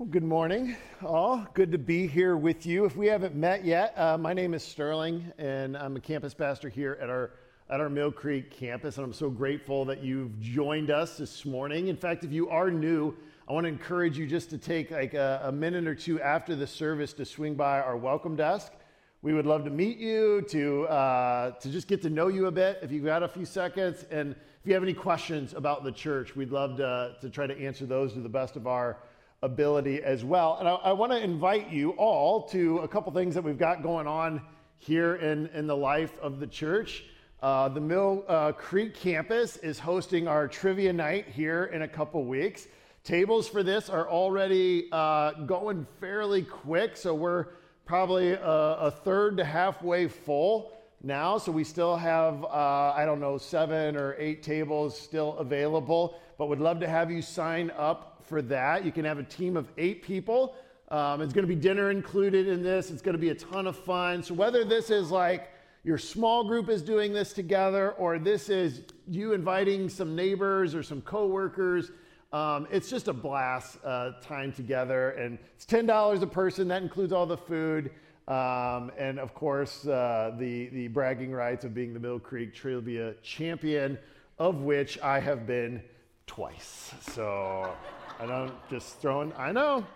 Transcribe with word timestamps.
Well, 0.00 0.08
good 0.08 0.24
morning, 0.24 0.78
all. 1.04 1.46
Good 1.52 1.72
to 1.72 1.78
be 1.78 2.06
here 2.06 2.34
with 2.34 2.64
you. 2.64 2.86
If 2.86 2.96
we 2.96 3.06
haven't 3.06 3.34
met 3.34 3.66
yet, 3.66 3.92
uh, 3.98 4.16
my 4.16 4.32
name 4.32 4.54
is 4.54 4.62
Sterling, 4.62 5.30
and 5.36 5.76
I'm 5.76 5.94
a 5.94 6.00
campus 6.00 6.32
pastor 6.32 6.70
here 6.70 6.96
at 7.02 7.10
our 7.10 7.32
at 7.68 7.80
our 7.80 7.90
Mill 7.90 8.10
Creek 8.10 8.50
campus, 8.50 8.96
and 8.96 9.04
I'm 9.04 9.12
so 9.12 9.28
grateful 9.28 9.84
that 9.84 10.02
you've 10.02 10.40
joined 10.40 10.90
us 10.90 11.18
this 11.18 11.44
morning. 11.44 11.88
In 11.88 11.98
fact, 11.98 12.24
if 12.24 12.32
you 12.32 12.48
are 12.48 12.70
new, 12.70 13.14
I 13.46 13.52
want 13.52 13.64
to 13.64 13.68
encourage 13.68 14.16
you 14.16 14.26
just 14.26 14.48
to 14.48 14.56
take 14.56 14.90
like 14.90 15.12
a, 15.12 15.42
a 15.44 15.52
minute 15.52 15.86
or 15.86 15.94
two 15.94 16.18
after 16.22 16.56
the 16.56 16.66
service 16.66 17.12
to 17.12 17.26
swing 17.26 17.54
by 17.54 17.78
our 17.80 17.98
welcome 17.98 18.36
desk. 18.36 18.72
We 19.20 19.34
would 19.34 19.44
love 19.44 19.64
to 19.64 19.70
meet 19.70 19.98
you, 19.98 20.40
to 20.48 20.84
uh, 20.84 21.50
to 21.50 21.68
just 21.68 21.88
get 21.88 22.00
to 22.00 22.08
know 22.08 22.28
you 22.28 22.46
a 22.46 22.50
bit. 22.50 22.78
If 22.80 22.90
you've 22.90 23.04
got 23.04 23.22
a 23.22 23.28
few 23.28 23.44
seconds, 23.44 24.06
and 24.10 24.30
if 24.30 24.66
you 24.66 24.72
have 24.72 24.82
any 24.82 24.94
questions 24.94 25.52
about 25.52 25.84
the 25.84 25.92
church, 25.92 26.34
we'd 26.34 26.52
love 26.52 26.78
to 26.78 27.16
to 27.20 27.28
try 27.28 27.46
to 27.46 27.60
answer 27.60 27.84
those 27.84 28.14
to 28.14 28.20
the 28.20 28.30
best 28.30 28.56
of 28.56 28.66
our 28.66 28.96
ability 29.42 30.02
as 30.02 30.24
well. 30.24 30.56
And 30.60 30.68
I, 30.68 30.74
I 30.74 30.92
want 30.92 31.12
to 31.12 31.18
invite 31.18 31.70
you 31.70 31.90
all 31.92 32.42
to 32.48 32.78
a 32.78 32.88
couple 32.88 33.12
things 33.12 33.34
that 33.34 33.42
we've 33.42 33.58
got 33.58 33.82
going 33.82 34.06
on 34.06 34.42
here 34.78 35.16
in, 35.16 35.48
in 35.48 35.66
the 35.66 35.76
life 35.76 36.18
of 36.20 36.40
the 36.40 36.46
church. 36.46 37.04
Uh, 37.42 37.68
the 37.68 37.80
Mill 37.80 38.24
uh, 38.28 38.52
Creek 38.52 38.94
campus 38.94 39.56
is 39.58 39.78
hosting 39.78 40.28
our 40.28 40.46
trivia 40.46 40.92
night 40.92 41.26
here 41.28 41.64
in 41.72 41.82
a 41.82 41.88
couple 41.88 42.24
weeks. 42.24 42.66
Tables 43.02 43.48
for 43.48 43.62
this 43.62 43.88
are 43.88 44.08
already 44.10 44.88
uh, 44.92 45.32
going 45.46 45.86
fairly 46.00 46.42
quick, 46.42 46.98
so 46.98 47.14
we're 47.14 47.46
probably 47.86 48.32
a, 48.32 48.42
a, 48.42 48.90
third 48.90 49.38
to 49.38 49.44
halfway 49.44 50.06
full 50.06 50.72
now. 51.02 51.38
So 51.38 51.50
we 51.50 51.64
still 51.64 51.96
have, 51.96 52.44
uh, 52.44 52.92
I 52.94 53.06
don't 53.06 53.20
know, 53.20 53.38
seven 53.38 53.96
or 53.96 54.16
eight 54.18 54.42
tables 54.42 54.98
still 54.98 55.38
available, 55.38 56.20
but 56.36 56.50
would 56.50 56.60
love 56.60 56.78
to 56.80 56.88
have 56.88 57.10
you 57.10 57.22
sign 57.22 57.72
up 57.76 58.09
for 58.30 58.40
that. 58.40 58.84
You 58.84 58.92
can 58.92 59.04
have 59.04 59.18
a 59.18 59.24
team 59.24 59.56
of 59.58 59.68
eight 59.76 60.02
people. 60.02 60.54
Um, 60.88 61.20
it's 61.20 61.32
going 61.32 61.46
to 61.46 61.54
be 61.54 61.60
dinner 61.60 61.90
included 61.90 62.48
in 62.48 62.62
this. 62.62 62.90
It's 62.90 63.02
going 63.02 63.14
to 63.14 63.20
be 63.20 63.28
a 63.28 63.34
ton 63.34 63.66
of 63.66 63.76
fun. 63.76 64.22
So, 64.22 64.32
whether 64.34 64.64
this 64.64 64.88
is 64.88 65.10
like 65.10 65.50
your 65.84 65.98
small 65.98 66.44
group 66.44 66.68
is 66.68 66.80
doing 66.80 67.12
this 67.12 67.32
together, 67.32 67.92
or 67.92 68.18
this 68.18 68.48
is 68.48 68.82
you 69.06 69.32
inviting 69.32 69.88
some 69.88 70.16
neighbors 70.16 70.74
or 70.74 70.82
some 70.82 71.02
coworkers, 71.02 71.90
um, 72.32 72.66
it's 72.70 72.88
just 72.88 73.08
a 73.08 73.12
blast 73.12 73.78
uh, 73.84 74.12
time 74.22 74.52
together. 74.52 75.10
And 75.10 75.38
it's 75.54 75.66
$10 75.66 76.22
a 76.22 76.26
person. 76.26 76.68
That 76.68 76.82
includes 76.82 77.12
all 77.12 77.26
the 77.26 77.36
food. 77.36 77.90
Um, 78.28 78.92
and 78.96 79.18
of 79.18 79.34
course, 79.34 79.86
uh, 79.86 80.34
the, 80.38 80.68
the 80.68 80.88
bragging 80.88 81.32
rights 81.32 81.64
of 81.64 81.74
being 81.74 81.92
the 81.92 82.00
Mill 82.00 82.20
Creek 82.20 82.54
Trivia 82.54 83.14
champion, 83.22 83.98
of 84.38 84.62
which 84.62 85.00
I 85.00 85.18
have 85.18 85.46
been 85.46 85.82
twice. 86.26 86.94
So. 87.00 87.74
I 88.20 88.26
don't 88.26 88.52
just 88.68 89.00
throwing, 89.00 89.32
I 89.38 89.50
know, 89.50 89.86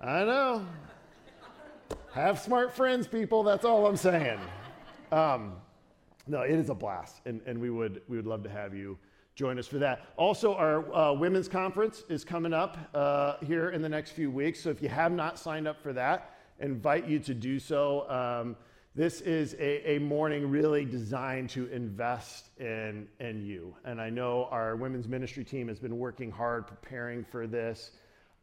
I 0.00 0.22
know. 0.22 0.64
Have 2.12 2.38
smart 2.38 2.72
friends, 2.72 3.08
people. 3.08 3.42
That's 3.42 3.64
all 3.64 3.88
I'm 3.88 3.96
saying. 3.96 4.38
Um, 5.10 5.54
no, 6.28 6.42
it 6.42 6.52
is 6.52 6.70
a 6.70 6.74
blast, 6.74 7.20
and, 7.26 7.40
and 7.46 7.60
we, 7.60 7.70
would, 7.70 8.02
we 8.06 8.16
would 8.16 8.28
love 8.28 8.44
to 8.44 8.48
have 8.48 8.76
you 8.76 8.96
join 9.34 9.58
us 9.58 9.66
for 9.66 9.78
that. 9.78 10.06
Also, 10.16 10.54
our 10.54 10.94
uh, 10.94 11.12
women's 11.14 11.48
conference 11.48 12.04
is 12.08 12.24
coming 12.24 12.52
up 12.52 12.78
uh, 12.94 13.38
here 13.44 13.70
in 13.70 13.82
the 13.82 13.88
next 13.88 14.12
few 14.12 14.30
weeks. 14.30 14.60
So 14.60 14.70
if 14.70 14.80
you 14.80 14.88
have 14.88 15.10
not 15.10 15.36
signed 15.36 15.66
up 15.66 15.82
for 15.82 15.92
that, 15.94 16.36
invite 16.60 17.08
you 17.08 17.18
to 17.18 17.34
do 17.34 17.58
so. 17.58 18.08
Um, 18.08 18.56
this 18.96 19.20
is 19.22 19.54
a, 19.54 19.94
a, 19.94 19.98
morning 19.98 20.48
really 20.48 20.84
designed 20.84 21.50
to 21.50 21.66
invest 21.66 22.50
in, 22.60 23.08
in 23.18 23.44
you. 23.44 23.74
And 23.84 24.00
I 24.00 24.08
know 24.08 24.46
our 24.52 24.76
women's 24.76 25.08
ministry 25.08 25.42
team 25.42 25.66
has 25.66 25.80
been 25.80 25.98
working 25.98 26.30
hard 26.30 26.68
preparing 26.68 27.24
for 27.24 27.48
this. 27.48 27.90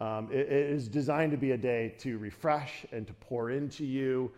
Um, 0.01 0.27
it, 0.29 0.51
it 0.51 0.69
is 0.71 0.89
designed 0.89 1.31
to 1.31 1.37
be 1.37 1.51
a 1.51 1.57
day 1.57 1.95
to 1.99 2.17
refresh 2.17 2.85
and 2.91 3.07
to 3.07 3.13
pour 3.13 3.51
into 3.51 3.85
you, 3.85 4.29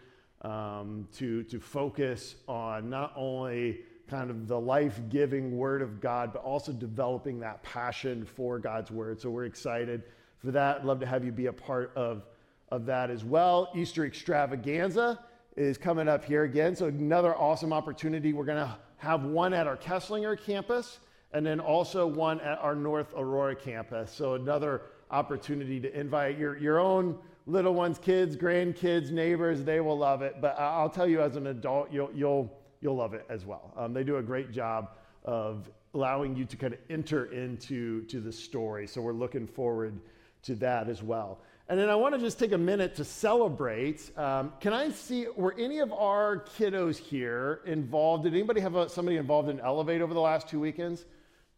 um, 0.44 1.08
to, 1.14 1.42
to 1.46 1.60
focus 1.60 2.36
on 2.48 2.92
not 2.92 3.14
only 3.16 3.80
kind 4.08 4.30
of 4.30 4.48
the 4.48 4.60
life 4.60 5.02
giving 5.10 5.58
word 5.58 5.82
of 5.82 6.00
God, 6.00 6.32
but 6.32 6.44
also 6.44 6.72
developing 6.72 7.40
that 7.40 7.64
passion 7.64 8.24
for 8.24 8.60
God's 8.60 8.92
word. 8.92 9.20
So 9.20 9.32
we're 9.32 9.46
excited 9.46 10.04
for 10.38 10.52
that. 10.52 10.86
Love 10.86 11.00
to 11.00 11.08
have 11.08 11.26
you 11.26 11.32
be 11.32 11.48
a 11.48 11.54
part 11.54 11.92
of, 11.96 12.28
of 12.70 12.86
that 12.86 13.10
as 13.10 13.24
well. 13.24 13.72
Easter 13.74 14.06
extravaganza 14.06 15.20
is 15.56 15.78
coming 15.78 16.08
up 16.08 16.26
here 16.26 16.44
again. 16.44 16.76
So, 16.76 16.88
another 16.88 17.36
awesome 17.36 17.74
opportunity. 17.74 18.34
We're 18.34 18.46
going 18.46 18.66
to 18.66 18.76
have 18.98 19.24
one 19.24 19.54
at 19.54 19.68
our 19.68 19.78
Kesslinger 19.78 20.42
campus 20.44 21.00
and 21.32 21.46
then 21.46 21.60
also 21.60 22.06
one 22.06 22.40
at 22.42 22.60
our 22.60 22.76
North 22.76 23.14
Aurora 23.16 23.56
campus. 23.56 24.12
So, 24.12 24.34
another 24.34 24.84
opportunity 25.12 25.80
to 25.80 26.00
invite 26.00 26.38
your, 26.38 26.58
your 26.58 26.80
own 26.80 27.18
little 27.46 27.74
ones, 27.74 28.00
kids, 28.00 28.36
grandkids, 28.36 29.12
neighbors. 29.12 29.64
They 29.64 29.80
will 29.80 29.98
love 29.98 30.22
it. 30.22 30.38
But 30.42 30.60
I'll 30.60 30.90
tell 30.90 31.08
you, 31.08 31.22
as 31.22 31.36
an 31.36 31.48
adult, 31.48 31.92
you'll, 31.92 32.12
you'll, 32.14 32.52
you'll 32.82 32.96
love 32.96 33.14
it 33.14 33.26
as 33.30 33.46
well. 33.46 33.74
Um, 33.78 33.94
they 33.94 34.04
do 34.04 34.18
a 34.18 34.24
great 34.24 34.52
job 34.52 34.92
of 35.24 35.70
allowing 35.94 36.36
you 36.36 36.46
to 36.46 36.58
kind 36.58 36.74
of 36.74 36.80
enter 36.90 37.26
into 37.32 38.04
to 38.06 38.20
the 38.20 38.32
story. 38.32 38.88
So, 38.88 39.02
we're 39.02 39.14
looking 39.14 39.46
forward 39.46 40.00
to 40.44 40.56
that 40.56 40.90
as 40.90 41.04
well. 41.04 41.40
And 41.74 41.82
then 41.82 41.90
I 41.90 41.96
want 41.96 42.14
to 42.14 42.22
just 42.22 42.38
take 42.38 42.52
a 42.52 42.58
minute 42.60 42.94
to 42.98 43.04
celebrate. 43.04 44.16
Um, 44.16 44.54
can 44.60 44.74
I 44.74 44.92
see, 44.92 45.26
were 45.36 45.56
any 45.58 45.80
of 45.80 45.92
our 45.92 46.46
kiddos 46.56 46.98
here 46.98 47.62
involved? 47.66 48.26
Did 48.26 48.36
anybody 48.36 48.62
have 48.62 48.76
a, 48.76 48.88
somebody 48.88 49.18
involved 49.18 49.50
in 49.50 49.60
Elevate 49.60 50.00
over 50.00 50.14
the 50.14 50.20
last 50.20 50.48
two 50.48 50.60
weekends? 50.60 51.06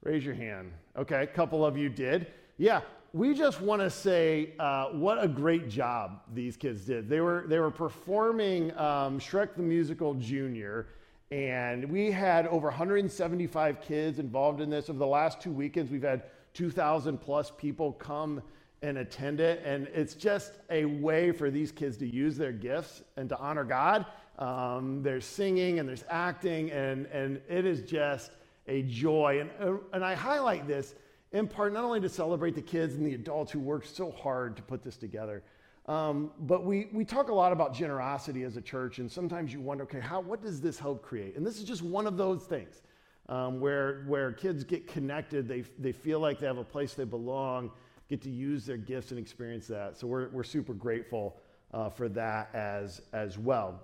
Raise 0.03 0.23
your 0.23 0.33
hand. 0.33 0.71
Okay, 0.95 1.23
a 1.23 1.27
couple 1.27 1.65
of 1.65 1.77
you 1.77 1.89
did. 1.89 2.27
Yeah, 2.57 2.79
we 3.11 3.33
just 3.33 3.59
want 3.59 3.81
to 3.81 3.89
say 3.89 4.53
uh, 4.57 4.85
what 4.91 5.21
a 5.21 5.27
great 5.27 5.67
job 5.67 6.21
these 6.33 6.55
kids 6.55 6.85
did. 6.85 7.09
They 7.09 7.19
were, 7.19 7.43
they 7.49 7.59
were 7.59 7.69
performing 7.69 8.71
um, 8.77 9.19
Shrek 9.19 9.57
the 9.57 9.63
Musical 9.63 10.13
Junior, 10.13 10.87
and 11.29 11.91
we 11.91 12.09
had 12.09 12.47
over 12.47 12.67
175 12.67 13.81
kids 13.81 14.19
involved 14.19 14.61
in 14.61 14.69
this. 14.69 14.89
Over 14.89 14.97
the 14.97 15.05
last 15.05 15.41
two 15.41 15.51
weekends, 15.51 15.91
we've 15.91 16.01
had 16.01 16.23
2,000 16.53 17.17
plus 17.17 17.51
people 17.57 17.91
come 17.91 18.41
and 18.85 18.99
attend 18.99 19.39
it. 19.39 19.61
And 19.65 19.87
it's 19.93 20.13
just 20.13 20.53
a 20.69 20.85
way 20.85 21.31
for 21.31 21.49
these 21.49 21.71
kids 21.71 21.97
to 21.97 22.07
use 22.07 22.37
their 22.37 22.51
gifts 22.51 23.03
and 23.17 23.27
to 23.29 23.37
honor 23.39 23.63
God. 23.63 24.05
Um, 24.37 25.01
there's 25.01 25.25
singing 25.25 25.79
and 25.79 25.89
there's 25.89 26.03
acting, 26.09 26.71
and, 26.71 27.07
and 27.07 27.41
it 27.49 27.65
is 27.65 27.81
just 27.81 28.31
a 28.67 28.83
joy. 28.83 29.41
And, 29.59 29.79
and 29.93 30.05
I 30.05 30.13
highlight 30.13 30.67
this 30.67 30.95
in 31.31 31.47
part 31.47 31.73
not 31.73 31.83
only 31.83 31.99
to 32.01 32.09
celebrate 32.09 32.55
the 32.55 32.61
kids 32.61 32.95
and 32.95 33.05
the 33.05 33.15
adults 33.15 33.51
who 33.51 33.59
worked 33.59 33.93
so 33.93 34.11
hard 34.11 34.55
to 34.57 34.61
put 34.61 34.83
this 34.83 34.97
together, 34.97 35.41
um, 35.87 36.31
but 36.41 36.63
we, 36.63 36.87
we 36.93 37.05
talk 37.05 37.29
a 37.29 37.33
lot 37.33 37.51
about 37.51 37.73
generosity 37.73 38.43
as 38.43 38.57
a 38.57 38.61
church, 38.61 38.99
and 38.99 39.11
sometimes 39.11 39.53
you 39.53 39.61
wonder, 39.61 39.83
okay, 39.83 39.99
how, 39.99 40.19
what 40.19 40.41
does 40.41 40.59
this 40.59 40.79
help 40.79 41.03
create? 41.03 41.35
And 41.35 41.45
this 41.45 41.57
is 41.57 41.63
just 41.63 41.83
one 41.83 42.07
of 42.07 42.17
those 42.17 42.43
things 42.43 42.81
um, 43.29 43.59
where, 43.59 44.03
where 44.07 44.31
kids 44.31 44.63
get 44.63 44.87
connected, 44.87 45.47
they, 45.47 45.61
they 45.77 45.91
feel 45.91 46.19
like 46.19 46.39
they 46.39 46.47
have 46.47 46.57
a 46.57 46.63
place 46.63 46.93
they 46.93 47.03
belong, 47.03 47.71
get 48.09 48.21
to 48.21 48.29
use 48.29 48.65
their 48.65 48.77
gifts 48.77 49.11
and 49.11 49.19
experience 49.19 49.67
that. 49.67 49.97
So 49.97 50.07
we're, 50.07 50.29
we're 50.29 50.43
super 50.43 50.73
grateful 50.73 51.37
uh, 51.73 51.89
for 51.89 52.07
that 52.09 52.53
as, 52.53 53.01
as 53.13 53.37
well. 53.37 53.81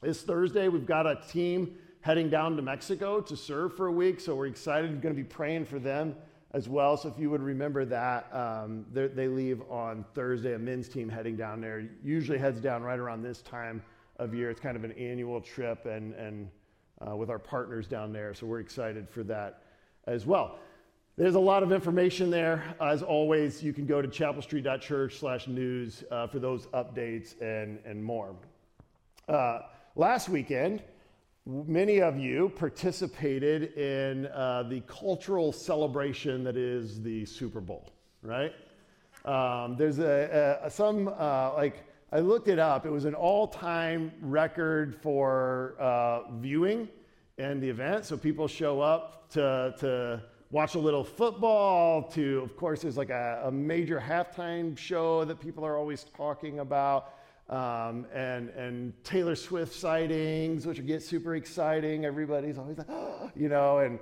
This 0.00 0.22
Thursday, 0.22 0.68
we've 0.68 0.86
got 0.86 1.06
a 1.06 1.20
team 1.28 1.76
heading 2.00 2.30
down 2.30 2.56
to 2.56 2.62
Mexico 2.62 3.20
to 3.20 3.36
serve 3.36 3.76
for 3.76 3.88
a 3.88 3.92
week. 3.92 4.20
So 4.20 4.34
we're 4.34 4.46
excited. 4.46 4.90
We're 4.90 5.00
going 5.00 5.14
to 5.14 5.22
be 5.22 5.28
praying 5.28 5.64
for 5.64 5.78
them 5.78 6.14
as 6.52 6.68
well. 6.68 6.96
So 6.96 7.08
if 7.08 7.18
you 7.18 7.30
would 7.30 7.42
remember 7.42 7.84
that, 7.84 8.32
um, 8.32 8.86
they 8.92 9.28
leave 9.28 9.60
on 9.68 10.04
Thursday, 10.14 10.54
a 10.54 10.58
men's 10.58 10.88
team 10.88 11.08
heading 11.08 11.36
down 11.36 11.60
there. 11.60 11.88
Usually 12.02 12.38
heads 12.38 12.60
down 12.60 12.82
right 12.82 12.98
around 12.98 13.22
this 13.22 13.42
time 13.42 13.82
of 14.16 14.34
year. 14.34 14.50
It's 14.50 14.60
kind 14.60 14.76
of 14.76 14.84
an 14.84 14.92
annual 14.92 15.40
trip 15.40 15.84
and, 15.86 16.14
and 16.14 16.48
uh, 17.06 17.16
with 17.16 17.28
our 17.28 17.38
partners 17.38 17.86
down 17.86 18.12
there. 18.12 18.32
So 18.34 18.46
we're 18.46 18.60
excited 18.60 19.08
for 19.08 19.22
that 19.24 19.62
as 20.06 20.26
well. 20.26 20.58
There's 21.18 21.34
a 21.34 21.40
lot 21.40 21.64
of 21.64 21.72
information 21.72 22.30
there. 22.30 22.62
As 22.80 23.02
always, 23.02 23.60
you 23.60 23.72
can 23.72 23.86
go 23.86 24.00
to 24.00 24.06
chapelstreet.church 24.06 25.18
slash 25.18 25.48
news 25.48 26.04
uh, 26.12 26.28
for 26.28 26.38
those 26.38 26.66
updates 26.66 27.34
and, 27.40 27.80
and 27.84 28.00
more. 28.00 28.36
Uh, 29.28 29.62
last 29.96 30.28
weekend, 30.28 30.80
many 31.44 32.00
of 32.00 32.20
you 32.20 32.52
participated 32.54 33.76
in 33.76 34.26
uh, 34.26 34.62
the 34.68 34.80
cultural 34.82 35.50
celebration 35.50 36.44
that 36.44 36.56
is 36.56 37.02
the 37.02 37.24
Super 37.24 37.60
Bowl, 37.60 37.90
right? 38.22 38.52
Um, 39.24 39.74
there's 39.76 39.98
a, 39.98 40.60
a 40.62 40.70
some, 40.70 41.08
uh, 41.08 41.52
like, 41.54 41.82
I 42.12 42.20
looked 42.20 42.46
it 42.46 42.60
up. 42.60 42.86
It 42.86 42.90
was 42.90 43.06
an 43.06 43.14
all 43.14 43.48
time 43.48 44.12
record 44.20 44.94
for 45.02 45.74
uh, 45.80 46.30
viewing 46.38 46.88
and 47.38 47.60
the 47.60 47.68
event. 47.68 48.04
So 48.04 48.16
people 48.16 48.46
show 48.46 48.80
up 48.80 49.28
to, 49.30 49.74
to 49.80 50.22
watch 50.50 50.74
a 50.74 50.78
little 50.78 51.04
football 51.04 52.02
to, 52.02 52.40
of 52.40 52.56
course, 52.56 52.82
there's 52.82 52.96
like 52.96 53.10
a, 53.10 53.42
a 53.44 53.52
major 53.52 54.00
halftime 54.00 54.76
show 54.76 55.24
that 55.24 55.40
people 55.40 55.64
are 55.64 55.76
always 55.76 56.04
talking 56.16 56.60
about. 56.60 57.14
Um, 57.50 58.06
and, 58.12 58.50
and 58.50 58.92
Taylor 59.04 59.34
Swift 59.34 59.72
sightings, 59.72 60.66
which 60.66 60.84
get 60.86 61.02
super 61.02 61.36
exciting. 61.36 62.04
Everybody's 62.04 62.58
always 62.58 62.78
like, 62.78 62.88
oh, 62.90 63.30
you 63.34 63.48
know, 63.48 63.78
and, 63.78 63.98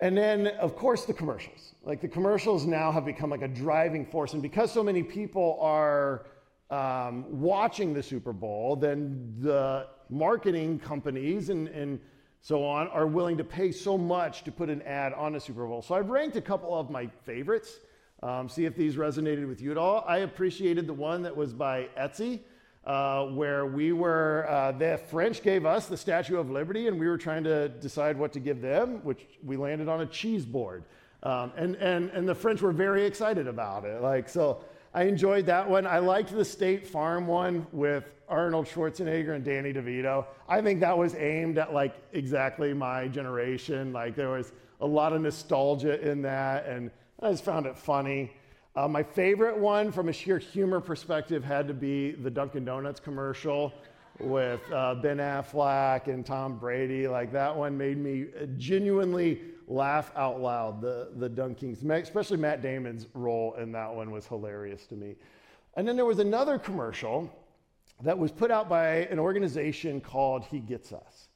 And 0.00 0.16
then, 0.16 0.48
of 0.58 0.76
course, 0.76 1.04
the 1.04 1.12
commercials. 1.12 1.74
Like 1.82 2.00
the 2.00 2.08
commercials 2.08 2.66
now 2.66 2.92
have 2.92 3.04
become 3.04 3.30
like 3.30 3.42
a 3.42 3.48
driving 3.48 4.06
force. 4.06 4.34
And 4.34 4.42
because 4.42 4.70
so 4.72 4.82
many 4.82 5.02
people 5.02 5.58
are 5.60 6.26
um, 6.70 7.24
watching 7.40 7.94
the 7.94 8.02
Super 8.02 8.32
Bowl, 8.32 8.76
then 8.76 9.34
the 9.38 9.86
marketing 10.10 10.78
companies 10.78 11.50
and, 11.50 11.68
and 11.68 12.00
so 12.46 12.64
on 12.64 12.86
are 12.90 13.08
willing 13.08 13.36
to 13.36 13.42
pay 13.42 13.72
so 13.72 13.98
much 13.98 14.44
to 14.44 14.52
put 14.52 14.70
an 14.70 14.80
ad 14.82 15.12
on 15.14 15.34
a 15.34 15.40
Super 15.40 15.66
Bowl. 15.66 15.82
So 15.82 15.96
I've 15.96 16.10
ranked 16.10 16.36
a 16.36 16.40
couple 16.40 16.78
of 16.78 16.90
my 16.90 17.08
favorites. 17.24 17.80
Um, 18.22 18.48
see 18.48 18.66
if 18.66 18.76
these 18.76 18.94
resonated 18.94 19.48
with 19.48 19.60
you 19.60 19.72
at 19.72 19.76
all. 19.76 20.04
I 20.06 20.18
appreciated 20.18 20.86
the 20.86 20.92
one 20.92 21.22
that 21.22 21.36
was 21.36 21.52
by 21.52 21.88
Etsy. 21.98 22.38
Uh, 22.84 23.26
where 23.30 23.66
we 23.66 23.92
were, 23.92 24.46
uh, 24.48 24.70
the 24.70 24.96
French 25.10 25.42
gave 25.42 25.66
us 25.66 25.86
the 25.88 25.96
Statue 25.96 26.36
of 26.36 26.48
Liberty, 26.48 26.86
and 26.86 27.00
we 27.00 27.08
were 27.08 27.18
trying 27.18 27.42
to 27.42 27.68
decide 27.68 28.16
what 28.16 28.32
to 28.34 28.38
give 28.38 28.62
them, 28.62 29.00
which 29.02 29.26
we 29.44 29.56
landed 29.56 29.88
on 29.88 30.02
a 30.02 30.06
cheese 30.06 30.46
board. 30.46 30.84
Um, 31.24 31.50
and, 31.56 31.74
and, 31.74 32.10
and 32.10 32.28
the 32.28 32.34
French 32.36 32.62
were 32.62 32.70
very 32.70 33.04
excited 33.04 33.48
about 33.48 33.84
it. 33.84 34.00
Like, 34.02 34.28
so 34.28 34.64
I 34.96 35.02
enjoyed 35.02 35.44
that 35.44 35.68
one. 35.68 35.86
I 35.86 35.98
liked 35.98 36.34
the 36.34 36.42
State 36.42 36.86
Farm 36.86 37.26
one 37.26 37.66
with 37.70 38.04
Arnold 38.30 38.64
Schwarzenegger 38.64 39.34
and 39.34 39.44
Danny 39.44 39.70
DeVito. 39.70 40.24
I 40.48 40.62
think 40.62 40.80
that 40.80 40.96
was 40.96 41.14
aimed 41.16 41.58
at 41.58 41.74
like 41.74 41.94
exactly 42.14 42.72
my 42.72 43.06
generation. 43.06 43.92
Like, 43.92 44.16
there 44.16 44.30
was 44.30 44.54
a 44.80 44.86
lot 44.86 45.12
of 45.12 45.20
nostalgia 45.20 46.00
in 46.00 46.22
that, 46.22 46.64
and 46.64 46.90
I 47.20 47.30
just 47.30 47.44
found 47.44 47.66
it 47.66 47.76
funny. 47.76 48.32
Uh, 48.74 48.88
my 48.88 49.02
favorite 49.02 49.58
one 49.58 49.92
from 49.92 50.08
a 50.08 50.14
sheer 50.14 50.38
humor 50.38 50.80
perspective 50.80 51.44
had 51.44 51.68
to 51.68 51.74
be 51.74 52.12
the 52.12 52.30
Dunkin' 52.30 52.64
Donuts 52.64 52.98
commercial 52.98 53.74
with 54.20 54.60
uh, 54.72 54.94
Ben 54.96 55.18
Affleck 55.18 56.08
and 56.08 56.24
Tom 56.24 56.58
Brady. 56.58 57.08
Like 57.08 57.32
that 57.32 57.54
one 57.54 57.76
made 57.76 57.98
me 57.98 58.26
genuinely 58.56 59.40
laugh 59.68 60.12
out 60.16 60.40
loud. 60.40 60.80
The 60.80 61.10
the 61.16 61.28
DunKings, 61.28 61.84
especially 62.02 62.36
Matt 62.36 62.62
Damon's 62.62 63.06
role 63.14 63.54
in 63.54 63.72
that 63.72 63.94
one 63.94 64.10
was 64.10 64.26
hilarious 64.26 64.86
to 64.86 64.94
me. 64.94 65.16
And 65.76 65.86
then 65.86 65.96
there 65.96 66.06
was 66.06 66.18
another 66.18 66.58
commercial 66.58 67.30
that 68.02 68.16
was 68.16 68.30
put 68.30 68.50
out 68.50 68.68
by 68.68 68.88
an 69.10 69.18
organization 69.18 70.00
called 70.00 70.44
He 70.44 70.58
Gets 70.58 70.92
Us. 70.92 71.28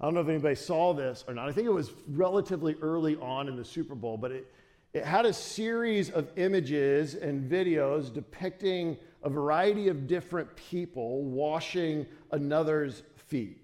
I 0.00 0.04
don't 0.04 0.14
know 0.14 0.20
if 0.20 0.28
anybody 0.28 0.54
saw 0.54 0.92
this 0.92 1.24
or 1.26 1.34
not. 1.34 1.48
I 1.48 1.52
think 1.52 1.66
it 1.66 1.72
was 1.72 1.92
relatively 2.08 2.76
early 2.82 3.16
on 3.16 3.48
in 3.48 3.56
the 3.56 3.64
Super 3.64 3.94
Bowl, 3.94 4.16
but 4.16 4.30
it 4.30 4.52
it 4.96 5.04
had 5.04 5.26
a 5.26 5.32
series 5.32 6.08
of 6.08 6.26
images 6.36 7.16
and 7.16 7.50
videos 7.50 8.10
depicting 8.10 8.96
a 9.26 9.28
variety 9.28 9.88
of 9.88 10.06
different 10.06 10.54
people 10.54 11.24
washing 11.24 12.06
another's 12.30 13.02
feet. 13.16 13.58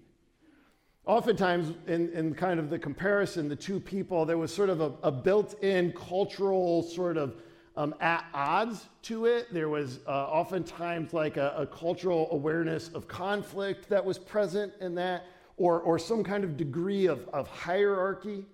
Oftentimes, 1.05 1.73
in, 1.87 2.11
in 2.11 2.35
kind 2.35 2.59
of 2.59 2.69
the 2.69 2.77
comparison, 2.77 3.47
the 3.47 3.55
two 3.55 3.79
people, 3.79 4.25
there 4.25 4.37
was 4.37 4.53
sort 4.53 4.69
of 4.69 4.81
a, 4.81 4.91
a 5.03 5.11
built 5.11 5.63
in 5.63 5.93
cultural 5.93 6.83
sort 6.83 7.15
of 7.15 7.35
um, 7.77 7.95
at 8.01 8.25
odds 8.33 8.87
to 9.03 9.25
it. 9.25 9.53
There 9.53 9.69
was 9.69 10.01
uh, 10.05 10.11
oftentimes 10.11 11.13
like 11.13 11.37
a, 11.37 11.53
a 11.57 11.65
cultural 11.65 12.27
awareness 12.31 12.89
of 12.89 13.07
conflict 13.07 13.87
that 13.87 14.03
was 14.03 14.19
present 14.19 14.73
in 14.81 14.93
that, 14.95 15.27
or, 15.55 15.79
or 15.79 15.97
some 15.97 16.25
kind 16.25 16.43
of 16.43 16.57
degree 16.57 17.05
of, 17.05 17.25
of 17.29 17.47
hierarchy. 17.47 18.45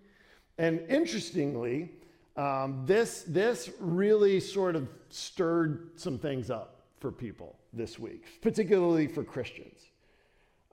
And 0.59 0.81
interestingly, 0.87 1.89
um, 2.37 2.83
this, 2.85 3.23
this 3.27 3.71
really 3.79 4.39
sort 4.39 4.75
of 4.75 4.87
stirred 5.09 5.89
some 5.95 6.19
things 6.19 6.51
up 6.51 6.78
for 6.99 7.11
people 7.11 7.57
this 7.73 7.97
week, 7.97 8.23
particularly 8.41 9.07
for 9.07 9.23
Christians. 9.23 9.79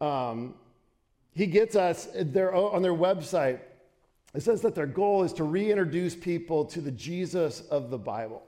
Um, 0.00 0.54
he 1.34 1.46
gets 1.46 1.76
us 1.76 2.08
their, 2.14 2.54
on 2.54 2.82
their 2.82 2.94
website. 2.94 3.60
It 4.34 4.42
says 4.42 4.60
that 4.62 4.74
their 4.74 4.86
goal 4.86 5.22
is 5.22 5.32
to 5.34 5.44
reintroduce 5.44 6.14
people 6.14 6.64
to 6.66 6.80
the 6.80 6.90
Jesus 6.90 7.60
of 7.70 7.90
the 7.90 7.98
Bible. 7.98 8.42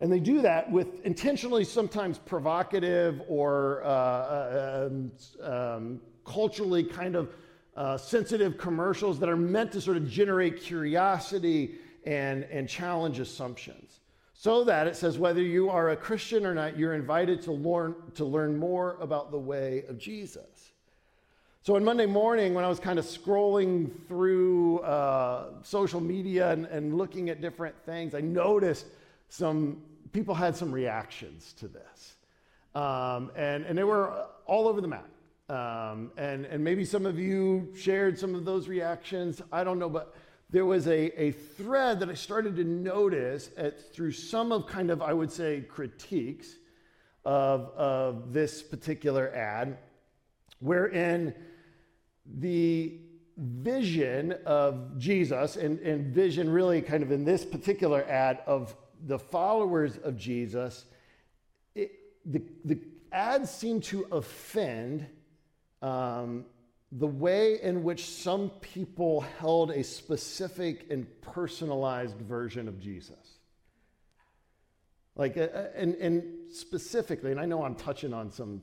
And 0.00 0.12
they 0.12 0.20
do 0.20 0.42
that 0.42 0.70
with 0.70 1.04
intentionally 1.04 1.64
sometimes 1.64 2.18
provocative 2.18 3.22
or 3.28 3.82
uh, 3.82 3.88
uh 3.88 4.88
um, 4.90 5.12
um, 5.42 6.00
culturally 6.24 6.84
kind 6.84 7.16
of 7.16 7.30
uh, 7.76 7.96
sensitive 7.96 8.58
commercials 8.58 9.18
that 9.18 9.28
are 9.28 9.36
meant 9.36 9.72
to 9.72 9.80
sort 9.80 9.96
of 9.96 10.08
generate 10.08 10.60
curiosity 10.60 11.76
and, 12.04 12.44
and 12.44 12.68
challenge 12.68 13.18
assumptions. 13.18 13.87
So 14.40 14.62
that 14.62 14.86
it 14.86 14.94
says 14.94 15.18
whether 15.18 15.42
you 15.42 15.68
are 15.68 15.90
a 15.90 15.96
Christian 15.96 16.46
or 16.46 16.54
not, 16.54 16.78
you're 16.78 16.94
invited 16.94 17.42
to 17.42 17.50
learn, 17.50 17.96
to 18.14 18.24
learn 18.24 18.56
more 18.56 18.96
about 19.00 19.32
the 19.32 19.38
way 19.38 19.82
of 19.88 19.98
Jesus. 19.98 20.70
So 21.62 21.74
on 21.74 21.82
Monday 21.82 22.06
morning, 22.06 22.54
when 22.54 22.64
I 22.64 22.68
was 22.68 22.78
kind 22.78 23.00
of 23.00 23.04
scrolling 23.04 23.90
through 24.06 24.78
uh, 24.78 25.54
social 25.64 26.00
media 26.00 26.52
and, 26.52 26.66
and 26.66 26.96
looking 26.96 27.30
at 27.30 27.40
different 27.40 27.74
things, 27.84 28.14
I 28.14 28.20
noticed 28.20 28.86
some 29.28 29.82
people 30.12 30.36
had 30.36 30.54
some 30.54 30.70
reactions 30.70 31.52
to 31.54 31.66
this. 31.66 32.14
Um, 32.76 33.32
and, 33.34 33.66
and 33.66 33.76
they 33.76 33.82
were 33.82 34.24
all 34.46 34.68
over 34.68 34.80
the 34.80 34.86
map. 34.86 35.08
Um, 35.48 36.12
and, 36.16 36.46
and 36.46 36.62
maybe 36.62 36.84
some 36.84 37.06
of 37.06 37.18
you 37.18 37.72
shared 37.74 38.16
some 38.16 38.36
of 38.36 38.44
those 38.44 38.68
reactions. 38.68 39.42
I 39.50 39.64
don't 39.64 39.80
know, 39.80 39.90
but 39.90 40.14
there 40.50 40.64
was 40.64 40.86
a, 40.86 41.20
a 41.20 41.32
thread 41.32 42.00
that 42.00 42.08
I 42.08 42.14
started 42.14 42.56
to 42.56 42.64
notice 42.64 43.50
at, 43.56 43.92
through 43.92 44.12
some 44.12 44.50
of 44.50 44.66
kind 44.66 44.90
of, 44.90 45.02
I 45.02 45.12
would 45.12 45.30
say, 45.30 45.60
critiques 45.60 46.48
of, 47.24 47.70
of 47.76 48.32
this 48.32 48.62
particular 48.62 49.30
ad, 49.34 49.76
wherein 50.60 51.34
the 52.26 52.98
vision 53.36 54.34
of 54.46 54.98
Jesus, 54.98 55.56
and, 55.56 55.78
and 55.80 56.14
vision 56.14 56.50
really 56.50 56.80
kind 56.80 57.02
of 57.02 57.12
in 57.12 57.24
this 57.24 57.44
particular 57.44 58.04
ad 58.04 58.40
of 58.46 58.74
the 59.06 59.18
followers 59.18 59.98
of 59.98 60.16
Jesus, 60.16 60.86
it, 61.74 61.92
the, 62.24 62.42
the 62.64 62.80
ads 63.12 63.50
seem 63.50 63.80
to 63.82 64.06
offend 64.10 65.06
um, 65.82 66.46
the 66.92 67.06
way 67.06 67.60
in 67.60 67.82
which 67.82 68.08
some 68.08 68.50
people 68.60 69.20
held 69.20 69.70
a 69.70 69.84
specific 69.84 70.86
and 70.90 71.06
personalized 71.20 72.18
version 72.18 72.66
of 72.66 72.80
Jesus. 72.80 73.38
Like, 75.14 75.36
uh, 75.36 75.48
uh, 75.52 75.68
and, 75.74 75.94
and 75.96 76.22
specifically, 76.50 77.30
and 77.30 77.40
I 77.40 77.44
know 77.44 77.64
I'm 77.64 77.74
touching 77.74 78.14
on 78.14 78.30
some, 78.30 78.62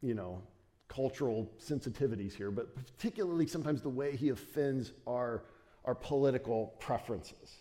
you 0.00 0.14
know, 0.14 0.42
cultural 0.86 1.50
sensitivities 1.60 2.32
here, 2.32 2.50
but 2.50 2.74
particularly 2.74 3.46
sometimes 3.46 3.82
the 3.82 3.90
way 3.90 4.16
he 4.16 4.30
offends 4.30 4.92
our, 5.06 5.44
our 5.84 5.94
political 5.94 6.74
preferences. 6.78 7.56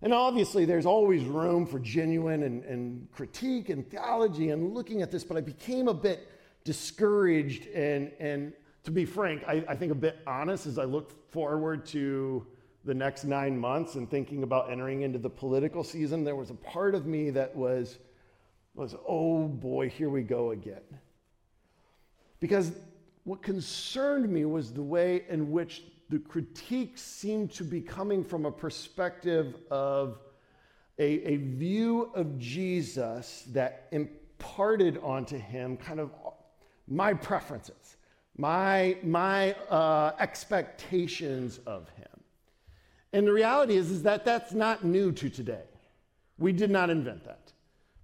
And 0.00 0.12
obviously, 0.12 0.64
there's 0.64 0.86
always 0.86 1.24
room 1.24 1.66
for 1.66 1.78
genuine 1.78 2.44
and, 2.44 2.64
and 2.64 3.10
critique 3.12 3.68
and 3.68 3.88
theology 3.88 4.50
and 4.50 4.72
looking 4.72 5.02
at 5.02 5.10
this, 5.10 5.22
but 5.22 5.36
I 5.36 5.40
became 5.40 5.88
a 5.88 5.94
bit 5.94 6.26
discouraged 6.64 7.66
and, 7.68 8.12
and 8.18 8.52
to 8.88 8.92
be 8.92 9.04
frank, 9.04 9.42
I, 9.46 9.62
I 9.68 9.76
think 9.76 9.92
a 9.92 9.94
bit 9.94 10.18
honest 10.26 10.66
as 10.66 10.78
I 10.78 10.84
look 10.84 11.30
forward 11.30 11.84
to 11.88 12.46
the 12.86 12.94
next 12.94 13.24
nine 13.24 13.58
months 13.58 13.96
and 13.96 14.10
thinking 14.10 14.42
about 14.44 14.70
entering 14.70 15.02
into 15.02 15.18
the 15.18 15.28
political 15.28 15.84
season, 15.84 16.24
there 16.24 16.34
was 16.34 16.48
a 16.48 16.54
part 16.54 16.94
of 16.94 17.04
me 17.04 17.28
that 17.28 17.54
was, 17.54 17.98
was 18.74 18.94
oh 19.06 19.46
boy, 19.46 19.90
here 19.90 20.08
we 20.08 20.22
go 20.22 20.52
again. 20.52 20.80
Because 22.40 22.72
what 23.24 23.42
concerned 23.42 24.26
me 24.30 24.46
was 24.46 24.72
the 24.72 24.82
way 24.82 25.24
in 25.28 25.50
which 25.50 25.82
the 26.08 26.18
critiques 26.18 27.02
seemed 27.02 27.52
to 27.52 27.64
be 27.64 27.82
coming 27.82 28.24
from 28.24 28.46
a 28.46 28.50
perspective 28.50 29.54
of 29.70 30.18
a, 30.98 31.32
a 31.32 31.36
view 31.36 32.10
of 32.14 32.38
Jesus 32.38 33.44
that 33.48 33.88
imparted 33.90 34.96
onto 35.02 35.36
him 35.36 35.76
kind 35.76 36.00
of 36.00 36.10
my 36.86 37.12
preferences 37.12 37.87
my, 38.38 38.96
my 39.02 39.52
uh, 39.68 40.12
expectations 40.20 41.58
of 41.66 41.88
him. 41.90 42.06
And 43.12 43.26
the 43.26 43.32
reality 43.32 43.76
is, 43.76 43.90
is 43.90 44.04
that 44.04 44.24
that's 44.24 44.52
not 44.52 44.84
new 44.84 45.12
to 45.12 45.28
today. 45.28 45.64
We 46.38 46.52
did 46.52 46.70
not 46.70 46.88
invent 46.88 47.24
that. 47.24 47.52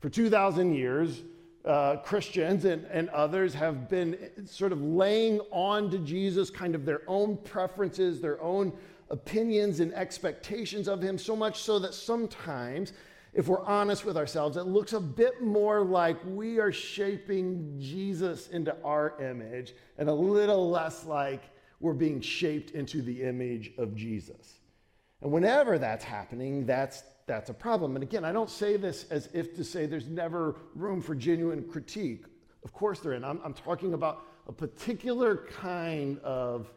For 0.00 0.08
2,000 0.08 0.74
years, 0.74 1.22
uh, 1.64 1.96
Christians 1.98 2.64
and, 2.64 2.84
and 2.86 3.08
others 3.10 3.54
have 3.54 3.88
been 3.88 4.18
sort 4.44 4.72
of 4.72 4.82
laying 4.82 5.40
on 5.50 5.90
to 5.90 5.98
Jesus 5.98 6.50
kind 6.50 6.74
of 6.74 6.84
their 6.84 7.02
own 7.06 7.36
preferences, 7.38 8.20
their 8.20 8.42
own 8.42 8.72
opinions 9.10 9.80
and 9.80 9.94
expectations 9.94 10.88
of 10.88 11.00
him, 11.00 11.16
so 11.16 11.36
much 11.36 11.62
so 11.62 11.78
that 11.78 11.94
sometimes 11.94 12.92
if 13.34 13.48
we're 13.48 13.64
honest 13.64 14.04
with 14.04 14.16
ourselves, 14.16 14.56
it 14.56 14.66
looks 14.66 14.92
a 14.92 15.00
bit 15.00 15.42
more 15.42 15.84
like 15.84 16.16
we 16.24 16.58
are 16.60 16.70
shaping 16.70 17.76
Jesus 17.80 18.48
into 18.48 18.76
our 18.84 19.20
image 19.20 19.74
and 19.98 20.08
a 20.08 20.14
little 20.14 20.70
less 20.70 21.04
like 21.04 21.42
we're 21.80 21.94
being 21.94 22.20
shaped 22.20 22.70
into 22.70 23.02
the 23.02 23.22
image 23.22 23.72
of 23.76 23.96
Jesus. 23.96 24.60
And 25.20 25.32
whenever 25.32 25.78
that's 25.78 26.04
happening, 26.04 26.64
that's, 26.64 27.02
that's 27.26 27.50
a 27.50 27.54
problem. 27.54 27.96
And 27.96 28.04
again, 28.04 28.24
I 28.24 28.32
don't 28.32 28.50
say 28.50 28.76
this 28.76 29.06
as 29.10 29.28
if 29.32 29.56
to 29.56 29.64
say 29.64 29.86
there's 29.86 30.06
never 30.06 30.56
room 30.76 31.02
for 31.02 31.16
genuine 31.16 31.64
critique. 31.64 32.24
Of 32.62 32.72
course, 32.72 33.00
there 33.00 33.14
is. 33.14 33.22
I'm, 33.24 33.40
I'm 33.44 33.54
talking 33.54 33.94
about 33.94 34.22
a 34.46 34.52
particular 34.52 35.48
kind 35.60 36.18
of, 36.20 36.70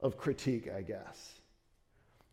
of 0.00 0.16
critique, 0.16 0.68
I 0.76 0.82
guess. 0.82 1.34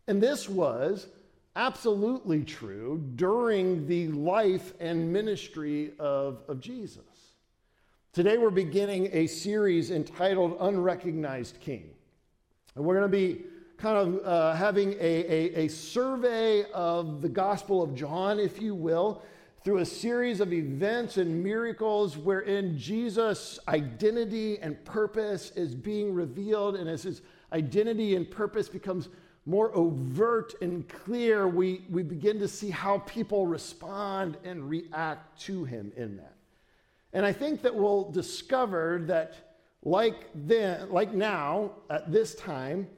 And 0.08 0.20
this 0.20 0.48
was 0.48 1.06
absolutely 1.56 2.44
true 2.44 3.02
during 3.16 3.86
the 3.86 4.08
life 4.08 4.72
and 4.80 5.12
ministry 5.12 5.92
of, 5.98 6.42
of 6.48 6.60
Jesus. 6.60 7.02
Today, 8.12 8.38
we're 8.38 8.50
beginning 8.50 9.08
a 9.12 9.26
series 9.26 9.90
entitled 9.90 10.56
Unrecognized 10.60 11.60
King. 11.60 11.90
And 12.74 12.84
we're 12.84 12.98
going 12.98 13.10
to 13.10 13.16
be 13.16 13.44
kind 13.76 13.96
of 13.96 14.26
uh, 14.26 14.54
having 14.54 14.92
a, 14.94 14.96
a, 15.00 15.64
a 15.64 15.68
survey 15.68 16.64
of 16.72 17.20
the 17.20 17.28
Gospel 17.28 17.82
of 17.82 17.94
John, 17.94 18.38
if 18.38 18.60
you 18.60 18.74
will, 18.74 19.22
through 19.64 19.78
a 19.78 19.84
series 19.84 20.40
of 20.40 20.52
events 20.52 21.16
and 21.16 21.42
miracles 21.42 22.16
wherein 22.16 22.76
Jesus' 22.78 23.58
identity 23.68 24.58
and 24.60 24.82
purpose 24.84 25.50
is 25.52 25.74
being 25.74 26.14
revealed. 26.14 26.76
And 26.76 26.88
as 26.88 27.02
his 27.02 27.22
identity 27.52 28.16
and 28.16 28.30
purpose 28.30 28.68
becomes 28.68 29.08
more 29.44 29.74
overt 29.74 30.54
and 30.62 30.88
clear, 30.88 31.48
we, 31.48 31.84
we 31.90 32.02
begin 32.02 32.38
to 32.38 32.48
see 32.48 32.70
how 32.70 32.98
people 32.98 33.46
respond 33.46 34.36
and 34.44 34.68
react 34.68 35.40
to 35.42 35.64
him 35.64 35.92
in 35.96 36.16
that. 36.16 36.36
And 37.12 37.26
I 37.26 37.32
think 37.32 37.62
that 37.62 37.74
we'll 37.74 38.10
discover 38.10 39.02
that, 39.06 39.34
like 39.84 40.28
then, 40.34 40.90
like 40.90 41.12
now, 41.12 41.72
at 41.90 42.10
this 42.12 42.34
time, 42.36 42.88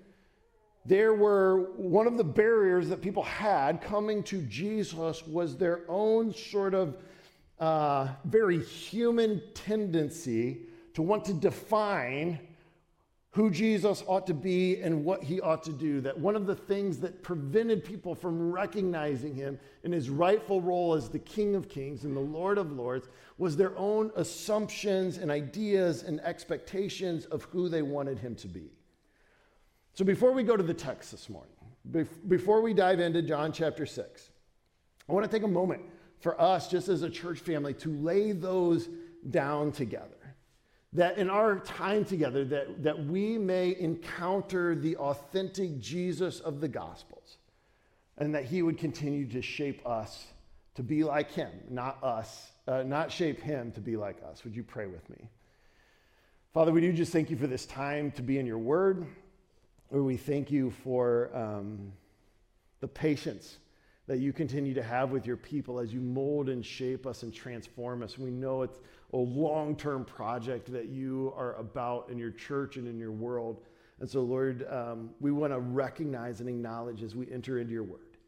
there 0.86 1.14
were 1.14 1.70
one 1.76 2.06
of 2.06 2.18
the 2.18 2.24
barriers 2.24 2.88
that 2.90 3.00
people 3.00 3.22
had 3.22 3.80
coming 3.80 4.22
to 4.24 4.42
Jesus 4.42 5.26
was 5.26 5.56
their 5.56 5.80
own 5.88 6.34
sort 6.34 6.74
of 6.74 6.98
uh, 7.58 8.08
very 8.26 8.62
human 8.62 9.40
tendency 9.54 10.66
to 10.92 11.00
want 11.00 11.24
to 11.24 11.32
define 11.32 12.38
who 13.34 13.50
Jesus 13.50 14.04
ought 14.06 14.28
to 14.28 14.34
be 14.34 14.80
and 14.80 15.04
what 15.04 15.24
he 15.24 15.40
ought 15.40 15.64
to 15.64 15.72
do. 15.72 16.00
That 16.00 16.16
one 16.16 16.36
of 16.36 16.46
the 16.46 16.54
things 16.54 16.98
that 17.00 17.20
prevented 17.24 17.84
people 17.84 18.14
from 18.14 18.52
recognizing 18.52 19.34
him 19.34 19.58
in 19.82 19.90
his 19.90 20.08
rightful 20.08 20.60
role 20.60 20.94
as 20.94 21.08
the 21.08 21.18
King 21.18 21.56
of 21.56 21.68
Kings 21.68 22.04
and 22.04 22.16
the 22.16 22.20
Lord 22.20 22.58
of 22.58 22.70
Lords 22.70 23.08
was 23.36 23.56
their 23.56 23.76
own 23.76 24.12
assumptions 24.14 25.18
and 25.18 25.32
ideas 25.32 26.04
and 26.04 26.20
expectations 26.20 27.24
of 27.26 27.42
who 27.44 27.68
they 27.68 27.82
wanted 27.82 28.20
him 28.20 28.36
to 28.36 28.46
be. 28.46 28.70
So 29.94 30.04
before 30.04 30.30
we 30.30 30.44
go 30.44 30.56
to 30.56 30.62
the 30.62 30.72
text 30.72 31.10
this 31.10 31.28
morning, 31.28 31.50
before 32.28 32.62
we 32.62 32.72
dive 32.72 33.00
into 33.00 33.20
John 33.20 33.50
chapter 33.50 33.84
6, 33.84 34.30
I 35.08 35.12
want 35.12 35.28
to 35.28 35.30
take 35.30 35.42
a 35.42 35.48
moment 35.48 35.82
for 36.20 36.40
us, 36.40 36.68
just 36.68 36.88
as 36.88 37.02
a 37.02 37.10
church 37.10 37.40
family, 37.40 37.74
to 37.74 37.90
lay 37.98 38.30
those 38.30 38.88
down 39.28 39.72
together. 39.72 40.23
That 40.94 41.18
in 41.18 41.28
our 41.28 41.58
time 41.58 42.04
together, 42.04 42.44
that, 42.44 42.84
that 42.84 43.06
we 43.06 43.36
may 43.36 43.76
encounter 43.78 44.76
the 44.76 44.96
authentic 44.96 45.80
Jesus 45.80 46.40
of 46.40 46.60
the 46.60 46.68
Gospels, 46.68 47.38
and 48.16 48.34
that 48.34 48.44
he 48.44 48.62
would 48.62 48.78
continue 48.78 49.26
to 49.30 49.42
shape 49.42 49.84
us 49.84 50.26
to 50.76 50.82
be 50.82 51.02
like 51.02 51.32
him, 51.32 51.50
not 51.68 52.02
us, 52.02 52.52
uh, 52.68 52.82
not 52.84 53.10
shape 53.10 53.40
him 53.40 53.72
to 53.72 53.80
be 53.80 53.96
like 53.96 54.18
us. 54.30 54.44
Would 54.44 54.54
you 54.54 54.62
pray 54.62 54.86
with 54.86 55.08
me? 55.10 55.28
Father, 56.52 56.70
we 56.70 56.80
do 56.80 56.92
just 56.92 57.12
thank 57.12 57.30
you 57.30 57.36
for 57.36 57.48
this 57.48 57.66
time 57.66 58.12
to 58.12 58.22
be 58.22 58.38
in 58.38 58.46
your 58.46 58.58
word. 58.58 59.06
Lord, 59.90 60.04
we 60.04 60.16
thank 60.16 60.50
you 60.50 60.70
for 60.70 61.30
um, 61.34 61.92
the 62.80 62.88
patience 62.88 63.58
that 64.06 64.18
you 64.18 64.32
continue 64.32 64.74
to 64.74 64.82
have 64.82 65.10
with 65.10 65.26
your 65.26 65.36
people 65.36 65.78
as 65.78 65.92
you 65.92 66.00
mold 66.00 66.48
and 66.48 66.64
shape 66.64 67.06
us 67.06 67.22
and 67.22 67.32
transform 67.34 68.02
us. 68.02 68.18
We 68.18 68.30
know 68.30 68.62
it's 68.62 68.78
a 69.14 69.16
long 69.16 69.76
term 69.76 70.04
project 70.04 70.70
that 70.72 70.88
you 70.88 71.32
are 71.36 71.54
about 71.54 72.10
in 72.10 72.18
your 72.18 72.32
church 72.32 72.76
and 72.76 72.88
in 72.88 72.98
your 72.98 73.12
world. 73.12 73.62
And 74.00 74.10
so, 74.10 74.22
Lord, 74.22 74.66
um, 74.68 75.10
we 75.20 75.30
want 75.30 75.52
to 75.52 75.60
recognize 75.60 76.40
and 76.40 76.48
acknowledge 76.48 77.02
as 77.02 77.14
we 77.14 77.30
enter 77.30 77.60
into 77.60 77.72
your 77.72 77.84
word, 77.84 78.18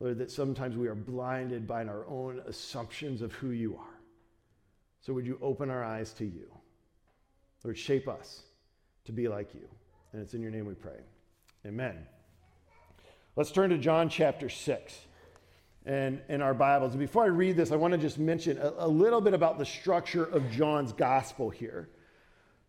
Lord, 0.00 0.18
that 0.18 0.32
sometimes 0.32 0.76
we 0.76 0.88
are 0.88 0.96
blinded 0.96 1.66
by 1.66 1.84
our 1.84 2.06
own 2.08 2.42
assumptions 2.46 3.22
of 3.22 3.32
who 3.34 3.50
you 3.50 3.76
are. 3.76 4.00
So, 5.00 5.12
would 5.12 5.26
you 5.26 5.38
open 5.40 5.70
our 5.70 5.84
eyes 5.84 6.12
to 6.14 6.24
you? 6.24 6.50
Lord, 7.62 7.78
shape 7.78 8.08
us 8.08 8.42
to 9.04 9.12
be 9.12 9.28
like 9.28 9.54
you. 9.54 9.68
And 10.12 10.20
it's 10.20 10.34
in 10.34 10.42
your 10.42 10.50
name 10.50 10.66
we 10.66 10.74
pray. 10.74 10.98
Amen. 11.64 11.96
Let's 13.36 13.52
turn 13.52 13.70
to 13.70 13.78
John 13.78 14.08
chapter 14.08 14.48
6 14.48 14.98
and 15.86 16.20
in 16.28 16.42
our 16.42 16.54
Bibles. 16.54 16.94
Before 16.94 17.24
I 17.24 17.28
read 17.28 17.56
this, 17.56 17.72
I 17.72 17.76
want 17.76 17.92
to 17.92 17.98
just 17.98 18.18
mention 18.18 18.58
a, 18.58 18.72
a 18.78 18.88
little 18.88 19.20
bit 19.20 19.34
about 19.34 19.58
the 19.58 19.64
structure 19.64 20.24
of 20.24 20.50
John's 20.50 20.92
gospel 20.92 21.50
here. 21.50 21.88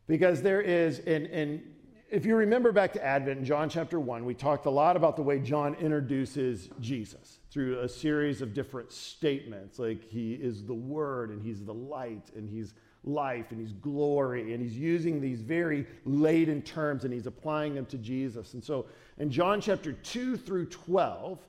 Because 0.08 0.41
there 0.41 0.62
is, 0.62 1.00
and, 1.00 1.27
and 1.27 1.62
if 2.10 2.25
you 2.25 2.36
remember 2.36 2.72
back 2.72 2.94
to 2.94 3.03
Advent 3.03 3.39
in 3.39 3.46
John 3.46 3.70
chapter 3.70 4.00
1, 4.00 4.25
we 4.25 4.34
talked 4.34 4.65
a 4.65 4.70
lot 4.70 4.96
about 4.96 5.15
the 5.15 5.22
way 5.22 5.39
John 5.39 5.75
introduces 5.75 6.70
Jesus 6.80 7.39
through 7.50 7.80
a 7.80 7.89
series 7.89 8.41
of 8.41 8.53
different 8.53 8.91
statements, 8.91 9.80
like 9.80 10.03
he 10.03 10.34
is 10.34 10.65
the 10.65 10.74
Word 10.74 11.30
and 11.30 11.41
he's 11.41 11.63
the 11.63 11.74
light 11.74 12.30
and 12.36 12.50
he's 12.50 12.74
life 13.03 13.51
and 13.51 13.60
he's 13.60 13.74
glory 13.74 14.53
and 14.53 14.62
he's 14.62 14.77
using 14.77 15.20
these 15.20 15.41
very 15.41 15.88
laden 16.06 16.62
terms 16.62 17.03
and 17.03 17.13
he's 17.13 17.27
applying 17.27 17.74
them 17.75 17.86
to 17.88 17.98
Jesus. 17.98 18.53
And 18.53 18.63
so 18.63 18.86
in 19.18 19.30
John 19.30 19.60
chapter 19.60 19.94
2 19.94 20.38
through 20.38 20.68
12, 20.68 21.39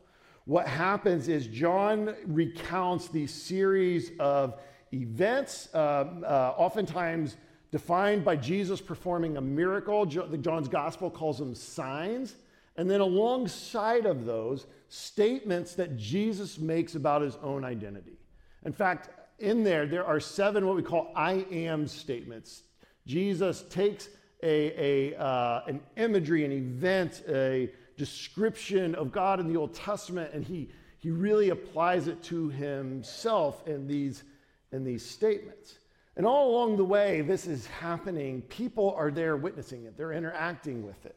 what 0.45 0.67
happens 0.67 1.29
is 1.29 1.47
John 1.47 2.15
recounts 2.27 3.09
these 3.09 3.33
series 3.33 4.11
of 4.19 4.61
events, 4.93 5.69
uh, 5.73 5.77
uh, 5.77 6.55
oftentimes 6.57 7.37
defined 7.71 8.25
by 8.25 8.37
Jesus 8.37 8.81
performing 8.81 9.37
a 9.37 9.41
miracle. 9.41 10.05
John's 10.05 10.69
gospel 10.69 11.11
calls 11.11 11.39
them 11.39 11.55
signs. 11.55 12.35
And 12.77 12.91
then 12.91 13.01
alongside 13.01 14.07
of 14.07 14.25
those, 14.25 14.67
statements 14.89 15.75
that 15.75 15.97
Jesus 15.97 16.59
makes 16.59 16.97
about 16.97 17.23
his 17.23 17.37
own 17.43 17.65
identity. 17.65 18.19
In 18.65 18.73
fact, 18.73 19.09
in 19.39 19.65
there, 19.65 19.87
there 19.87 20.05
are 20.05 20.21
seven 20.21 20.67
what 20.67 20.77
we 20.77 20.83
call 20.83 21.13
I 21.17 21.47
am 21.51 21.87
statements. 21.87 22.63
Jesus 23.07 23.63
takes 23.71 24.09
a, 24.43 25.13
a, 25.13 25.19
uh, 25.19 25.63
an 25.67 25.81
imagery, 25.97 26.45
an 26.45 26.53
event, 26.53 27.23
a 27.29 27.71
description 27.97 28.95
of 28.95 29.13
God 29.13 29.41
in 29.41 29.49
the 29.53 29.59
Old 29.59 29.75
Testament, 29.75 30.33
and 30.33 30.45
he, 30.45 30.71
he 30.99 31.11
really 31.11 31.51
applies 31.51 32.09
it 32.09 32.23
to 32.25 32.49
himself 32.49 33.67
in 33.67 33.87
these, 33.87 34.25
in 34.73 34.85
these 34.85 35.05
statements. 35.05 35.79
And 36.17 36.27
all 36.27 36.51
along 36.51 36.77
the 36.77 36.85
way, 36.85 37.23
this 37.23 37.47
is 37.47 37.67
happening. 37.67 38.43
People 38.43 38.95
are 38.97 39.11
there 39.11 39.37
witnessing 39.37 39.85
it, 39.85 39.97
they're 39.97 40.13
interacting 40.13 40.87
with 40.87 41.07
it. 41.07 41.17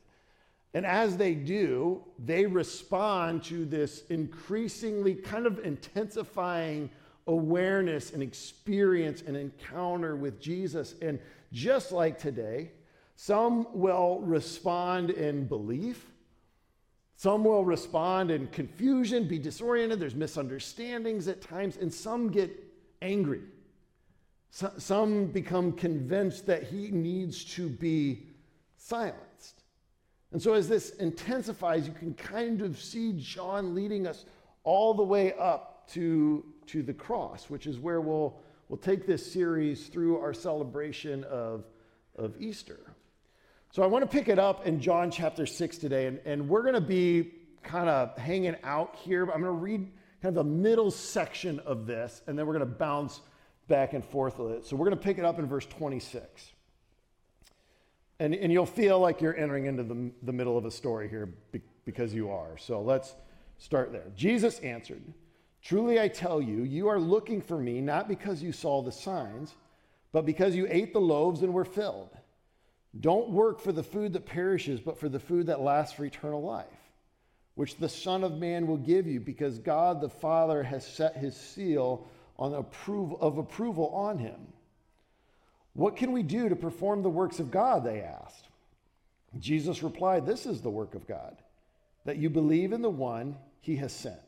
And 0.74 0.86
as 0.86 1.16
they 1.16 1.34
do, 1.34 2.04
they 2.20 2.46
respond 2.46 3.44
to 3.46 3.64
this 3.64 4.04
increasingly 4.10 5.16
kind 5.16 5.46
of 5.46 5.60
intensifying 5.60 6.90
awareness 7.28 8.12
and 8.12 8.22
experience 8.22 9.24
and 9.26 9.38
encounter 9.38 10.18
with 10.18 10.40
Jesus. 10.42 10.96
And 11.02 11.20
just 11.54 11.94
like 11.94 12.20
today, 12.20 12.72
some 13.16 13.68
will 13.74 14.20
respond 14.20 15.12
in 15.12 15.48
belief. 15.48 16.12
Some 17.16 17.44
will 17.44 17.64
respond 17.64 18.32
in 18.32 18.48
confusion, 18.48 19.28
be 19.28 19.40
disoriented. 19.40 20.00
There's 20.00 20.16
misunderstandings 20.16 21.28
at 21.28 21.42
times, 21.42 21.78
and 21.78 21.94
some 21.94 22.30
get 22.30 22.52
angry. 23.02 23.42
some 24.50 25.28
become 25.28 25.72
convinced 25.74 26.46
that 26.46 26.64
he 26.64 26.90
needs 26.92 27.44
to 27.44 27.68
be 27.68 28.28
silenced. 28.78 29.64
And 30.32 30.42
so, 30.42 30.54
as 30.54 30.68
this 30.68 30.92
intensifies, 30.92 31.88
you 31.88 31.94
can 31.94 32.14
kind 32.14 32.62
of 32.62 32.80
see 32.80 33.14
John 33.18 33.74
leading 33.74 34.08
us 34.08 34.26
all 34.64 34.94
the 34.94 35.04
way 35.04 35.34
up 35.34 35.88
to 35.92 36.44
to 36.68 36.84
the 36.84 36.94
cross, 36.94 37.50
which 37.50 37.68
is 37.68 37.80
where 37.80 38.02
we'll, 38.02 38.38
we'll 38.70 38.78
take 38.78 39.06
this 39.06 39.32
series 39.32 39.88
through 39.88 40.18
our 40.20 40.34
celebration 40.34 41.24
of, 41.26 41.66
of 42.16 42.40
Easter. 42.40 42.80
So 43.76 43.84
I 43.84 43.88
want 43.88 44.10
to 44.10 44.18
pick 44.18 44.30
it 44.30 44.40
up 44.40 44.66
in 44.66 44.80
John 44.80 45.12
chapter 45.12 45.46
6 45.46 45.78
today, 45.80 46.06
and, 46.06 46.22
and 46.24 46.48
we're 46.48 46.62
going 46.62 46.76
to 46.76 46.80
be 46.80 47.34
kind 47.62 47.90
of 47.90 48.18
hanging 48.18 48.56
out 48.64 48.96
here. 48.96 49.24
I'm 49.24 49.42
going 49.42 49.44
to 49.44 49.52
read 49.52 49.92
kind 50.22 50.38
of 50.38 50.46
the 50.46 50.50
middle 50.50 50.90
section 50.90 51.60
of 51.60 51.86
this, 51.86 52.22
and 52.26 52.40
then 52.40 52.48
we're 52.48 52.58
going 52.58 52.72
to 52.72 52.74
bounce 52.74 53.20
back 53.68 53.92
and 53.92 54.02
forth 54.02 54.40
with 54.40 54.54
it. 54.54 54.66
So 54.66 54.78
we're 54.78 54.86
going 54.86 54.98
to 54.98 55.04
pick 55.04 55.18
it 55.18 55.26
up 55.26 55.40
in 55.40 55.46
verse 55.46 55.66
26. 55.66 56.54
And, 58.22 58.34
and 58.34 58.50
you'll 58.50 58.66
feel 58.66 58.98
like 58.98 59.20
you're 59.20 59.36
entering 59.36 59.66
into 59.66 59.84
the, 59.84 60.10
the 60.24 60.32
middle 60.32 60.58
of 60.58 60.64
a 60.64 60.72
story 60.72 61.10
here 61.10 61.34
because 61.84 62.14
you 62.14 62.32
are. 62.32 62.58
So 62.58 62.80
let's 62.80 63.14
start 63.58 63.92
there. 63.92 64.06
Jesus 64.16 64.58
answered, 64.60 65.04
Truly 65.62 66.00
I 66.00 66.08
tell 66.08 66.42
you, 66.42 66.64
you 66.64 66.88
are 66.88 66.98
looking 66.98 67.42
for 67.42 67.58
me 67.58 67.82
not 67.82 68.08
because 68.08 68.42
you 68.42 68.54
saw 68.54 68.82
the 68.82 68.94
signs, 68.94 69.54
but 70.14 70.26
because 70.26 70.56
you 70.56 70.66
ate 70.70 70.94
the 70.94 71.02
loaves 71.02 71.42
and 71.42 71.54
were 71.54 71.66
filled. 71.66 72.16
Don't 73.00 73.30
work 73.30 73.60
for 73.60 73.72
the 73.72 73.84
food 73.84 74.14
that 74.14 74.26
perishes, 74.26 74.80
but 74.80 75.00
for 75.00 75.10
the 75.10 75.20
food 75.20 75.48
that 75.48 75.62
lasts 75.62 75.94
for 75.94 76.06
eternal 76.06 76.42
life, 76.42 76.66
which 77.56 77.78
the 77.78 77.90
Son 77.90 78.24
of 78.24 78.38
Man 78.38 78.68
will 78.68 78.78
give 78.78 79.06
you, 79.06 79.20
because 79.20 79.60
God 79.60 80.00
the 80.00 80.10
Father 80.10 80.64
has 80.64 80.86
set 80.86 81.18
his 81.18 81.36
seal 81.36 82.08
on 82.38 82.54
approval, 82.54 83.18
of 83.20 83.38
approval 83.38 83.90
on 83.90 84.18
him. 84.18 84.48
What 85.74 85.98
can 85.98 86.14
we 86.14 86.24
do 86.24 86.48
to 86.48 86.56
perform 86.56 87.04
the 87.04 87.10
works 87.10 87.40
of 87.40 87.52
God? 87.52 87.84
They 87.84 88.02
asked. 88.02 88.48
Jesus 89.40 89.84
replied, 89.84 90.26
This 90.26 90.46
is 90.46 90.62
the 90.62 90.70
work 90.70 90.96
of 90.96 91.08
God 91.08 91.36
that 92.06 92.18
you 92.18 92.30
believe 92.30 92.72
in 92.72 92.82
the 92.82 92.90
one 92.90 93.36
he 93.60 93.76
has 93.78 93.92
sent. 93.92 94.20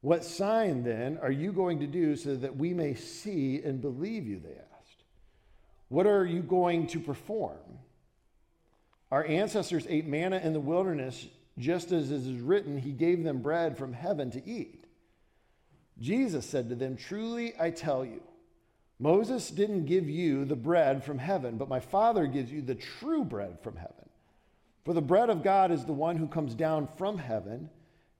What 0.00 0.24
sign 0.24 0.82
then 0.82 1.18
are 1.22 1.30
you 1.30 1.52
going 1.52 1.78
to 1.78 1.86
do 1.86 2.16
so 2.16 2.34
that 2.34 2.56
we 2.56 2.74
may 2.74 2.94
see 2.94 3.62
and 3.62 3.80
believe 3.80 4.26
you? 4.26 4.40
They 4.40 4.50
asked. 4.50 4.71
What 5.92 6.06
are 6.06 6.24
you 6.24 6.40
going 6.40 6.86
to 6.86 7.00
perform? 7.00 7.58
Our 9.10 9.26
ancestors 9.26 9.84
ate 9.90 10.06
manna 10.06 10.38
in 10.38 10.54
the 10.54 10.58
wilderness, 10.58 11.26
just 11.58 11.92
as 11.92 12.10
it 12.10 12.14
is 12.14 12.40
written, 12.40 12.78
He 12.78 12.92
gave 12.92 13.22
them 13.22 13.42
bread 13.42 13.76
from 13.76 13.92
heaven 13.92 14.30
to 14.30 14.48
eat. 14.48 14.86
Jesus 16.00 16.46
said 16.46 16.70
to 16.70 16.74
them, 16.74 16.96
Truly 16.96 17.52
I 17.60 17.68
tell 17.68 18.06
you, 18.06 18.22
Moses 18.98 19.50
didn't 19.50 19.84
give 19.84 20.08
you 20.08 20.46
the 20.46 20.56
bread 20.56 21.04
from 21.04 21.18
heaven, 21.18 21.58
but 21.58 21.68
my 21.68 21.80
Father 21.80 22.26
gives 22.26 22.50
you 22.50 22.62
the 22.62 22.74
true 22.74 23.22
bread 23.22 23.58
from 23.60 23.76
heaven. 23.76 24.08
For 24.86 24.94
the 24.94 25.02
bread 25.02 25.28
of 25.28 25.42
God 25.42 25.70
is 25.70 25.84
the 25.84 25.92
one 25.92 26.16
who 26.16 26.26
comes 26.26 26.54
down 26.54 26.88
from 26.96 27.18
heaven 27.18 27.68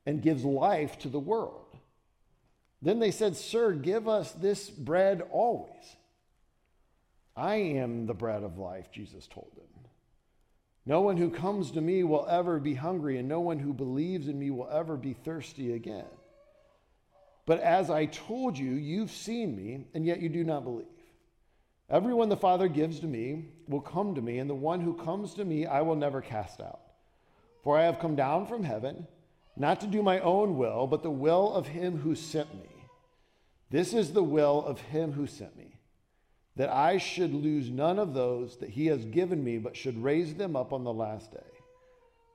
and 0.05 0.21
gives 0.21 0.45
life 0.45 0.99
to 0.99 1.09
the 1.09 1.19
world. 1.19 1.75
Then 2.83 2.99
they 2.99 3.12
said, 3.12 3.35
Sir, 3.35 3.73
give 3.73 4.09
us 4.09 4.31
this 4.33 4.69
bread 4.69 5.23
always. 5.31 5.97
I 7.37 7.55
am 7.55 8.07
the 8.07 8.15
bread 8.15 8.43
of 8.43 8.59
life, 8.59 8.91
Jesus 8.91 9.27
told 9.27 9.51
them. 9.57 9.67
No 10.85 11.01
one 11.01 11.17
who 11.17 11.31
comes 11.31 11.71
to 11.73 11.81
me 11.81 12.03
will 12.03 12.27
ever 12.29 12.59
be 12.59 12.75
hungry, 12.75 13.19
and 13.19 13.29
no 13.29 13.41
one 13.41 13.59
who 13.59 13.73
believes 13.73 14.29
in 14.29 14.39
me 14.39 14.51
will 14.51 14.69
ever 14.69 14.97
be 14.97 15.12
thirsty 15.12 15.73
again. 15.75 16.05
But 17.47 17.61
as 17.61 17.89
I 17.89 18.07
told 18.07 18.59
you, 18.59 18.73
you've 18.73 19.11
seen 19.11 19.57
me, 19.57 19.87
and 19.95 20.05
yet 20.05 20.21
you 20.21 20.29
do 20.29 20.45
not 20.45 20.65
believe. 20.65 20.87
Everyone 21.89 22.29
the 22.29 22.37
Father 22.37 22.69
gives 22.69 23.01
to 23.01 23.07
me 23.07 23.47
will 23.69 23.81
come 23.81 24.15
to 24.15 24.23
me, 24.23 24.39
and 24.39 24.51
the 24.51 24.55
one 24.55 24.81
who 24.81 24.95
comes 24.95 25.35
to 25.35 25.45
me 25.45 25.67
I 25.67 25.83
will 25.83 25.97
never 25.97 26.21
cast 26.21 26.61
out. 26.61 26.81
For 27.62 27.79
I 27.79 27.85
have 27.85 28.01
come 28.01 28.17
down 28.17 28.47
from 28.47 28.65
heaven, 28.65 29.07
not 29.57 29.81
to 29.81 29.87
do 29.87 30.03
my 30.03 30.19
own 30.21 30.57
will, 30.57 30.87
but 30.87 31.03
the 31.03 31.11
will 31.11 31.53
of 31.53 31.69
him 31.69 31.99
who 31.99 32.15
sent 32.15 32.55
me. 32.55 32.69
This 33.71 33.95
is 33.95 34.12
the 34.12 34.23
will 34.23 34.65
of 34.65 34.81
him 34.81 35.12
who 35.12 35.27
sent 35.27 35.57
me 35.57 35.79
that 36.57 36.71
I 36.71 36.99
should 36.99 37.33
lose 37.33 37.71
none 37.71 37.99
of 37.99 38.15
those 38.15 38.59
that 38.59 38.71
he 38.71 38.87
has 38.87 39.05
given 39.05 39.43
me, 39.43 39.59
but 39.59 39.77
should 39.77 40.03
raise 40.03 40.35
them 40.35 40.55
up 40.55 40.73
on 40.73 40.85
the 40.85 40.93
last 40.93 41.33
day. 41.33 41.39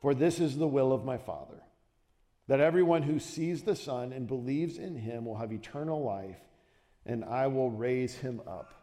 For 0.02 0.14
this 0.14 0.40
is 0.40 0.58
the 0.58 0.68
will 0.68 0.92
of 0.92 1.06
my 1.06 1.18
Father, 1.18 1.62
that 2.48 2.60
everyone 2.60 3.04
who 3.04 3.20
sees 3.20 3.64
the 3.64 3.76
Son 3.76 4.12
and 4.12 4.28
believes 4.28 4.78
in 4.78 4.96
him 4.96 5.26
will 5.26 5.38
have 5.38 5.52
eternal 5.52 6.04
life, 6.04 6.40
and 7.06 7.24
I 7.24 7.48
will 7.48 7.70
raise 7.70 8.16
him 8.16 8.42
up 8.48 8.74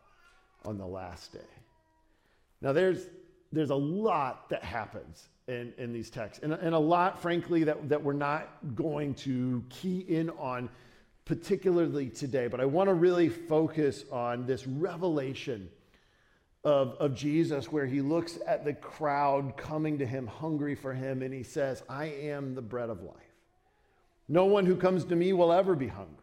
on 0.64 0.79
the 0.79 0.87
last 0.87 1.33
day. 1.33 1.41
Now, 2.61 2.73
there's, 2.73 3.05
there's 3.53 3.71
a 3.71 3.75
lot 3.75 4.49
that 4.50 4.62
happens 4.62 5.29
in, 5.49 5.73
in 5.79 5.93
these 5.93 6.11
texts, 6.11 6.43
and, 6.43 6.53
and 6.53 6.75
a 6.75 6.79
lot, 6.79 7.21
frankly, 7.21 7.64
that, 7.64 7.88
that 7.88 8.03
we're 8.03 8.12
not 8.12 8.49
going 8.75 9.14
to 9.14 9.64
key 9.69 9.99
in 9.99 10.31
on 10.31 10.69
particularly 11.25 12.11
today, 12.11 12.49
but 12.49 12.61
I 12.61 12.66
want 12.66 12.88
to 12.88 12.95
really 12.95 13.28
focus 13.28 14.04
on 14.12 14.47
this 14.47 14.66
revelation 14.66 15.69
of, 16.64 16.97
of 17.00 17.14
Jesus 17.14 17.71
where 17.71 17.87
he 17.87 18.00
looks 18.00 18.38
at 18.47 18.64
the 18.64 18.75
crowd 18.75 19.57
coming 19.57 19.99
to 19.99 20.07
him, 20.07 20.26
hungry 20.26 20.75
for 20.75 20.93
him, 20.93 21.23
and 21.23 21.33
he 21.33 21.43
says, 21.43 21.83
I 21.88 22.07
am 22.07 22.54
the 22.54 22.62
bread 22.62 22.90
of 22.90 23.02
life. 23.02 23.14
No 24.28 24.47
one 24.47 24.64
who 24.64 24.76
comes 24.76 25.04
to 25.04 25.16
me 25.16 25.33
will 25.33 25.52
ever 25.52 25.75
be 25.75 25.88
hungry. 25.88 26.19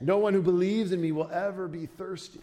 No 0.00 0.18
one 0.18 0.34
who 0.34 0.42
believes 0.42 0.92
in 0.92 1.00
me 1.00 1.12
will 1.12 1.30
ever 1.30 1.68
be 1.68 1.86
thirsty. 1.86 2.40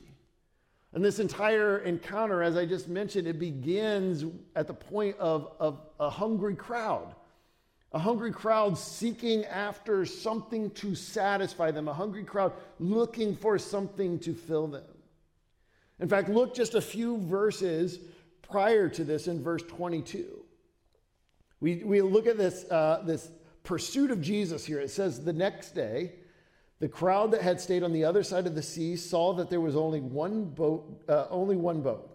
And 0.93 1.03
this 1.03 1.19
entire 1.19 1.79
encounter, 1.79 2.43
as 2.43 2.55
I 2.55 2.65
just 2.65 2.87
mentioned, 2.87 3.27
it 3.27 3.39
begins 3.39 4.25
at 4.55 4.67
the 4.67 4.73
point 4.73 5.17
of, 5.17 5.51
of 5.59 5.79
a 5.99 6.09
hungry 6.09 6.55
crowd 6.55 7.15
a 7.93 7.99
hungry 7.99 8.31
crowd 8.31 8.77
seeking 8.77 9.45
after 9.45 10.05
something 10.05 10.71
to 10.71 10.95
satisfy 10.95 11.69
them, 11.69 11.87
a 11.87 11.93
hungry 11.93 12.23
crowd 12.23 12.53
looking 12.79 13.35
for 13.35 13.59
something 13.59 14.17
to 14.19 14.33
fill 14.33 14.67
them. 14.67 14.83
In 15.99 16.09
fact, 16.09 16.27
look 16.27 16.55
just 16.55 16.73
a 16.73 16.81
few 16.81 17.19
verses 17.19 17.99
prior 18.41 18.89
to 18.89 19.03
this 19.03 19.27
in 19.27 19.43
verse 19.43 19.61
22. 19.63 20.43
We, 21.61 21.83
we 21.83 22.01
look 22.01 22.25
at 22.25 22.37
this, 22.37 22.65
uh, 22.69 23.03
this 23.05 23.29
pursuit 23.63 24.09
of 24.09 24.21
Jesus 24.21 24.65
here. 24.65 24.79
It 24.79 24.89
says, 24.89 25.23
The 25.23 25.31
next 25.31 25.75
day, 25.75 26.13
the 26.79 26.89
crowd 26.89 27.31
that 27.31 27.41
had 27.41 27.61
stayed 27.61 27.83
on 27.83 27.93
the 27.93 28.03
other 28.03 28.23
side 28.23 28.47
of 28.47 28.55
the 28.55 28.61
sea 28.63 28.95
saw 28.95 29.33
that 29.33 29.49
there 29.49 29.61
was 29.61 29.75
only 29.75 30.01
one 30.01 30.45
boat, 30.45 31.03
uh, 31.07 31.27
only 31.29 31.55
one 31.55 31.81
boat. 31.81 32.09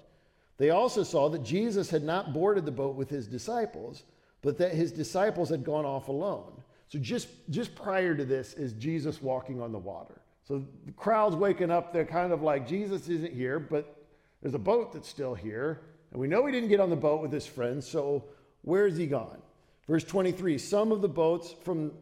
They 0.59 0.71
also 0.71 1.05
saw 1.05 1.29
that 1.31 1.45
Jesus 1.45 1.89
had 1.89 2.03
not 2.03 2.33
boarded 2.33 2.67
the 2.67 2.73
boat 2.73 2.97
with 2.97 3.09
his 3.09 3.29
disciples 3.29 4.03
but 4.43 4.59
that 4.59 4.73
his 4.73 4.93
disciples 4.93 5.49
had 5.49 5.65
gone 5.65 5.85
off 5.85 6.09
alone. 6.09 6.53
So 6.89 6.99
just, 6.99 7.29
just 7.51 7.75
prior 7.75 8.15
to 8.15 8.25
this 8.25 8.55
is 8.55 8.73
Jesus 8.73 9.21
walking 9.21 9.61
on 9.61 9.73
the 9.73 9.79
water. 9.79 10.21
So 10.45 10.65
the 10.87 10.93
crowd's 10.93 11.37
waking 11.37 11.71
up. 11.71 11.93
They're 11.93 12.07
kind 12.07 12.33
of 12.33 12.43
like, 12.43 12.67
Jesus 12.67 13.09
isn't 13.09 13.35
here, 13.35 13.59
but 13.59 13.97
there's 14.41 14.55
a 14.55 14.59
boat 14.59 14.93
that's 14.93 15.09
still 15.09 15.35
here. 15.35 15.83
And 16.11 16.21
we 16.21 16.29
know 16.29 16.47
he 16.47 16.53
didn't 16.53 16.71
get 16.71 16.81
on 16.81 16.89
the 16.89 16.97
boat 16.97 17.21
with 17.21 17.33
his 17.33 17.47
friends, 17.47 17.87
so 17.87 18.25
where's 18.63 18.97
he 18.97 19.07
gone? 19.07 19.43
Verse 19.87 20.05
23 20.05 20.57
Some 20.57 20.93
of 20.93 21.03
the 21.03 21.09
boats 21.09 21.55
from 21.65 21.93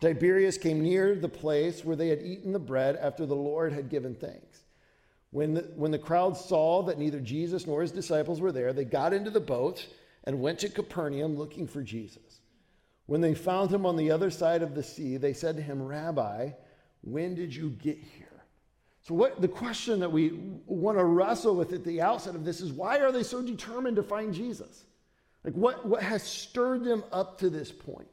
Tiberias 0.00 0.58
came 0.58 0.82
near 0.82 1.14
the 1.14 1.28
place 1.28 1.84
where 1.84 1.96
they 1.96 2.08
had 2.08 2.22
eaten 2.22 2.52
the 2.52 2.58
bread 2.58 2.96
after 2.96 3.26
the 3.26 3.36
Lord 3.36 3.72
had 3.72 3.88
given 3.88 4.14
thanks. 4.14 4.64
When 5.30 5.54
the, 5.54 5.60
when 5.76 5.92
the 5.92 5.98
crowd 5.98 6.36
saw 6.36 6.82
that 6.84 6.98
neither 6.98 7.20
Jesus 7.20 7.66
nor 7.66 7.82
his 7.82 7.92
disciples 7.92 8.40
were 8.40 8.50
there, 8.50 8.72
they 8.72 8.84
got 8.84 9.12
into 9.12 9.30
the 9.30 9.40
boats 9.40 9.86
and 10.24 10.40
went 10.40 10.58
to 10.60 10.68
Capernaum 10.68 11.36
looking 11.36 11.66
for 11.66 11.82
Jesus. 11.82 12.40
When 13.06 13.20
they 13.20 13.34
found 13.34 13.70
him 13.70 13.86
on 13.86 13.96
the 13.96 14.10
other 14.10 14.30
side 14.30 14.62
of 14.62 14.74
the 14.74 14.82
sea, 14.82 15.16
they 15.16 15.32
said 15.32 15.56
to 15.56 15.62
him, 15.62 15.82
Rabbi, 15.82 16.50
when 17.02 17.34
did 17.34 17.54
you 17.54 17.70
get 17.70 17.98
here? 17.98 18.26
So, 19.02 19.14
what 19.14 19.40
the 19.40 19.48
question 19.48 19.98
that 20.00 20.12
we 20.12 20.38
want 20.66 20.98
to 20.98 21.04
wrestle 21.04 21.56
with 21.56 21.72
at 21.72 21.84
the 21.84 22.02
outset 22.02 22.34
of 22.34 22.44
this 22.44 22.60
is 22.60 22.70
why 22.70 22.98
are 22.98 23.10
they 23.10 23.22
so 23.22 23.42
determined 23.42 23.96
to 23.96 24.02
find 24.02 24.34
Jesus? 24.34 24.84
Like, 25.42 25.54
what, 25.54 25.86
what 25.86 26.02
has 26.02 26.22
stirred 26.22 26.84
them 26.84 27.02
up 27.12 27.38
to 27.38 27.48
this 27.48 27.72
point? 27.72 28.06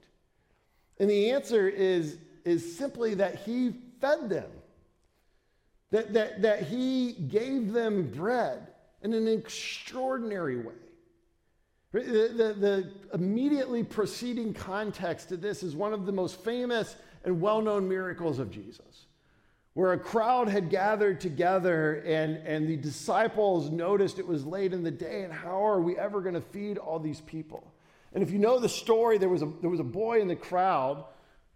And 1.00 1.10
the 1.10 1.32
answer 1.32 1.68
is, 1.68 2.18
is 2.46 2.78
simply 2.78 3.14
that 3.16 3.36
he 3.36 3.74
fed 4.00 4.30
them, 4.30 4.50
that, 5.92 6.14
that, 6.14 6.42
that 6.42 6.64
he 6.64 7.14
gave 7.14 7.74
them 7.74 8.10
bread 8.10 8.68
in 9.04 9.14
an 9.14 9.28
extraordinary 9.28 10.58
way. 10.58 10.74
The, 12.04 12.34
the, 12.36 12.54
the, 12.54 12.92
immediately 13.14 13.84
preceding 13.84 14.54
context 14.54 15.30
to 15.30 15.38
this 15.38 15.64
is 15.64 15.76
one 15.76 15.94
of 15.94 16.06
the 16.06 16.12
most 16.12 16.44
famous 16.44 16.96
and 17.24 17.42
well 17.42 17.62
known 17.62 17.88
miracles 17.88 18.40
of 18.40 18.52
Jesus, 18.52 19.06
where 19.74 19.94
a 19.94 20.00
crowd 20.00 20.48
had 20.48 20.70
gathered 20.70 21.20
together 21.20 21.96
and, 22.06 22.38
and 22.46 22.68
the 22.68 22.78
disciples 22.78 23.72
noticed 23.72 24.20
it 24.20 24.28
was 24.28 24.46
late 24.46 24.74
in 24.74 24.84
the 24.84 24.92
day, 24.92 25.24
and 25.24 25.34
how 25.34 25.66
are 25.66 25.82
we 25.82 25.98
ever 25.98 26.22
going 26.22 26.36
to 26.36 26.42
feed 26.42 26.78
all 26.78 27.00
these 27.00 27.22
people? 27.22 27.74
And 28.14 28.24
if 28.24 28.32
you 28.32 28.40
know 28.40 28.60
the 28.60 28.70
story, 28.70 29.18
there 29.18 29.30
was 29.30 29.42
a, 29.42 29.52
there 29.62 29.70
was 29.70 29.80
a 29.80 29.86
boy 29.86 30.22
in 30.22 30.28
the 30.28 30.36
crowd 30.36 31.04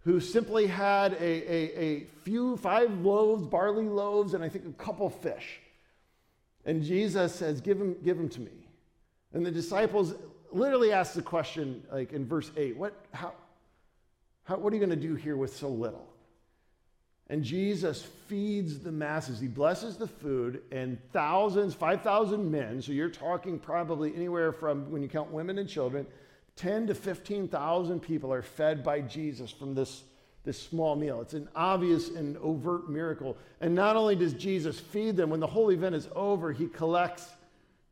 who 0.04 0.18
simply 0.18 0.66
had 0.66 1.12
a, 1.14 1.24
a, 1.24 1.80
a 1.80 2.06
few, 2.24 2.56
five 2.56 2.90
loaves, 3.00 3.46
barley 3.46 3.84
loaves, 3.84 4.34
and 4.34 4.42
I 4.42 4.48
think 4.48 4.66
a 4.66 4.72
couple 4.82 5.08
fish. 5.08 5.60
And 6.64 6.82
Jesus 6.82 7.34
says, 7.34 7.60
Give 7.60 7.78
them, 7.78 7.96
give 8.04 8.16
them 8.16 8.28
to 8.30 8.40
me. 8.40 8.68
And 9.32 9.46
the 9.46 9.50
disciples 9.50 10.14
literally 10.54 10.92
asks 10.92 11.14
the 11.14 11.22
question, 11.22 11.82
like 11.90 12.12
in 12.12 12.26
verse 12.26 12.50
8, 12.56 12.76
what, 12.76 12.94
how, 13.12 13.32
how, 14.44 14.56
what 14.56 14.72
are 14.72 14.76
you 14.76 14.84
going 14.84 14.98
to 14.98 15.08
do 15.08 15.14
here 15.14 15.36
with 15.36 15.56
so 15.56 15.68
little? 15.68 16.08
And 17.28 17.42
Jesus 17.42 18.02
feeds 18.28 18.80
the 18.80 18.92
masses. 18.92 19.40
He 19.40 19.46
blesses 19.46 19.96
the 19.96 20.06
food, 20.06 20.62
and 20.70 20.98
thousands, 21.12 21.74
5,000 21.74 22.50
men, 22.50 22.82
so 22.82 22.92
you're 22.92 23.08
talking 23.08 23.58
probably 23.58 24.14
anywhere 24.14 24.52
from, 24.52 24.90
when 24.90 25.02
you 25.02 25.08
count 25.08 25.30
women 25.30 25.58
and 25.58 25.68
children, 25.68 26.06
10 26.56 26.88
to 26.88 26.94
15,000 26.94 28.00
people 28.00 28.32
are 28.32 28.42
fed 28.42 28.84
by 28.84 29.00
Jesus 29.00 29.50
from 29.50 29.74
this, 29.74 30.02
this 30.44 30.60
small 30.60 30.96
meal. 30.96 31.22
It's 31.22 31.32
an 31.32 31.48
obvious 31.56 32.10
and 32.10 32.36
overt 32.38 32.90
miracle. 32.90 33.38
And 33.60 33.74
not 33.74 33.96
only 33.96 34.16
does 34.16 34.34
Jesus 34.34 34.78
feed 34.78 35.16
them, 35.16 35.30
when 35.30 35.40
the 35.40 35.46
whole 35.46 35.70
event 35.70 35.94
is 35.94 36.08
over, 36.14 36.52
he 36.52 36.66
collects 36.66 37.30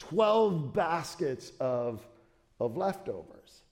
12 0.01 0.75
baskets 0.75 1.53
of, 1.61 2.07
of 2.61 2.77
leftovers. 2.77 3.63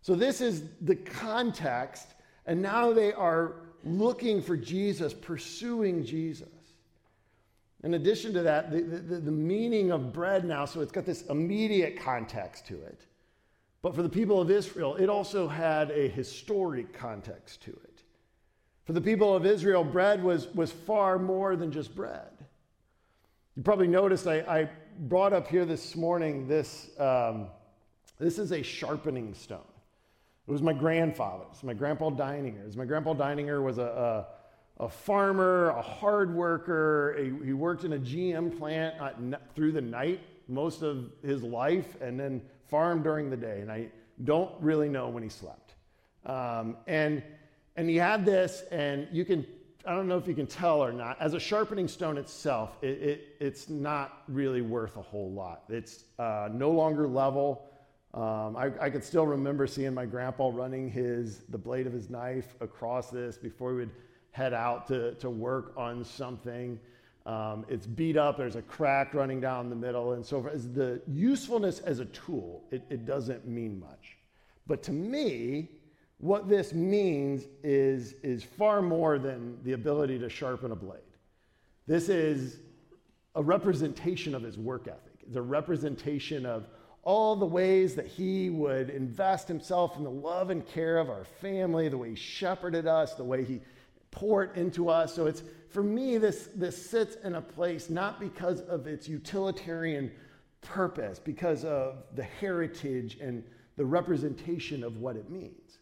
So, 0.00 0.14
this 0.14 0.40
is 0.40 0.64
the 0.80 0.96
context, 0.96 2.14
and 2.46 2.62
now 2.62 2.92
they 2.92 3.12
are 3.12 3.56
looking 3.84 4.42
for 4.42 4.56
Jesus, 4.56 5.12
pursuing 5.12 6.04
Jesus. 6.04 6.48
In 7.84 7.94
addition 7.94 8.32
to 8.34 8.42
that, 8.42 8.72
the, 8.72 8.80
the, 8.80 9.20
the, 9.20 9.30
meaning 9.30 9.92
of 9.92 10.12
bread 10.12 10.44
now, 10.44 10.64
so 10.64 10.80
it's 10.80 10.90
got 10.90 11.04
this 11.04 11.22
immediate 11.26 12.00
context 12.00 12.66
to 12.66 12.74
it. 12.74 13.06
But 13.82 13.94
for 13.94 14.02
the 14.02 14.08
people 14.08 14.40
of 14.40 14.50
Israel, 14.50 14.96
it 14.96 15.08
also 15.08 15.46
had 15.46 15.92
a 15.92 16.08
historic 16.08 16.92
context 16.92 17.62
to 17.62 17.70
it. 17.70 18.02
For 18.84 18.92
the 18.94 19.00
people 19.00 19.34
of 19.34 19.46
Israel, 19.46 19.84
bread 19.84 20.24
was, 20.24 20.48
was 20.54 20.72
far 20.72 21.18
more 21.18 21.54
than 21.54 21.70
just 21.70 21.94
bread. 21.94 22.30
You 23.54 23.62
probably 23.62 23.86
noticed 23.86 24.26
I, 24.26 24.38
I 24.40 24.70
brought 25.00 25.32
up 25.32 25.46
here 25.46 25.64
this 25.64 25.94
morning 25.94 26.48
this, 26.48 26.90
um, 26.98 27.48
this 28.18 28.38
is 28.38 28.52
a 28.52 28.62
sharpening 28.62 29.34
stone. 29.34 29.60
It 30.46 30.50
was 30.50 30.62
my 30.62 30.72
grandfather's, 30.72 31.62
my 31.62 31.74
grandpa 31.74 32.10
Dininger's. 32.10 32.76
My 32.76 32.84
grandpa 32.84 33.14
Dininger 33.14 33.62
was 33.62 33.78
a, 33.78 34.26
a, 34.78 34.84
a 34.84 34.88
farmer, 34.88 35.68
a 35.70 35.82
hard 35.82 36.34
worker. 36.34 37.16
He, 37.18 37.46
he 37.46 37.52
worked 37.52 37.84
in 37.84 37.92
a 37.92 37.98
GM 37.98 38.58
plant 38.58 38.94
through 39.54 39.72
the 39.72 39.82
night 39.82 40.20
most 40.48 40.82
of 40.82 41.10
his 41.22 41.42
life 41.42 42.00
and 42.00 42.18
then 42.18 42.40
farmed 42.68 43.04
during 43.04 43.30
the 43.30 43.36
day. 43.36 43.60
And 43.60 43.70
I 43.70 43.88
don't 44.24 44.52
really 44.60 44.88
know 44.88 45.08
when 45.08 45.22
he 45.22 45.28
slept. 45.28 45.74
Um, 46.24 46.76
and, 46.86 47.22
and 47.76 47.88
he 47.88 47.96
had 47.96 48.24
this, 48.24 48.62
and 48.70 49.06
you 49.12 49.24
can, 49.24 49.46
I 49.84 49.94
don't 49.94 50.08
know 50.08 50.18
if 50.18 50.26
you 50.26 50.34
can 50.34 50.46
tell 50.46 50.82
or 50.82 50.92
not, 50.92 51.20
as 51.20 51.34
a 51.34 51.40
sharpening 51.40 51.88
stone 51.88 52.18
itself, 52.18 52.76
it, 52.82 53.02
it 53.02 53.36
it's 53.38 53.68
not 53.68 54.22
really 54.28 54.62
worth 54.62 54.96
a 54.96 55.02
whole 55.02 55.30
lot. 55.30 55.64
It's 55.68 56.04
uh, 56.18 56.48
no 56.50 56.70
longer 56.70 57.06
level. 57.06 57.68
Um, 58.14 58.56
I, 58.56 58.70
I 58.80 58.90
could 58.90 59.04
still 59.04 59.26
remember 59.26 59.66
seeing 59.66 59.92
my 59.94 60.06
grandpa 60.06 60.50
running 60.52 60.90
his 60.90 61.40
the 61.50 61.58
blade 61.58 61.86
of 61.86 61.92
his 61.92 62.08
knife 62.08 62.54
across 62.60 63.10
this 63.10 63.36
before 63.36 63.74
we 63.74 63.80
would 63.80 63.90
head 64.30 64.54
out 64.54 64.86
to, 64.88 65.14
to 65.14 65.28
work 65.28 65.74
on 65.76 66.04
something. 66.04 66.78
Um, 67.26 67.66
it's 67.68 67.86
beat 67.86 68.16
up, 68.16 68.38
there's 68.38 68.56
a 68.56 68.62
crack 68.62 69.12
running 69.12 69.40
down 69.40 69.68
the 69.68 69.76
middle, 69.76 70.14
and 70.14 70.24
so 70.24 70.46
as 70.46 70.72
the 70.72 71.02
usefulness 71.06 71.80
as 71.80 71.98
a 71.98 72.06
tool, 72.06 72.64
it, 72.70 72.82
it 72.88 73.04
doesn't 73.04 73.46
mean 73.46 73.78
much. 73.78 74.16
But 74.66 74.82
to 74.84 74.92
me, 74.92 75.68
what 76.16 76.48
this 76.48 76.72
means 76.72 77.44
is, 77.62 78.14
is 78.22 78.42
far 78.42 78.80
more 78.80 79.18
than 79.18 79.58
the 79.62 79.72
ability 79.72 80.18
to 80.20 80.30
sharpen 80.30 80.72
a 80.72 80.76
blade. 80.76 81.00
This 81.86 82.08
is 82.08 82.60
a 83.34 83.42
representation 83.42 84.34
of 84.34 84.42
his 84.42 84.56
work 84.56 84.88
ethic. 84.88 85.20
It's 85.26 85.36
a 85.36 85.42
representation 85.42 86.46
of 86.46 86.66
all 87.08 87.34
the 87.34 87.46
ways 87.46 87.94
that 87.94 88.06
he 88.06 88.50
would 88.50 88.90
invest 88.90 89.48
himself 89.48 89.96
in 89.96 90.04
the 90.04 90.10
love 90.10 90.50
and 90.50 90.66
care 90.66 90.98
of 90.98 91.08
our 91.08 91.24
family, 91.24 91.88
the 91.88 91.96
way 91.96 92.10
he 92.10 92.14
shepherded 92.14 92.86
us, 92.86 93.14
the 93.14 93.24
way 93.24 93.42
he 93.42 93.62
poured 94.10 94.54
into 94.58 94.90
us. 94.90 95.14
So 95.14 95.24
it's 95.24 95.42
for 95.70 95.82
me, 95.82 96.18
this, 96.18 96.50
this 96.54 96.90
sits 96.90 97.16
in 97.24 97.36
a 97.36 97.40
place 97.40 97.88
not 97.88 98.20
because 98.20 98.60
of 98.60 98.86
its 98.86 99.08
utilitarian 99.08 100.12
purpose, 100.60 101.18
because 101.18 101.64
of 101.64 102.04
the 102.14 102.24
heritage 102.24 103.16
and 103.22 103.42
the 103.78 103.86
representation 103.86 104.84
of 104.84 104.98
what 104.98 105.16
it 105.16 105.30
means. 105.30 105.78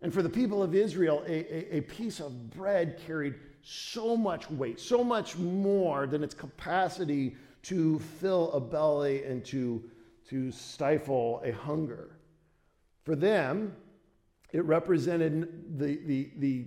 And 0.00 0.12
for 0.12 0.22
the 0.22 0.28
people 0.28 0.60
of 0.60 0.74
Israel, 0.74 1.22
a, 1.24 1.76
a, 1.76 1.76
a 1.76 1.80
piece 1.82 2.18
of 2.18 2.50
bread 2.50 2.98
carried 3.06 3.36
so 3.62 4.16
much 4.16 4.50
weight, 4.50 4.80
so 4.80 5.04
much 5.04 5.36
more 5.36 6.08
than 6.08 6.24
its 6.24 6.34
capacity 6.34 7.36
to 7.62 8.00
fill 8.00 8.50
a 8.50 8.60
belly 8.60 9.22
and 9.22 9.44
to 9.44 9.88
to 10.28 10.50
stifle 10.50 11.40
a 11.44 11.52
hunger. 11.52 12.16
For 13.04 13.16
them, 13.16 13.74
it 14.52 14.64
represented 14.64 15.78
the, 15.78 15.98
the, 16.04 16.30
the 16.38 16.66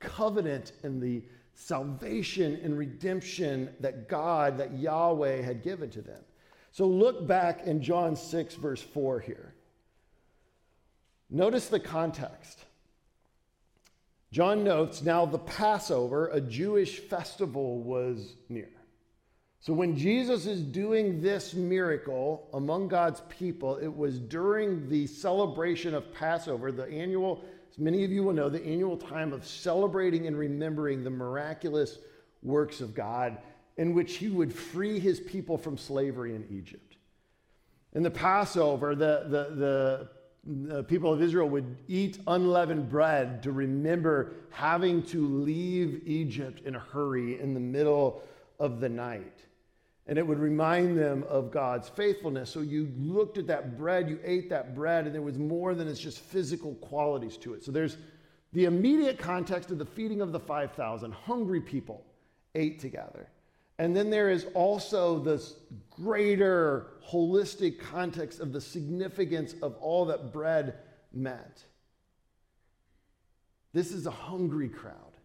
covenant 0.00 0.72
and 0.82 1.00
the 1.00 1.22
salvation 1.54 2.58
and 2.62 2.76
redemption 2.76 3.70
that 3.80 4.08
God, 4.08 4.58
that 4.58 4.78
Yahweh 4.78 5.42
had 5.42 5.62
given 5.62 5.90
to 5.90 6.02
them. 6.02 6.22
So 6.72 6.86
look 6.86 7.26
back 7.26 7.66
in 7.66 7.80
John 7.80 8.16
6, 8.16 8.54
verse 8.56 8.82
4 8.82 9.20
here. 9.20 9.54
Notice 11.30 11.68
the 11.68 11.80
context. 11.80 12.64
John 14.30 14.64
notes 14.64 15.02
now 15.02 15.24
the 15.24 15.38
Passover, 15.38 16.28
a 16.28 16.40
Jewish 16.40 16.98
festival, 16.98 17.82
was 17.82 18.36
near. 18.48 18.68
So 19.60 19.72
when 19.72 19.96
Jesus 19.96 20.46
is 20.46 20.62
doing 20.62 21.20
this 21.20 21.54
miracle 21.54 22.48
among 22.52 22.88
God's 22.88 23.22
people, 23.28 23.76
it 23.76 23.94
was 23.94 24.18
during 24.18 24.88
the 24.88 25.06
celebration 25.06 25.94
of 25.94 26.12
Passover, 26.12 26.70
the 26.70 26.88
annual, 26.88 27.44
as 27.70 27.78
many 27.78 28.04
of 28.04 28.12
you 28.12 28.22
will 28.22 28.32
know, 28.32 28.48
the 28.48 28.64
annual 28.64 28.96
time 28.96 29.32
of 29.32 29.46
celebrating 29.46 30.26
and 30.26 30.38
remembering 30.38 31.02
the 31.02 31.10
miraculous 31.10 31.98
works 32.42 32.80
of 32.80 32.94
God 32.94 33.38
in 33.76 33.92
which 33.92 34.16
he 34.16 34.28
would 34.28 34.52
free 34.52 34.98
his 34.98 35.20
people 35.20 35.58
from 35.58 35.76
slavery 35.76 36.34
in 36.34 36.46
Egypt. 36.50 36.96
In 37.92 38.02
the 38.02 38.10
Passover, 38.10 38.94
the, 38.94 39.24
the, 39.28 39.54
the 39.56 40.08
the 40.46 40.84
people 40.84 41.12
of 41.12 41.20
Israel 41.20 41.48
would 41.48 41.76
eat 41.88 42.20
unleavened 42.26 42.88
bread 42.88 43.42
to 43.42 43.52
remember 43.52 44.34
having 44.50 45.02
to 45.02 45.26
leave 45.26 46.02
Egypt 46.06 46.62
in 46.64 46.76
a 46.76 46.78
hurry 46.78 47.40
in 47.40 47.52
the 47.52 47.60
middle 47.60 48.22
of 48.58 48.80
the 48.80 48.88
night 48.88 49.46
and 50.08 50.18
it 50.18 50.26
would 50.26 50.38
remind 50.38 50.96
them 50.96 51.24
of 51.28 51.50
God's 51.50 51.88
faithfulness. 51.88 52.50
So 52.50 52.60
you 52.60 52.92
looked 52.96 53.38
at 53.38 53.46
that 53.48 53.76
bread, 53.76 54.08
you 54.08 54.20
ate 54.22 54.48
that 54.50 54.74
bread, 54.74 55.06
and 55.06 55.14
there 55.14 55.22
was 55.22 55.36
more 55.36 55.74
than 55.74 55.88
its 55.88 55.98
just 55.98 56.20
physical 56.20 56.74
qualities 56.74 57.36
to 57.38 57.54
it. 57.54 57.64
So 57.64 57.72
there's 57.72 57.96
the 58.52 58.66
immediate 58.66 59.18
context 59.18 59.70
of 59.70 59.78
the 59.78 59.84
feeding 59.84 60.20
of 60.20 60.30
the 60.30 60.38
5,000. 60.38 61.12
Hungry 61.12 61.60
people 61.60 62.04
ate 62.54 62.78
together. 62.78 63.28
And 63.78 63.94
then 63.94 64.08
there 64.08 64.30
is 64.30 64.46
also 64.54 65.18
this 65.18 65.56
greater 65.90 66.86
holistic 67.06 67.78
context 67.78 68.40
of 68.40 68.52
the 68.52 68.60
significance 68.60 69.54
of 69.60 69.76
all 69.78 70.06
that 70.06 70.32
bread 70.32 70.76
meant. 71.12 71.66
This 73.72 73.90
is 73.90 74.06
a 74.06 74.10
hungry 74.10 74.68
crowd. 74.68 75.15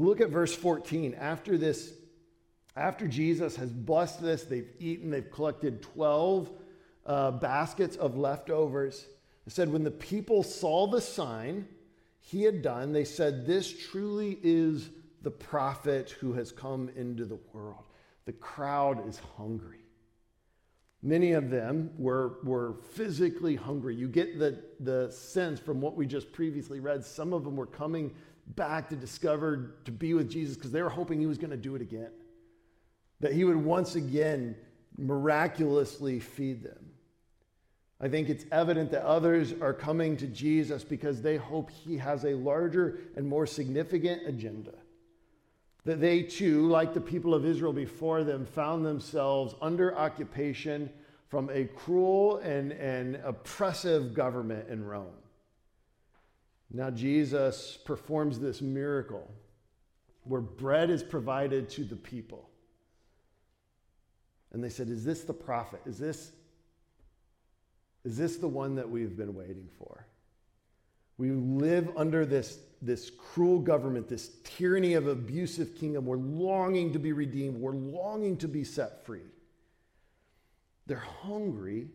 Look 0.00 0.20
at 0.20 0.30
verse 0.30 0.54
14. 0.54 1.14
After 1.14 1.58
this 1.58 1.92
after 2.76 3.06
Jesus 3.06 3.56
has 3.56 3.70
blessed 3.70 4.22
this, 4.22 4.44
they've 4.44 4.70
eaten, 4.78 5.10
they've 5.10 5.30
collected 5.30 5.82
12 5.82 6.50
uh, 7.04 7.30
baskets 7.32 7.96
of 7.96 8.16
leftovers. 8.16 9.06
It 9.46 9.52
said, 9.52 9.70
when 9.70 9.84
the 9.84 9.90
people 9.90 10.42
saw 10.42 10.86
the 10.86 11.00
sign 11.00 11.68
he 12.20 12.42
had 12.42 12.62
done, 12.62 12.92
they 12.92 13.04
said, 13.04 13.46
This 13.46 13.90
truly 13.90 14.38
is 14.42 14.88
the 15.22 15.30
prophet 15.30 16.10
who 16.20 16.32
has 16.34 16.52
come 16.52 16.90
into 16.96 17.24
the 17.24 17.38
world. 17.52 17.84
The 18.24 18.32
crowd 18.32 19.06
is 19.06 19.20
hungry. 19.36 19.80
Many 21.02 21.32
of 21.32 21.50
them 21.50 21.90
were, 21.98 22.38
were 22.44 22.76
physically 22.92 23.56
hungry. 23.56 23.96
You 23.96 24.06
get 24.06 24.38
the, 24.38 24.62
the 24.78 25.10
sense 25.10 25.58
from 25.58 25.80
what 25.80 25.96
we 25.96 26.06
just 26.06 26.32
previously 26.32 26.78
read. 26.78 27.04
Some 27.04 27.32
of 27.32 27.42
them 27.42 27.56
were 27.56 27.66
coming 27.66 28.14
back 28.46 28.88
to 28.90 28.96
discover, 28.96 29.76
to 29.84 29.92
be 29.92 30.14
with 30.14 30.30
Jesus 30.30 30.56
because 30.56 30.72
they 30.72 30.82
were 30.82 30.88
hoping 30.88 31.20
he 31.20 31.26
was 31.26 31.38
going 31.38 31.50
to 31.50 31.56
do 31.56 31.74
it 31.74 31.82
again 31.82 32.10
that 33.22 33.32
he 33.32 33.44
would 33.44 33.56
once 33.56 33.94
again 33.94 34.54
miraculously 34.98 36.20
feed 36.20 36.62
them. 36.62 36.90
I 38.00 38.08
think 38.08 38.28
it's 38.28 38.44
evident 38.50 38.90
that 38.90 39.06
others 39.06 39.54
are 39.60 39.72
coming 39.72 40.16
to 40.18 40.26
Jesus 40.26 40.82
because 40.82 41.22
they 41.22 41.36
hope 41.36 41.70
he 41.70 41.96
has 41.98 42.24
a 42.24 42.34
larger 42.34 42.98
and 43.16 43.26
more 43.26 43.46
significant 43.46 44.26
agenda. 44.26 44.74
That 45.84 46.00
they 46.00 46.22
too, 46.22 46.68
like 46.68 46.94
the 46.94 47.00
people 47.00 47.32
of 47.32 47.46
Israel 47.46 47.72
before 47.72 48.24
them, 48.24 48.44
found 48.44 48.84
themselves 48.84 49.54
under 49.62 49.96
occupation 49.96 50.90
from 51.28 51.48
a 51.50 51.64
cruel 51.64 52.38
and, 52.38 52.72
and 52.72 53.16
oppressive 53.24 54.14
government 54.14 54.68
in 54.68 54.84
Rome. 54.84 55.14
Now, 56.72 56.90
Jesus 56.90 57.78
performs 57.84 58.38
this 58.38 58.62
miracle 58.62 59.30
where 60.24 60.40
bread 60.40 60.88
is 60.88 61.02
provided 61.02 61.68
to 61.70 61.84
the 61.84 61.96
people. 61.96 62.48
And 64.52 64.64
they 64.64 64.70
said, 64.70 64.88
Is 64.88 65.04
this 65.04 65.22
the 65.22 65.34
prophet? 65.34 65.80
Is 65.84 65.98
this, 65.98 66.32
is 68.04 68.16
this 68.16 68.36
the 68.36 68.48
one 68.48 68.74
that 68.76 68.88
we've 68.88 69.16
been 69.16 69.34
waiting 69.34 69.68
for? 69.78 70.06
We 71.18 71.30
live 71.30 71.90
under 71.96 72.24
this, 72.24 72.58
this 72.80 73.10
cruel 73.10 73.58
government, 73.58 74.08
this 74.08 74.30
tyranny 74.42 74.94
of 74.94 75.08
abusive 75.08 75.76
kingdom. 75.76 76.06
We're 76.06 76.16
longing 76.16 76.92
to 76.94 76.98
be 76.98 77.12
redeemed. 77.12 77.60
We're 77.60 77.72
longing 77.72 78.38
to 78.38 78.48
be 78.48 78.64
set 78.64 79.04
free. 79.04 79.20
They're 80.86 80.96
hungry, 80.96 81.88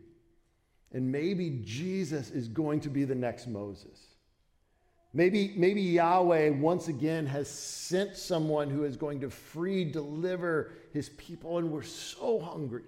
and 0.94 1.12
maybe 1.12 1.62
Jesus 1.64 2.30
is 2.30 2.48
going 2.48 2.80
to 2.82 2.90
be 2.90 3.06
the 3.06 3.16
next 3.16 3.48
Moses. 3.48 4.07
Maybe, 5.14 5.54
maybe 5.56 5.82
Yahweh 5.82 6.50
once 6.50 6.90
again 6.90 7.26
has 7.28 7.48
sent 7.50 8.18
someone 8.18 8.70
who 8.70 8.84
is 8.84 8.98
going 8.98 9.22
to 9.22 9.30
free, 9.30 9.86
deliver 9.86 10.74
his 10.94 11.10
people, 11.10 11.58
and 11.58 11.72
we're 11.72 11.84
so 11.84 12.40
hungry. 12.40 12.84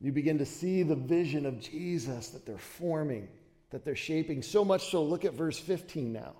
You 0.00 0.12
begin 0.12 0.38
to 0.38 0.46
see 0.46 0.82
the 0.82 0.96
vision 0.96 1.44
of 1.44 1.60
Jesus 1.60 2.28
that 2.30 2.46
they're 2.46 2.56
forming, 2.56 3.28
that 3.70 3.84
they're 3.84 3.96
shaping. 3.96 4.42
So 4.42 4.64
much 4.64 4.90
so, 4.90 5.02
look 5.02 5.24
at 5.24 5.34
verse 5.34 5.58
15 5.58 6.12
now. 6.12 6.34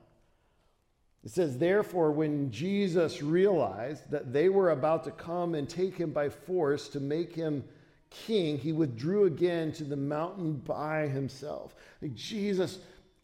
It 1.24 1.30
says, 1.30 1.58
Therefore, 1.58 2.12
when 2.12 2.50
Jesus 2.50 3.22
realized 3.22 4.10
that 4.10 4.32
they 4.32 4.48
were 4.48 4.70
about 4.70 5.04
to 5.04 5.10
come 5.10 5.54
and 5.54 5.68
take 5.68 5.96
him 5.96 6.12
by 6.12 6.28
force 6.28 6.88
to 6.90 7.00
make 7.00 7.34
him 7.34 7.64
king, 8.10 8.56
he 8.56 8.72
withdrew 8.72 9.24
again 9.24 9.72
to 9.72 9.84
the 9.84 9.96
mountain 9.96 10.54
by 10.54 11.08
himself. 11.08 11.74
Like 12.00 12.14
Jesus 12.14 12.78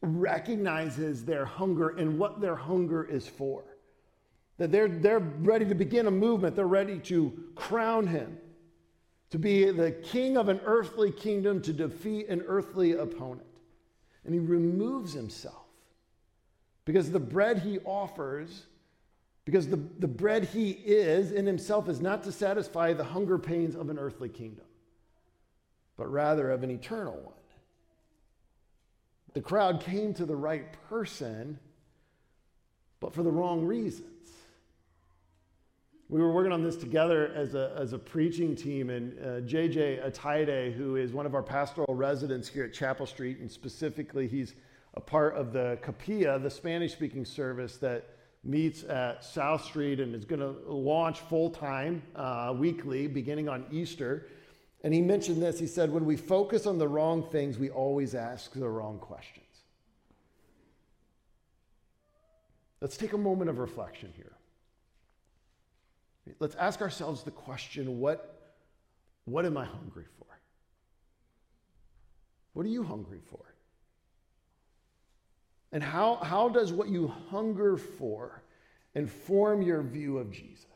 recognizes 0.05 1.25
their 1.25 1.45
hunger 1.45 1.91
and 1.91 2.19
what 2.19 2.41
their 2.41 2.57
hunger 2.57 3.05
is 3.05 3.27
for. 3.27 3.65
That 4.59 4.71
they're, 4.71 4.89
they're 4.89 5.19
ready 5.19 5.65
to 5.67 5.75
begin 5.75 6.07
a 6.07 6.11
movement, 6.11 6.55
they're 6.57 6.67
ready 6.67 6.99
to 7.01 7.33
crown 7.57 8.07
him. 8.07 8.39
to 9.35 9.39
be 9.41 9.69
the 9.73 9.91
king 9.91 10.37
of 10.37 10.49
an 10.49 10.61
earthly 10.65 11.11
kingdom 11.11 11.61
to 11.61 11.73
defeat 11.73 12.29
an 12.29 12.41
earthly 12.47 12.93
opponent. 12.93 13.43
And 14.25 14.33
he 14.33 14.39
removes 14.39 15.13
himself 15.13 15.67
because 16.85 17.11
the 17.11 17.19
bread 17.19 17.59
he 17.59 17.81
offers, 17.81 18.67
because 19.45 19.67
the, 19.67 19.81
the 19.99 20.07
bread 20.07 20.45
he 20.45 20.71
is 20.71 21.33
in 21.33 21.47
himself 21.47 21.89
is 21.89 22.01
not 22.01 22.23
to 22.23 22.31
satisfy 22.31 22.93
the 22.93 23.03
hunger 23.03 23.37
pains 23.37 23.75
of 23.75 23.91
an 23.91 23.99
earthly 23.99 24.29
kingdom, 24.29 24.67
but 25.97 26.07
rather 26.13 26.53
of 26.53 26.63
an 26.63 26.71
eternal 26.71 27.15
one. 27.15 27.35
The 29.35 29.41
crowd 29.41 29.81
came 29.81 30.15
to 30.15 30.25
the 30.25 30.37
right 30.37 30.67
person, 30.89 31.59
but 33.01 33.13
for 33.13 33.23
the 33.23 33.33
wrong 33.33 33.65
reasons. 33.65 34.09
We 36.09 36.21
were 36.21 36.33
working 36.33 36.53
on 36.53 36.63
this 36.63 36.77
together 36.77 37.33
as 37.35 37.55
a, 37.55 37.75
as 37.77 37.93
a 37.93 37.99
preaching 37.99 38.55
team, 38.55 38.91
and 38.91 39.19
uh, 39.19 39.25
JJ 39.41 40.07
Ataide, 40.07 40.73
who 40.73 40.95
is 40.95 41.13
one 41.13 41.27
of 41.27 41.35
our 41.35 41.43
pastoral 41.43 41.95
residents 41.95 42.49
here 42.49 42.65
at 42.65 42.73
Chapel 42.73 43.07
Street, 43.07 43.39
and 43.41 43.51
specifically, 43.51 44.29
he's 44.29 44.55
a 44.95 45.01
part 45.01 45.35
of 45.35 45.53
the 45.53 45.79
Capilla, 45.83 46.39
the 46.39 46.51
Spanish 46.51 46.93
speaking 46.93 47.25
service 47.25 47.77
that 47.79 48.11
meets 48.45 48.85
at 48.85 49.25
South 49.25 49.65
Street 49.65 49.99
and 49.99 50.15
is 50.15 50.25
going 50.25 50.41
to 50.41 50.55
launch 50.71 51.21
full 51.21 51.51
time 51.51 52.03
uh, 52.15 52.55
weekly 52.57 53.09
beginning 53.09 53.49
on 53.49 53.65
Easter. 53.73 54.29
And 54.85 54.93
he 54.93 55.01
mentioned 55.01 55.43
this. 55.43 55.59
He 55.59 55.67
said, 55.67 55.91
When 55.91 56.05
we 56.05 56.15
focus 56.15 56.67
on 56.67 56.79
the 56.79 56.87
wrong 56.87 57.23
things, 57.23 57.59
we 57.59 57.71
always 57.71 58.15
ask 58.15 58.53
the 58.53 58.69
wrong 58.69 58.99
questions. 58.99 59.47
Let's 62.83 62.99
take 62.99 63.15
a 63.15 63.19
moment 63.19 63.49
of 63.49 63.59
reflection 63.59 64.13
here. 64.15 64.37
Let's 66.39 66.55
ask 66.57 66.83
ourselves 66.83 67.23
the 67.23 67.31
question 67.31 67.99
what, 67.99 68.55
what 69.25 69.47
am 69.47 69.57
I 69.57 69.65
hungry 69.65 70.05
for? 70.19 70.27
What 72.53 72.67
are 72.67 72.71
you 72.71 72.83
hungry 72.83 73.21
for? 73.31 73.55
And 75.73 75.83
how, 75.83 76.17
how 76.17 76.51
does 76.51 76.73
what 76.73 76.89
you 76.89 77.09
hunger 77.31 77.79
for 77.79 78.43
inform 78.95 79.63
your 79.63 79.83
view 79.83 80.19
of 80.19 80.31
Jesus? 80.31 80.67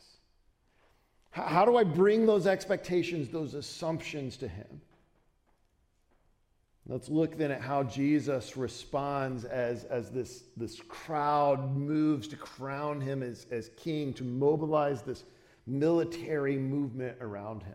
How, 1.31 1.65
do 1.65 1.77
I 1.77 1.85
bring 1.85 2.27
those 2.27 2.47
expectations, 2.47 3.29
those 3.29 3.55
assumptions 3.55 4.37
to 4.39 4.49
Him? 4.49 4.81
Let's 6.87 7.09
look 7.09 7.37
then 7.37 7.51
at 7.51 7.61
how 7.61 7.83
Jesus 7.83 8.57
responds 8.57 9.45
as, 9.45 9.85
as 9.85 10.11
this, 10.11 10.45
this 10.57 10.81
crowd 10.89 11.77
moves 11.77 12.27
to 12.29 12.37
crown 12.37 12.99
him 12.99 13.23
as, 13.23 13.47
as 13.51 13.69
king, 13.77 14.15
to 14.15 14.25
mobilize 14.25 15.03
this 15.03 15.25
military 15.67 16.57
movement 16.57 17.19
around 17.21 17.63
him. 17.63 17.75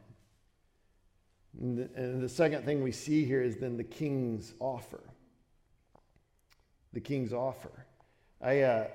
And 1.61 1.77
the, 1.77 1.89
and 1.95 2.23
the 2.23 2.27
second 2.27 2.65
thing 2.65 2.81
we 2.81 2.91
see 2.91 3.23
here 3.23 3.43
is 3.43 3.57
then 3.57 3.77
the 3.77 3.83
king's 3.83 4.55
offer 4.59 5.03
the 6.93 7.01
king's 7.01 7.33
offer. 7.33 7.85
I, 8.39 8.61
uh, 8.61 8.87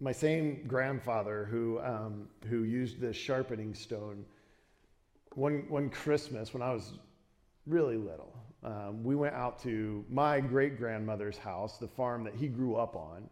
my 0.00 0.12
same 0.12 0.64
grandfather 0.66 1.46
who, 1.50 1.80
um, 1.80 2.28
who 2.48 2.64
used 2.64 3.00
this 3.00 3.16
sharpening 3.16 3.74
stone, 3.74 4.24
one, 5.34 5.64
one 5.68 5.90
Christmas 5.90 6.52
when 6.52 6.62
I 6.62 6.72
was 6.72 6.92
really 7.66 7.96
little, 7.96 8.36
um, 8.62 9.04
we 9.04 9.14
went 9.14 9.34
out 9.34 9.62
to 9.62 10.04
my 10.10 10.40
great 10.40 10.78
grandmother's 10.78 11.38
house, 11.38 11.78
the 11.78 11.88
farm 11.88 12.24
that 12.24 12.34
he 12.34 12.48
grew 12.48 12.76
up 12.76 12.96
on 12.96 13.28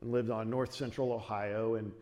and 0.00 0.12
lived 0.12 0.30
on 0.30 0.50
north 0.50 0.72
central 0.72 1.12
Ohio. 1.12 1.74
And 1.76 1.92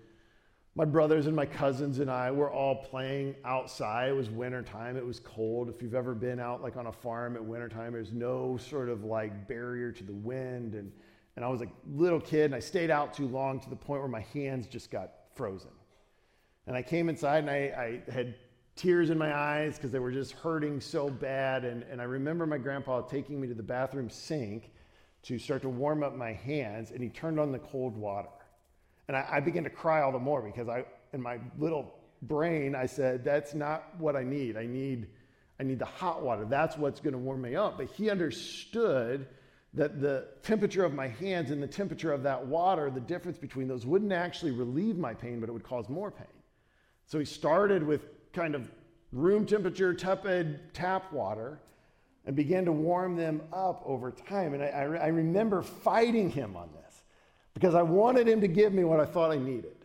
my 0.74 0.84
brothers 0.84 1.26
and 1.26 1.36
my 1.36 1.46
cousins 1.46 2.00
and 2.00 2.10
I 2.10 2.30
were 2.30 2.50
all 2.50 2.74
playing 2.74 3.36
outside. 3.44 4.08
It 4.08 4.16
was 4.16 4.28
wintertime. 4.28 4.96
It 4.96 5.06
was 5.06 5.20
cold. 5.20 5.68
If 5.68 5.82
you've 5.82 5.94
ever 5.94 6.14
been 6.14 6.40
out 6.40 6.62
like 6.62 6.76
on 6.76 6.88
a 6.88 6.92
farm 6.92 7.36
at 7.36 7.44
wintertime, 7.44 7.92
there's 7.92 8.12
no 8.12 8.56
sort 8.56 8.88
of 8.88 9.04
like 9.04 9.46
barrier 9.46 9.92
to 9.92 10.04
the 10.04 10.12
wind. 10.12 10.74
And 10.74 10.90
and 11.36 11.44
I 11.44 11.48
was 11.48 11.62
a 11.62 11.66
little 11.86 12.20
kid 12.20 12.46
and 12.46 12.54
I 12.54 12.60
stayed 12.60 12.90
out 12.90 13.14
too 13.14 13.26
long 13.26 13.60
to 13.60 13.70
the 13.70 13.76
point 13.76 14.00
where 14.00 14.08
my 14.08 14.24
hands 14.32 14.66
just 14.66 14.90
got 14.90 15.10
frozen. 15.34 15.70
And 16.66 16.76
I 16.76 16.82
came 16.82 17.08
inside 17.08 17.38
and 17.44 17.50
I, 17.50 18.02
I 18.08 18.12
had 18.12 18.34
tears 18.76 19.10
in 19.10 19.18
my 19.18 19.34
eyes 19.34 19.76
because 19.76 19.90
they 19.90 19.98
were 19.98 20.12
just 20.12 20.32
hurting 20.32 20.80
so 20.80 21.08
bad. 21.08 21.64
And, 21.64 21.82
and 21.84 22.00
I 22.00 22.04
remember 22.04 22.46
my 22.46 22.58
grandpa 22.58 23.02
taking 23.02 23.40
me 23.40 23.48
to 23.48 23.54
the 23.54 23.62
bathroom 23.62 24.08
sink 24.10 24.70
to 25.24 25.38
start 25.38 25.62
to 25.62 25.68
warm 25.68 26.02
up 26.02 26.14
my 26.14 26.32
hands, 26.32 26.90
and 26.90 27.02
he 27.02 27.08
turned 27.08 27.40
on 27.40 27.50
the 27.50 27.58
cold 27.58 27.96
water. 27.96 28.28
And 29.08 29.16
I, 29.16 29.26
I 29.32 29.40
began 29.40 29.64
to 29.64 29.70
cry 29.70 30.02
all 30.02 30.12
the 30.12 30.18
more 30.18 30.42
because 30.42 30.68
I, 30.68 30.84
in 31.12 31.22
my 31.22 31.38
little 31.58 31.94
brain, 32.22 32.74
I 32.74 32.86
said, 32.86 33.24
That's 33.24 33.54
not 33.54 33.84
what 33.98 34.16
I 34.16 34.22
need. 34.22 34.56
I 34.56 34.66
need, 34.66 35.08
I 35.58 35.62
need 35.62 35.78
the 35.78 35.86
hot 35.86 36.22
water. 36.22 36.44
That's 36.44 36.76
what's 36.76 37.00
going 37.00 37.12
to 37.12 37.18
warm 37.18 37.42
me 37.42 37.56
up. 37.56 37.78
But 37.78 37.88
he 37.88 38.10
understood 38.10 39.26
that 39.74 40.00
the 40.00 40.28
temperature 40.42 40.84
of 40.84 40.94
my 40.94 41.08
hands 41.08 41.50
and 41.50 41.62
the 41.62 41.66
temperature 41.66 42.12
of 42.12 42.22
that 42.22 42.44
water, 42.46 42.90
the 42.90 43.00
difference 43.00 43.38
between 43.38 43.66
those 43.66 43.84
wouldn't 43.84 44.12
actually 44.12 44.52
relieve 44.52 44.96
my 44.96 45.12
pain, 45.12 45.40
but 45.40 45.48
it 45.48 45.52
would 45.52 45.64
cause 45.64 45.88
more 45.88 46.10
pain. 46.10 46.26
So 47.06 47.18
he 47.18 47.24
started 47.24 47.82
with 47.82 48.32
kind 48.32 48.54
of 48.54 48.70
room 49.12 49.46
temperature, 49.46 49.92
tepid 49.92 50.72
tap 50.74 51.12
water 51.12 51.60
and 52.24 52.34
began 52.36 52.64
to 52.64 52.72
warm 52.72 53.16
them 53.16 53.42
up 53.52 53.82
over 53.84 54.10
time. 54.10 54.54
And 54.54 54.62
I, 54.62 54.68
I, 54.68 54.82
I 54.82 55.06
remember 55.08 55.62
fighting 55.62 56.30
him 56.30 56.56
on 56.56 56.70
this 56.72 57.02
because 57.52 57.74
I 57.74 57.82
wanted 57.82 58.28
him 58.28 58.40
to 58.40 58.48
give 58.48 58.72
me 58.72 58.84
what 58.84 59.00
I 59.00 59.04
thought 59.04 59.30
I 59.30 59.38
needed. 59.38 59.76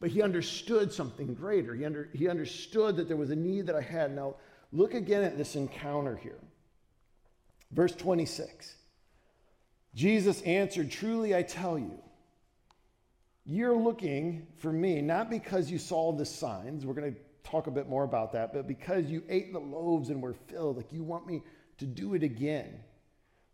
But 0.00 0.10
he 0.10 0.22
understood 0.22 0.92
something 0.92 1.34
greater. 1.34 1.74
He, 1.74 1.84
under, 1.84 2.08
he 2.12 2.28
understood 2.28 2.96
that 2.96 3.08
there 3.08 3.16
was 3.16 3.30
a 3.30 3.36
need 3.36 3.66
that 3.66 3.76
I 3.76 3.80
had. 3.80 4.14
Now, 4.14 4.36
look 4.72 4.94
again 4.94 5.24
at 5.24 5.36
this 5.36 5.56
encounter 5.56 6.16
here. 6.16 6.38
Verse 7.72 7.94
26. 7.94 8.76
Jesus 9.94 10.42
answered, 10.42 10.90
Truly 10.90 11.34
I 11.34 11.42
tell 11.42 11.78
you, 11.78 11.98
you're 13.46 13.76
looking 13.76 14.46
for 14.56 14.72
me 14.72 15.00
not 15.00 15.30
because 15.30 15.70
you 15.70 15.78
saw 15.78 16.12
the 16.12 16.24
signs. 16.24 16.84
We're 16.84 16.94
going 16.94 17.14
to 17.14 17.20
talk 17.48 17.66
a 17.66 17.70
bit 17.70 17.88
more 17.88 18.04
about 18.04 18.32
that, 18.32 18.52
but 18.52 18.66
because 18.66 19.04
you 19.06 19.22
ate 19.28 19.52
the 19.52 19.60
loaves 19.60 20.10
and 20.10 20.20
were 20.22 20.34
filled. 20.48 20.78
Like 20.78 20.92
you 20.92 21.02
want 21.02 21.26
me 21.26 21.42
to 21.78 21.86
do 21.86 22.14
it 22.14 22.22
again. 22.22 22.80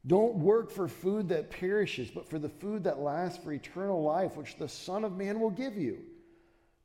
Don't 0.06 0.36
work 0.36 0.70
for 0.70 0.88
food 0.88 1.28
that 1.28 1.50
perishes, 1.50 2.10
but 2.10 2.28
for 2.28 2.38
the 2.38 2.48
food 2.48 2.84
that 2.84 3.00
lasts 3.00 3.42
for 3.42 3.52
eternal 3.52 4.02
life, 4.02 4.36
which 4.36 4.56
the 4.56 4.68
Son 4.68 5.04
of 5.04 5.16
Man 5.16 5.40
will 5.40 5.50
give 5.50 5.76
you. 5.76 5.98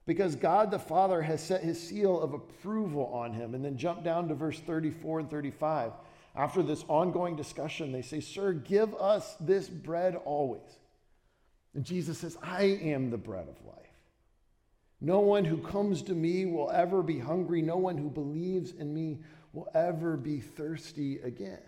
Because 0.05 0.35
God 0.35 0.69
the 0.69 0.79
Father 0.79 1.21
has 1.21 1.41
set 1.41 1.63
his 1.63 1.81
seal 1.81 2.19
of 2.19 2.33
approval 2.33 3.05
on 3.13 3.33
him. 3.33 3.55
And 3.55 3.63
then 3.63 3.77
jump 3.77 4.03
down 4.03 4.27
to 4.27 4.35
verse 4.35 4.59
34 4.59 5.21
and 5.21 5.29
35. 5.31 5.93
After 6.35 6.61
this 6.61 6.83
ongoing 6.87 7.35
discussion, 7.35 7.91
they 7.91 8.01
say, 8.01 8.19
Sir, 8.19 8.53
give 8.53 8.93
us 8.95 9.35
this 9.39 9.69
bread 9.69 10.15
always. 10.25 10.79
And 11.73 11.85
Jesus 11.85 12.19
says, 12.19 12.37
I 12.41 12.63
am 12.63 13.09
the 13.09 13.17
bread 13.17 13.47
of 13.47 13.65
life. 13.65 13.75
No 14.99 15.19
one 15.19 15.45
who 15.45 15.57
comes 15.57 16.01
to 16.03 16.13
me 16.13 16.45
will 16.45 16.71
ever 16.71 17.03
be 17.03 17.19
hungry. 17.19 17.61
No 17.61 17.77
one 17.77 17.97
who 17.97 18.09
believes 18.09 18.71
in 18.71 18.93
me 18.93 19.19
will 19.53 19.69
ever 19.73 20.17
be 20.17 20.39
thirsty 20.39 21.19
again. 21.19 21.61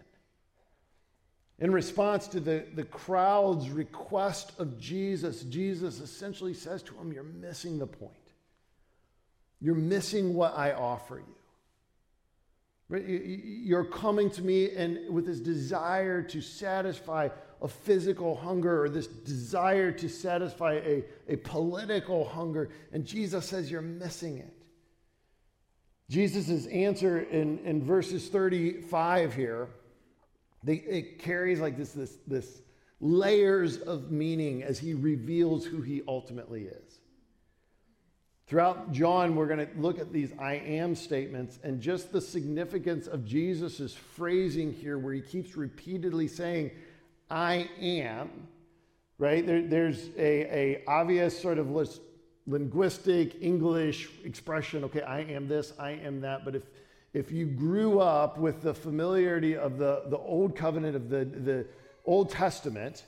In 1.60 1.72
response 1.72 2.28
to 2.30 2.40
the, 2.40 2.66
the 2.76 2.84
crowd's 2.84 3.70
request 3.70 4.52
of 4.60 4.80
Jesus, 4.80 5.42
Jesus 5.44 6.00
essentially 6.00 6.54
says 6.54 6.84
to 6.84 6.96
him, 6.96 7.12
You're 7.12 7.24
missing 7.24 7.80
the 7.80 7.88
point. 7.88 8.12
You're 9.60 9.76
missing 9.76 10.36
what 10.36 10.56
I 10.56 10.74
offer 10.74 11.18
you. 11.18 11.37
You're 12.90 13.86
coming 13.86 14.30
to 14.32 14.42
me 14.42 14.72
and 14.72 15.14
with 15.14 15.26
this 15.26 15.40
desire 15.40 16.22
to 16.24 16.42
satisfy 16.42 17.30
a 17.62 17.68
physical 17.68 18.36
hunger 18.36 18.84
or 18.84 18.90
this 18.90 19.08
desire 19.08 19.92
to 19.92 20.08
satisfy 20.08 20.74
a, 20.74 21.04
a 21.28 21.36
political 21.38 22.24
hunger. 22.24 22.70
And 22.94 23.06
Jesus 23.06 23.48
says 23.48 23.70
you're 23.70 23.82
missing 23.82 24.38
it. 24.38 24.54
Jesus' 26.10 26.68
answer 26.68 27.20
in, 27.20 27.60
in 27.60 27.84
verses 27.84 28.30
35 28.30 29.34
here, 29.34 29.68
they, 30.64 30.76
it 30.76 31.20
carries 31.20 31.60
like 31.60 31.78
this, 31.78 31.92
this, 31.92 32.18
this 32.26 32.62
layers 33.02 33.78
of 33.78 34.12
meaning 34.12 34.64
as 34.64 34.80
he 34.80 34.94
reveals 34.94 35.66
who 35.66 35.82
he 35.82 36.02
ultimately 36.08 36.64
is. 36.64 36.87
Throughout 38.48 38.94
John, 38.94 39.36
we're 39.36 39.48
going 39.48 39.68
to 39.68 39.68
look 39.78 40.00
at 40.00 40.14
these 40.14 40.32
I 40.40 40.54
am 40.54 40.96
statements 40.96 41.60
and 41.64 41.82
just 41.82 42.14
the 42.14 42.22
significance 42.22 43.06
of 43.06 43.26
Jesus' 43.26 43.94
phrasing 43.94 44.72
here, 44.72 44.98
where 44.98 45.14
he 45.14 45.20
keeps 45.20 45.58
repeatedly 45.58 46.30
saying, 46.30 46.72
I 47.30 47.70
am, 47.82 48.48
right? 49.18 49.46
There, 49.46 49.64
there's 49.64 50.08
a, 50.18 50.80
a 50.80 50.84
obvious 50.88 51.38
sort 51.38 51.58
of 51.58 51.76
linguistic 52.46 53.36
English 53.42 54.08
expression, 54.24 54.86
okay, 54.86 55.02
I 55.02 55.24
am 55.24 55.50
this, 55.50 55.74
I 55.78 55.92
am 55.92 56.22
that. 56.22 56.46
But 56.46 56.56
if, 56.56 56.64
if 57.14 57.34
you 57.34 57.48
grew 57.48 58.00
up 58.00 58.38
with 58.38 58.62
the 58.62 58.74
familiarity 58.74 59.58
of 59.58 59.78
the, 59.78 60.04
the 60.08 60.18
old 60.18 60.56
covenant 60.56 60.96
of 60.96 61.10
the, 61.10 61.26
the 61.26 61.66
Old 62.06 62.30
Testament, 62.30 63.04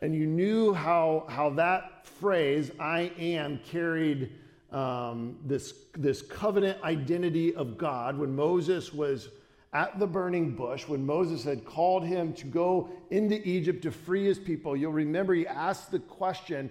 and 0.00 0.14
you 0.14 0.24
knew 0.24 0.72
how, 0.72 1.26
how 1.28 1.50
that 1.50 2.06
phrase, 2.06 2.70
I 2.80 3.12
am, 3.18 3.60
carried 3.66 4.32
um, 4.72 5.36
this, 5.44 5.74
this 5.96 6.22
covenant 6.22 6.82
identity 6.82 7.54
of 7.54 7.78
God 7.78 8.18
when 8.18 8.34
Moses 8.34 8.92
was 8.92 9.28
at 9.72 9.98
the 9.98 10.06
burning 10.06 10.54
bush, 10.54 10.88
when 10.88 11.04
Moses 11.04 11.44
had 11.44 11.64
called 11.64 12.04
him 12.04 12.32
to 12.34 12.46
go 12.46 12.90
into 13.10 13.36
Egypt 13.46 13.82
to 13.82 13.90
free 13.90 14.24
his 14.24 14.38
people. 14.38 14.76
You'll 14.76 14.92
remember 14.92 15.34
he 15.34 15.46
asked 15.46 15.90
the 15.90 15.98
question 15.98 16.70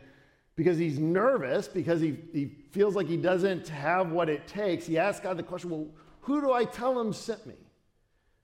because 0.55 0.77
he's 0.77 0.97
nervous, 0.97 1.67
because 1.67 2.01
he, 2.01 2.17
he 2.33 2.51
feels 2.71 2.95
like 2.95 3.07
he 3.07 3.17
doesn't 3.17 3.67
have 3.67 4.11
what 4.11 4.29
it 4.29 4.47
takes. 4.47 4.87
He 4.87 4.97
asked 4.97 5.21
God 5.21 5.37
the 5.37 5.43
question, 5.43 5.69
Well, 5.69 5.87
who 6.21 6.41
do 6.41 6.51
I 6.51 6.65
tell 6.65 6.99
him 6.99 7.13
sent 7.13 7.45
me? 7.45 7.53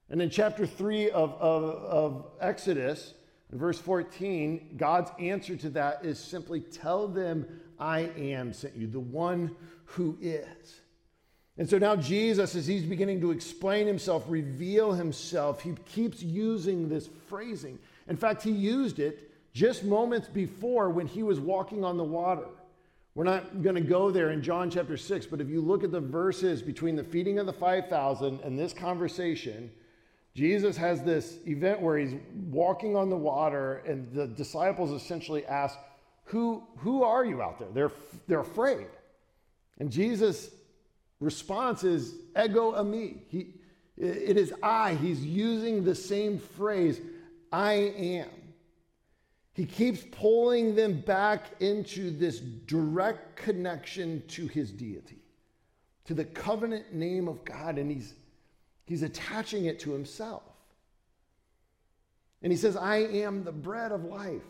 And 0.09 0.21
in 0.21 0.29
chapter 0.29 0.67
3 0.67 1.09
of, 1.09 1.33
of, 1.33 1.63
of 1.63 2.25
Exodus, 2.39 3.15
in 3.51 3.57
verse 3.57 3.79
14, 3.79 4.75
God's 4.77 5.11
answer 5.19 5.55
to 5.55 5.69
that 5.71 6.05
is 6.05 6.19
simply 6.19 6.59
tell 6.59 7.07
them 7.07 7.47
I 7.83 8.09
am 8.17 8.53
sent 8.53 8.77
you, 8.77 8.87
the 8.87 9.01
one 9.01 9.53
who 9.83 10.17
is. 10.21 10.79
And 11.57 11.69
so 11.69 11.77
now 11.77 11.97
Jesus, 11.97 12.55
as 12.55 12.65
he's 12.65 12.83
beginning 12.83 13.19
to 13.21 13.31
explain 13.31 13.85
himself, 13.87 14.23
reveal 14.29 14.93
himself, 14.93 15.61
he 15.61 15.73
keeps 15.93 16.23
using 16.23 16.87
this 16.87 17.09
phrasing. 17.27 17.77
In 18.07 18.15
fact, 18.15 18.41
he 18.41 18.51
used 18.51 18.99
it 18.99 19.29
just 19.53 19.83
moments 19.83 20.29
before 20.29 20.89
when 20.89 21.07
he 21.07 21.23
was 21.23 21.41
walking 21.41 21.83
on 21.83 21.97
the 21.97 22.03
water. 22.03 22.45
We're 23.15 23.25
not 23.25 23.61
going 23.61 23.75
to 23.75 23.81
go 23.81 24.09
there 24.11 24.31
in 24.31 24.41
John 24.41 24.71
chapter 24.71 24.95
6, 24.95 25.25
but 25.25 25.41
if 25.41 25.49
you 25.49 25.59
look 25.59 25.83
at 25.83 25.91
the 25.91 25.99
verses 25.99 26.61
between 26.61 26.95
the 26.95 27.03
feeding 27.03 27.37
of 27.37 27.45
the 27.45 27.53
5,000 27.53 28.39
and 28.43 28.57
this 28.57 28.71
conversation, 28.71 29.69
Jesus 30.33 30.77
has 30.77 31.03
this 31.03 31.37
event 31.45 31.81
where 31.81 31.97
he's 31.97 32.15
walking 32.49 32.95
on 32.95 33.09
the 33.09 33.17
water, 33.17 33.83
and 33.85 34.11
the 34.13 34.25
disciples 34.25 34.89
essentially 34.89 35.45
ask, 35.45 35.77
Who, 36.25 36.63
who 36.77 37.03
are 37.03 37.25
you 37.25 37.41
out 37.41 37.59
there? 37.59 37.67
They're, 37.73 37.91
they're 38.27 38.39
afraid. 38.39 38.87
And 39.79 39.91
Jesus' 39.91 40.49
response 41.19 41.83
is, 41.83 42.15
Ego 42.41 42.71
eimi. 42.73 43.19
He, 43.27 43.55
it 43.97 44.37
is 44.37 44.53
I. 44.63 44.95
He's 44.95 45.23
using 45.23 45.83
the 45.83 45.95
same 45.95 46.39
phrase, 46.39 46.99
I 47.51 47.73
am. 47.73 48.29
He 49.53 49.65
keeps 49.65 50.03
pulling 50.11 50.75
them 50.75 51.01
back 51.01 51.45
into 51.59 52.09
this 52.09 52.39
direct 52.39 53.35
connection 53.35 54.23
to 54.29 54.47
his 54.47 54.71
deity, 54.71 55.19
to 56.05 56.15
the 56.15 56.25
covenant 56.25 56.93
name 56.93 57.27
of 57.27 57.45
God, 57.45 57.77
and 57.77 57.91
he's 57.91 58.15
He's 58.85 59.03
attaching 59.03 59.65
it 59.65 59.79
to 59.81 59.91
himself. 59.91 60.43
And 62.41 62.51
he 62.51 62.57
says, 62.57 62.75
I 62.75 62.97
am 62.97 63.43
the 63.43 63.51
bread 63.51 63.91
of 63.91 64.03
life. 64.03 64.41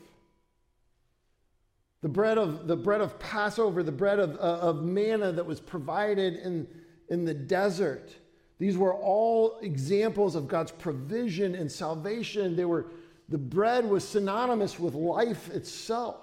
The 2.04 2.10
bread 2.10 2.38
of, 2.38 2.68
the 2.68 2.76
bread 2.76 3.00
of 3.02 3.18
Passover, 3.18 3.82
the 3.82 3.92
bread 3.92 4.20
of, 4.20 4.36
uh, 4.36 4.60
of 4.60 4.84
manna 4.84 5.32
that 5.32 5.46
was 5.46 5.62
provided 5.62 6.36
in, 6.36 6.68
in 7.08 7.24
the 7.24 7.34
desert. 7.34 8.14
These 8.60 8.78
were 8.78 8.94
all 8.94 9.58
examples 9.62 10.36
of 10.36 10.50
God's 10.50 10.72
provision 10.72 11.56
and 11.56 11.72
salvation. 11.72 12.58
They 12.58 12.66
were, 12.66 12.88
the 13.30 13.38
bread 13.38 13.90
was 13.90 14.06
synonymous 14.06 14.78
with 14.78 14.94
life 14.94 15.50
itself. 15.50 16.18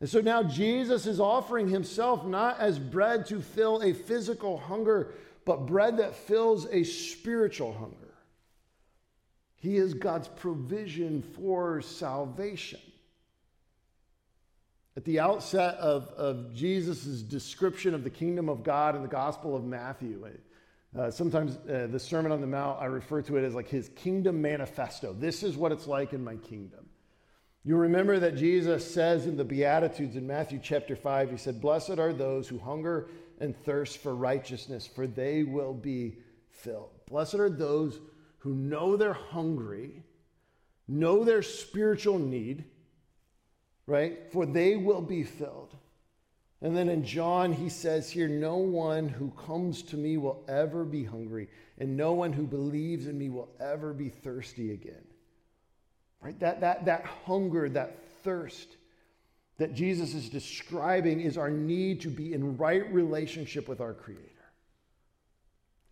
And 0.00 0.10
so 0.10 0.20
now 0.20 0.42
Jesus 0.42 1.06
is 1.06 1.18
offering 1.18 1.68
himself 1.68 2.26
not 2.26 2.60
as 2.60 2.78
bread 2.78 3.24
to 3.26 3.40
fill 3.40 3.82
a 3.82 3.94
physical 3.94 4.58
hunger, 4.58 5.14
but 5.46 5.64
bread 5.64 5.96
that 5.96 6.14
fills 6.14 6.66
a 6.66 6.84
spiritual 6.84 7.72
hunger. 7.72 7.96
He 9.56 9.78
is 9.78 9.94
God's 9.94 10.28
provision 10.28 11.22
for 11.22 11.80
salvation. 11.80 12.80
At 14.96 15.04
the 15.04 15.20
outset 15.20 15.76
of, 15.76 16.08
of 16.08 16.54
Jesus' 16.54 17.22
description 17.22 17.94
of 17.94 18.04
the 18.04 18.10
kingdom 18.10 18.48
of 18.48 18.62
God 18.62 18.94
in 18.94 19.02
the 19.02 19.08
Gospel 19.08 19.56
of 19.56 19.64
Matthew, 19.64 20.28
uh, 20.98 21.10
sometimes 21.10 21.56
uh, 21.68 21.88
the 21.90 21.98
Sermon 21.98 22.30
on 22.30 22.42
the 22.42 22.46
Mount, 22.46 22.80
I 22.80 22.84
refer 22.86 23.22
to 23.22 23.38
it 23.38 23.44
as 23.44 23.54
like 23.54 23.68
his 23.68 23.88
kingdom 23.90 24.42
manifesto. 24.42 25.14
This 25.14 25.42
is 25.42 25.56
what 25.56 25.72
it's 25.72 25.86
like 25.86 26.12
in 26.12 26.22
my 26.22 26.36
kingdom. 26.36 26.86
You 27.64 27.76
remember 27.76 28.18
that 28.18 28.36
Jesus 28.36 28.92
says 28.92 29.26
in 29.26 29.36
the 29.36 29.44
Beatitudes 29.44 30.16
in 30.16 30.26
Matthew 30.26 30.60
chapter 30.62 30.94
5, 30.94 31.30
he 31.30 31.36
said, 31.38 31.60
Blessed 31.60 31.98
are 31.98 32.12
those 32.12 32.48
who 32.48 32.58
hunger 32.58 33.08
and 33.38 33.56
thirst 33.56 33.98
for 33.98 34.14
righteousness, 34.14 34.86
for 34.86 35.06
they 35.06 35.42
will 35.42 35.72
be 35.72 36.18
filled. 36.50 36.90
Blessed 37.08 37.36
are 37.36 37.48
those 37.48 37.98
who 38.38 38.54
know 38.54 38.96
they're 38.96 39.12
hungry, 39.12 40.02
know 40.86 41.24
their 41.24 41.42
spiritual 41.42 42.18
need, 42.18 42.64
right? 43.86 44.32
For 44.32 44.46
they 44.46 44.76
will 44.76 45.02
be 45.02 45.22
filled. 45.22 45.74
And 46.60 46.76
then 46.76 46.88
in 46.88 47.04
John, 47.04 47.52
he 47.52 47.68
says 47.68 48.08
here, 48.08 48.28
No 48.28 48.56
one 48.56 49.08
who 49.08 49.30
comes 49.30 49.82
to 49.82 49.96
me 49.96 50.16
will 50.16 50.44
ever 50.48 50.84
be 50.84 51.04
hungry, 51.04 51.48
and 51.78 51.96
no 51.96 52.12
one 52.12 52.32
who 52.32 52.46
believes 52.46 53.06
in 53.06 53.18
me 53.18 53.28
will 53.28 53.48
ever 53.58 53.92
be 53.92 54.08
thirsty 54.08 54.72
again. 54.72 55.04
Right? 56.20 56.38
That, 56.38 56.60
that, 56.60 56.84
that 56.84 57.04
hunger, 57.04 57.68
that 57.70 57.98
thirst 58.22 58.76
that 59.58 59.74
Jesus 59.74 60.14
is 60.14 60.28
describing 60.28 61.20
is 61.20 61.38
our 61.38 61.50
need 61.50 62.00
to 62.00 62.08
be 62.08 62.32
in 62.32 62.56
right 62.56 62.92
relationship 62.92 63.68
with 63.68 63.80
our 63.80 63.92
Creator. 63.92 64.28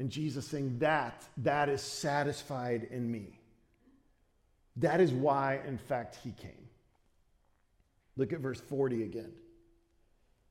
And 0.00 0.10
Jesus 0.10 0.46
saying 0.46 0.78
that, 0.78 1.22
that 1.36 1.68
is 1.68 1.82
satisfied 1.82 2.88
in 2.90 3.10
me. 3.10 3.38
That 4.76 5.00
is 5.00 5.12
why, 5.12 5.60
in 5.66 5.78
fact, 5.78 6.18
he 6.24 6.32
came. 6.32 6.59
Look 8.16 8.32
at 8.32 8.40
verse 8.40 8.60
40 8.60 9.02
again. 9.04 9.32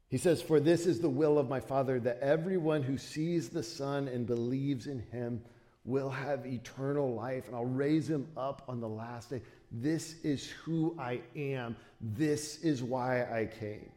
He 0.07 0.17
says, 0.17 0.41
For 0.41 0.59
this 0.59 0.85
is 0.85 0.99
the 0.99 1.09
will 1.09 1.37
of 1.37 1.49
my 1.49 1.59
Father, 1.59 1.99
that 1.99 2.19
everyone 2.19 2.81
who 2.81 2.97
sees 2.97 3.49
the 3.49 3.63
Son 3.63 4.07
and 4.07 4.25
believes 4.25 4.87
in 4.87 4.99
him 5.11 5.41
will 5.85 6.09
have 6.09 6.45
eternal 6.45 7.13
life, 7.13 7.47
and 7.47 7.55
I'll 7.55 7.65
raise 7.65 8.09
him 8.09 8.27
up 8.35 8.63
on 8.67 8.79
the 8.79 8.87
last 8.87 9.29
day. 9.29 9.41
This 9.71 10.15
is 10.23 10.47
who 10.63 10.95
I 10.99 11.21
am. 11.35 11.75
This 12.01 12.59
is 12.59 12.81
why 12.81 13.21
I 13.23 13.49
came. 13.59 13.91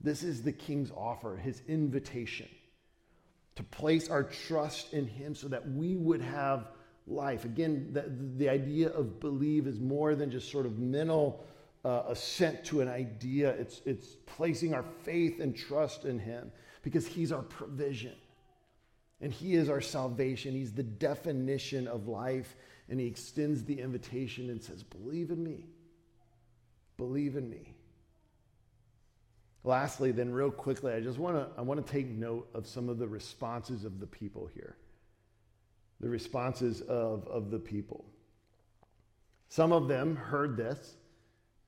This 0.00 0.22
is 0.22 0.42
the 0.42 0.52
king's 0.52 0.90
offer, 0.90 1.36
his 1.36 1.62
invitation 1.68 2.48
to 3.56 3.62
place 3.62 4.08
our 4.08 4.24
trust 4.24 4.92
in 4.92 5.06
him 5.06 5.34
so 5.34 5.48
that 5.48 5.70
we 5.70 5.96
would 5.96 6.22
have 6.22 6.68
life. 7.06 7.44
Again, 7.44 7.88
the, 7.92 8.04
the 8.36 8.48
idea 8.48 8.88
of 8.88 9.20
believe 9.20 9.66
is 9.66 9.78
more 9.78 10.14
than 10.14 10.30
just 10.30 10.50
sort 10.50 10.66
of 10.66 10.78
mental 10.78 11.44
uh, 11.84 12.02
assent 12.08 12.64
to 12.66 12.80
an 12.80 12.88
idea, 12.88 13.50
it's, 13.50 13.80
it's 13.84 14.16
placing 14.26 14.74
our 14.74 14.84
faith 15.02 15.40
and 15.40 15.56
trust 15.56 16.04
in 16.04 16.18
him 16.18 16.52
because 16.82 17.06
he's 17.06 17.32
our 17.32 17.42
provision. 17.42 18.14
And 19.20 19.32
he 19.32 19.54
is 19.54 19.68
our 19.68 19.80
salvation. 19.80 20.52
He's 20.52 20.72
the 20.72 20.82
definition 20.82 21.86
of 21.86 22.08
life 22.08 22.56
and 22.88 23.00
he 23.00 23.06
extends 23.06 23.64
the 23.64 23.80
invitation 23.80 24.50
and 24.50 24.62
says, 24.62 24.82
Believe 24.82 25.30
in 25.30 25.42
me. 25.42 25.66
Believe 26.96 27.36
in 27.36 27.48
me. 27.48 27.74
Lastly, 29.64 30.10
then, 30.10 30.32
real 30.32 30.50
quickly, 30.50 30.92
I 30.92 31.00
just 31.00 31.18
want 31.18 31.36
to 31.36 31.48
I 31.56 31.62
want 31.62 31.84
to 31.84 31.92
take 31.92 32.08
note 32.08 32.48
of 32.52 32.66
some 32.66 32.88
of 32.88 32.98
the 32.98 33.06
responses 33.06 33.84
of 33.84 34.00
the 34.00 34.06
people 34.06 34.50
here. 34.52 34.76
The 36.00 36.08
responses 36.08 36.80
of, 36.82 37.26
of 37.28 37.50
the 37.50 37.60
people. 37.60 38.04
Some 39.48 39.72
of 39.72 39.86
them 39.86 40.16
heard 40.16 40.56
this 40.56 40.96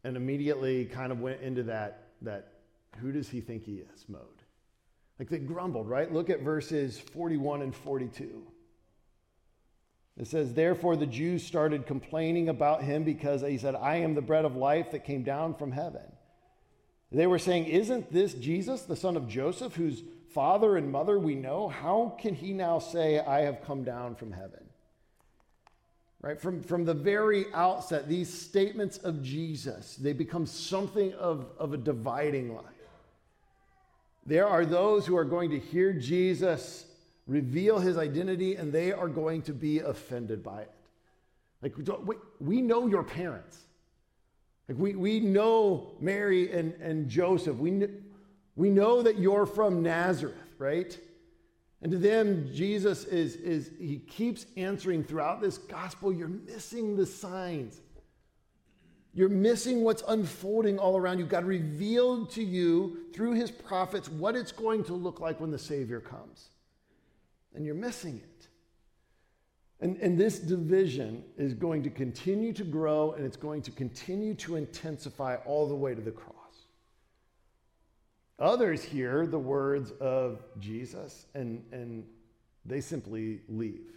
and 0.05 0.17
immediately 0.17 0.85
kind 0.85 1.11
of 1.11 1.21
went 1.21 1.41
into 1.41 1.65
that, 1.65 2.09
that 2.23 2.53
who 2.99 3.11
does 3.11 3.29
he 3.29 3.41
think 3.41 3.65
he 3.65 3.77
is 3.77 4.05
mode. 4.09 4.21
Like 5.19 5.31
they 5.31 5.39
grumbled, 5.39 5.89
right? 5.89 6.13
Look 6.13 6.31
at 6.31 6.43
verses 6.43 6.99
41 6.99 7.63
and 7.63 7.75
42. 7.75 8.43
It 10.17 10.27
says, 10.27 10.55
Therefore 10.55 10.97
the 10.97 11.07
Jews 11.07 11.45
started 11.45 11.87
complaining 11.87 12.49
about 12.49 12.83
him 12.83 13.05
because 13.05 13.43
he 13.43 13.59
said, 13.59 13.75
I 13.75 13.97
am 13.97 14.15
the 14.15 14.23
bread 14.23 14.45
of 14.45 14.57
life 14.57 14.93
that 14.93 15.05
came 15.05 15.23
down 15.23 15.55
from 15.55 15.73
heaven. 15.73 16.03
They 17.11 17.27
were 17.27 17.39
saying, 17.39 17.67
Isn't 17.67 18.13
this 18.13 18.35
Jesus, 18.35 18.83
the 18.83 18.97
son 18.97 19.17
of 19.17 19.29
Joseph, 19.29 19.75
whose 19.75 20.03
father 20.31 20.77
and 20.77 20.91
mother 20.91 21.19
we 21.19 21.35
know? 21.35 21.69
How 21.69 22.17
can 22.21 22.35
he 22.35 22.53
now 22.53 22.81
say, 22.81 23.21
I 23.21 23.43
have 23.43 23.65
come 23.65 23.85
down 23.85 24.17
from 24.17 24.33
heaven? 24.33 24.65
Right? 26.25 26.41
From, 26.41 26.63
from 26.63 26.87
the 26.87 26.95
very 26.95 27.45
outset, 27.53 28.09
these 28.09 28.33
statements 28.33 28.97
of 28.97 29.23
Jesus, 29.23 29.97
they 29.97 30.15
become 30.15 30.47
something 30.47 31.13
of, 31.15 31.49
of 31.59 31.75
a 31.75 31.77
dividing 31.77 32.55
line. 32.55 32.65
There 34.25 34.49
are 34.49 34.65
those 34.65 35.05
who 35.05 35.19
are 35.19 35.25
going 35.27 35.51
to 35.51 35.59
hear 35.59 35.93
Jesus 35.93 36.87
reveal 37.27 37.79
his 37.79 37.99
identity, 37.99 38.57
and 38.57 38.73
they 38.73 38.91
are 38.91 39.07
going 39.07 39.43
to 39.43 39.53
be 39.53 39.81
offended 39.81 40.43
by 40.43 40.63
it. 40.63 40.71
Like, 41.61 41.77
we, 41.77 42.17
we 42.41 42.63
know 42.63 42.87
your 42.87 43.05
parents. 43.05 43.59
Like, 44.67 44.79
we, 44.79 44.95
we 44.95 45.21
know 45.21 45.93
Mary 46.01 46.51
and, 46.53 46.73
and 46.81 47.07
Joseph. 47.07 47.57
We, 47.57 47.87
we 48.57 48.71
know 48.71 49.03
that 49.03 49.19
you're 49.19 49.45
from 49.45 49.83
Nazareth, 49.83 50.55
right? 50.57 50.99
And 51.85 51.93
to 51.93 51.99
them, 51.99 52.51
Jesus 52.51 53.05
is, 53.05 53.37
is, 53.37 53.71
he 53.79 53.99
keeps 53.99 54.47
answering 54.57 55.05
throughout 55.05 55.43
this 55.43 55.59
gospel, 55.59 56.11
you're 56.11 56.29
missing 56.29 56.97
the 56.97 57.05
signs. 57.05 57.79
You're 59.13 59.29
missing 59.29 59.83
what's 59.83 60.03
unfolding 60.09 60.79
all 60.79 60.97
around 60.97 61.19
you. 61.19 61.27
God 61.27 61.45
revealed 61.45 62.31
to 62.31 62.43
you 62.43 63.01
through 63.13 63.35
his 63.35 63.51
prophets 63.51 64.09
what 64.09 64.35
it's 64.35 64.51
going 64.51 64.83
to 64.85 64.95
look 64.95 65.21
like 65.21 65.41
when 65.41 65.51
the 65.51 65.59
Savior 65.59 66.01
comes. 66.01 66.49
And 67.55 67.67
you're 67.67 67.75
missing 67.75 68.17
it. 68.17 68.49
And, 69.81 69.99
and 69.99 70.19
this 70.19 70.39
division 70.39 71.23
is 71.37 71.53
going 71.53 71.83
to 71.83 71.91
continue 71.91 72.55
to 72.55 72.65
grow 72.65 73.13
and 73.13 73.27
it's 73.27 73.37
going 73.37 73.61
to 73.61 73.71
continue 73.71 74.33
to 74.37 74.57
intensify 74.57 75.37
all 75.45 75.69
the 75.69 75.75
way 75.75 75.95
to 75.95 76.01
the 76.01 76.11
cross. 76.11 76.34
Others 78.39 78.83
hear 78.83 79.27
the 79.27 79.39
words 79.39 79.93
of 80.01 80.43
Jesus 80.59 81.27
and, 81.35 81.65
and 81.73 82.05
they 82.65 82.81
simply 82.81 83.41
leave. 83.49 83.93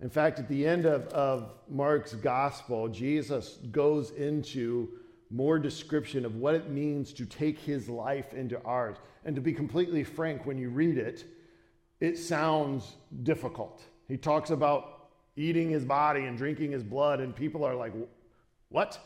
In 0.00 0.08
fact, 0.08 0.38
at 0.38 0.48
the 0.48 0.66
end 0.66 0.86
of, 0.86 1.06
of 1.08 1.52
Mark's 1.68 2.14
gospel, 2.14 2.88
Jesus 2.88 3.58
goes 3.70 4.12
into 4.12 4.88
more 5.30 5.58
description 5.58 6.24
of 6.24 6.36
what 6.36 6.54
it 6.54 6.70
means 6.70 7.12
to 7.12 7.24
take 7.24 7.58
his 7.58 7.88
life 7.88 8.32
into 8.34 8.60
ours. 8.64 8.96
And 9.24 9.36
to 9.36 9.42
be 9.42 9.52
completely 9.52 10.02
frank, 10.02 10.46
when 10.46 10.58
you 10.58 10.70
read 10.70 10.98
it, 10.98 11.24
it 12.00 12.18
sounds 12.18 12.96
difficult. 13.22 13.82
He 14.08 14.16
talks 14.16 14.50
about 14.50 15.10
eating 15.36 15.70
his 15.70 15.84
body 15.84 16.24
and 16.24 16.36
drinking 16.36 16.72
his 16.72 16.82
blood, 16.82 17.20
and 17.20 17.36
people 17.36 17.64
are 17.64 17.76
like, 17.76 17.92
What? 18.70 18.98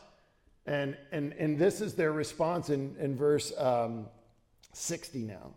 And, 0.65 0.97
and, 1.11 1.33
and 1.33 1.59
this 1.59 1.79
is 1.79 1.93
their 1.93 2.11
response 2.11 2.69
in, 2.69 2.95
in 2.99 3.15
verse 3.15 3.53
um, 3.57 4.07
60 4.75 5.19
now 5.19 5.53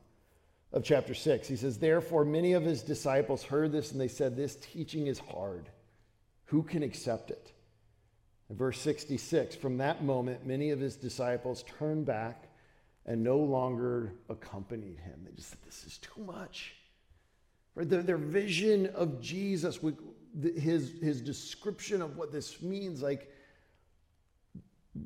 of 0.72 0.84
chapter 0.84 1.14
6. 1.14 1.48
He 1.48 1.56
says, 1.56 1.78
Therefore, 1.78 2.24
many 2.24 2.52
of 2.52 2.62
his 2.62 2.82
disciples 2.82 3.42
heard 3.42 3.72
this 3.72 3.92
and 3.92 4.00
they 4.00 4.08
said, 4.08 4.36
This 4.36 4.56
teaching 4.56 5.06
is 5.06 5.18
hard. 5.18 5.68
Who 6.46 6.62
can 6.62 6.82
accept 6.82 7.30
it? 7.30 7.52
In 8.50 8.56
verse 8.56 8.80
66, 8.80 9.56
from 9.56 9.76
that 9.78 10.02
moment, 10.02 10.46
many 10.46 10.70
of 10.70 10.80
his 10.80 10.96
disciples 10.96 11.64
turned 11.78 12.06
back 12.06 12.48
and 13.04 13.22
no 13.22 13.38
longer 13.38 14.14
accompanied 14.28 14.98
him. 14.98 15.20
They 15.24 15.32
just 15.32 15.50
said, 15.50 15.58
This 15.64 15.84
is 15.84 15.98
too 15.98 16.22
much. 16.22 16.74
Right? 17.74 17.88
Their, 17.88 18.02
their 18.02 18.18
vision 18.18 18.86
of 18.94 19.20
Jesus, 19.20 19.78
his, 20.42 20.92
his 21.00 21.20
description 21.20 22.02
of 22.02 22.16
what 22.16 22.32
this 22.32 22.62
means, 22.62 23.02
like, 23.02 23.30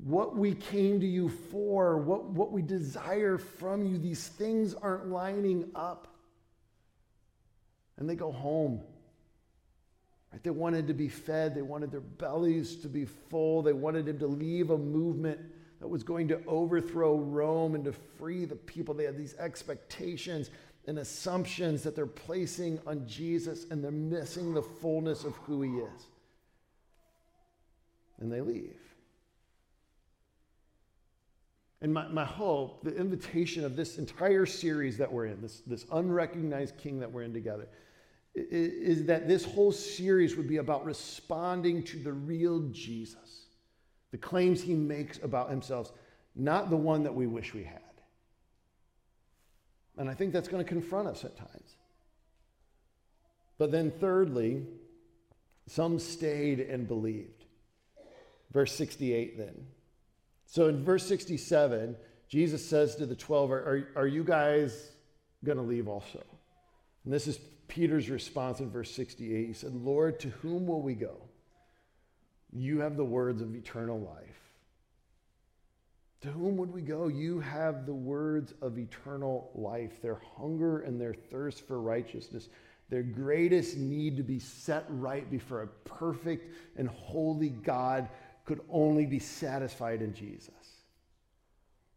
what 0.04 0.36
we 0.36 0.54
came 0.54 1.00
to 1.00 1.06
you 1.06 1.28
for, 1.28 1.98
what, 1.98 2.24
what 2.24 2.52
we 2.52 2.62
desire 2.62 3.38
from 3.38 3.84
you, 3.84 3.98
these 3.98 4.28
things 4.28 4.74
aren't 4.74 5.08
lining 5.08 5.70
up. 5.74 6.08
And 7.96 8.08
they 8.08 8.14
go 8.14 8.32
home. 8.32 8.80
Right? 10.32 10.42
They 10.42 10.50
wanted 10.50 10.86
to 10.88 10.94
be 10.94 11.08
fed, 11.08 11.54
they 11.54 11.62
wanted 11.62 11.90
their 11.90 12.00
bellies 12.00 12.76
to 12.76 12.88
be 12.88 13.04
full, 13.04 13.62
they 13.62 13.72
wanted 13.72 14.08
him 14.08 14.18
to 14.20 14.26
leave 14.26 14.70
a 14.70 14.78
movement 14.78 15.38
that 15.80 15.88
was 15.88 16.02
going 16.02 16.28
to 16.28 16.40
overthrow 16.46 17.16
Rome 17.16 17.74
and 17.74 17.84
to 17.84 17.92
free 17.92 18.44
the 18.44 18.56
people. 18.56 18.94
They 18.94 19.04
had 19.04 19.18
these 19.18 19.34
expectations 19.34 20.50
and 20.86 20.98
assumptions 20.98 21.82
that 21.82 21.94
they're 21.94 22.06
placing 22.06 22.80
on 22.86 23.06
Jesus, 23.06 23.66
and 23.70 23.82
they're 23.82 23.90
missing 23.90 24.54
the 24.54 24.62
fullness 24.62 25.24
of 25.24 25.34
who 25.38 25.62
he 25.62 25.70
is. 25.70 26.06
And 28.18 28.32
they 28.32 28.40
leave. 28.40 28.78
And 31.82 31.92
my, 31.92 32.06
my 32.06 32.24
hope, 32.24 32.84
the 32.84 32.94
invitation 32.94 33.64
of 33.64 33.74
this 33.74 33.98
entire 33.98 34.46
series 34.46 34.96
that 34.98 35.12
we're 35.12 35.26
in, 35.26 35.42
this, 35.42 35.62
this 35.66 35.84
unrecognized 35.90 36.78
king 36.78 37.00
that 37.00 37.10
we're 37.10 37.24
in 37.24 37.34
together, 37.34 37.66
is, 38.36 38.98
is 39.00 39.06
that 39.06 39.26
this 39.26 39.44
whole 39.44 39.72
series 39.72 40.36
would 40.36 40.46
be 40.46 40.58
about 40.58 40.84
responding 40.84 41.82
to 41.82 41.98
the 41.98 42.12
real 42.12 42.60
Jesus, 42.70 43.46
the 44.12 44.16
claims 44.16 44.62
he 44.62 44.74
makes 44.74 45.18
about 45.24 45.50
himself, 45.50 45.90
not 46.36 46.70
the 46.70 46.76
one 46.76 47.02
that 47.02 47.14
we 47.14 47.26
wish 47.26 47.52
we 47.52 47.64
had. 47.64 47.80
And 49.98 50.08
I 50.08 50.14
think 50.14 50.32
that's 50.32 50.48
going 50.48 50.64
to 50.64 50.68
confront 50.68 51.08
us 51.08 51.24
at 51.24 51.36
times. 51.36 51.76
But 53.58 53.72
then, 53.72 53.90
thirdly, 53.90 54.62
some 55.66 55.98
stayed 55.98 56.60
and 56.60 56.86
believed. 56.86 57.44
Verse 58.52 58.72
68 58.72 59.36
then. 59.36 59.66
So 60.52 60.68
in 60.68 60.84
verse 60.84 61.06
67, 61.06 61.96
Jesus 62.28 62.62
says 62.62 62.94
to 62.96 63.06
the 63.06 63.16
12, 63.16 63.50
Are, 63.50 63.56
are, 63.56 63.88
are 64.02 64.06
you 64.06 64.22
guys 64.22 64.90
going 65.42 65.56
to 65.56 65.64
leave 65.64 65.88
also? 65.88 66.22
And 67.04 67.12
this 67.14 67.26
is 67.26 67.38
Peter's 67.68 68.10
response 68.10 68.60
in 68.60 68.70
verse 68.70 68.90
68. 68.90 69.46
He 69.46 69.54
said, 69.54 69.74
Lord, 69.74 70.20
to 70.20 70.28
whom 70.28 70.66
will 70.66 70.82
we 70.82 70.92
go? 70.92 71.16
You 72.52 72.80
have 72.80 72.98
the 72.98 73.04
words 73.04 73.40
of 73.40 73.56
eternal 73.56 73.98
life. 73.98 74.42
To 76.20 76.28
whom 76.28 76.58
would 76.58 76.70
we 76.70 76.82
go? 76.82 77.08
You 77.08 77.40
have 77.40 77.86
the 77.86 77.94
words 77.94 78.52
of 78.60 78.78
eternal 78.78 79.52
life, 79.54 80.02
their 80.02 80.20
hunger 80.36 80.80
and 80.80 81.00
their 81.00 81.14
thirst 81.14 81.66
for 81.66 81.80
righteousness, 81.80 82.50
their 82.90 83.02
greatest 83.02 83.78
need 83.78 84.18
to 84.18 84.22
be 84.22 84.38
set 84.38 84.84
right 84.90 85.30
before 85.30 85.62
a 85.62 85.66
perfect 85.88 86.54
and 86.76 86.88
holy 86.88 87.48
God 87.48 88.10
could 88.52 88.60
only 88.70 89.06
be 89.06 89.18
satisfied 89.18 90.02
in 90.02 90.12
Jesus. 90.12 90.50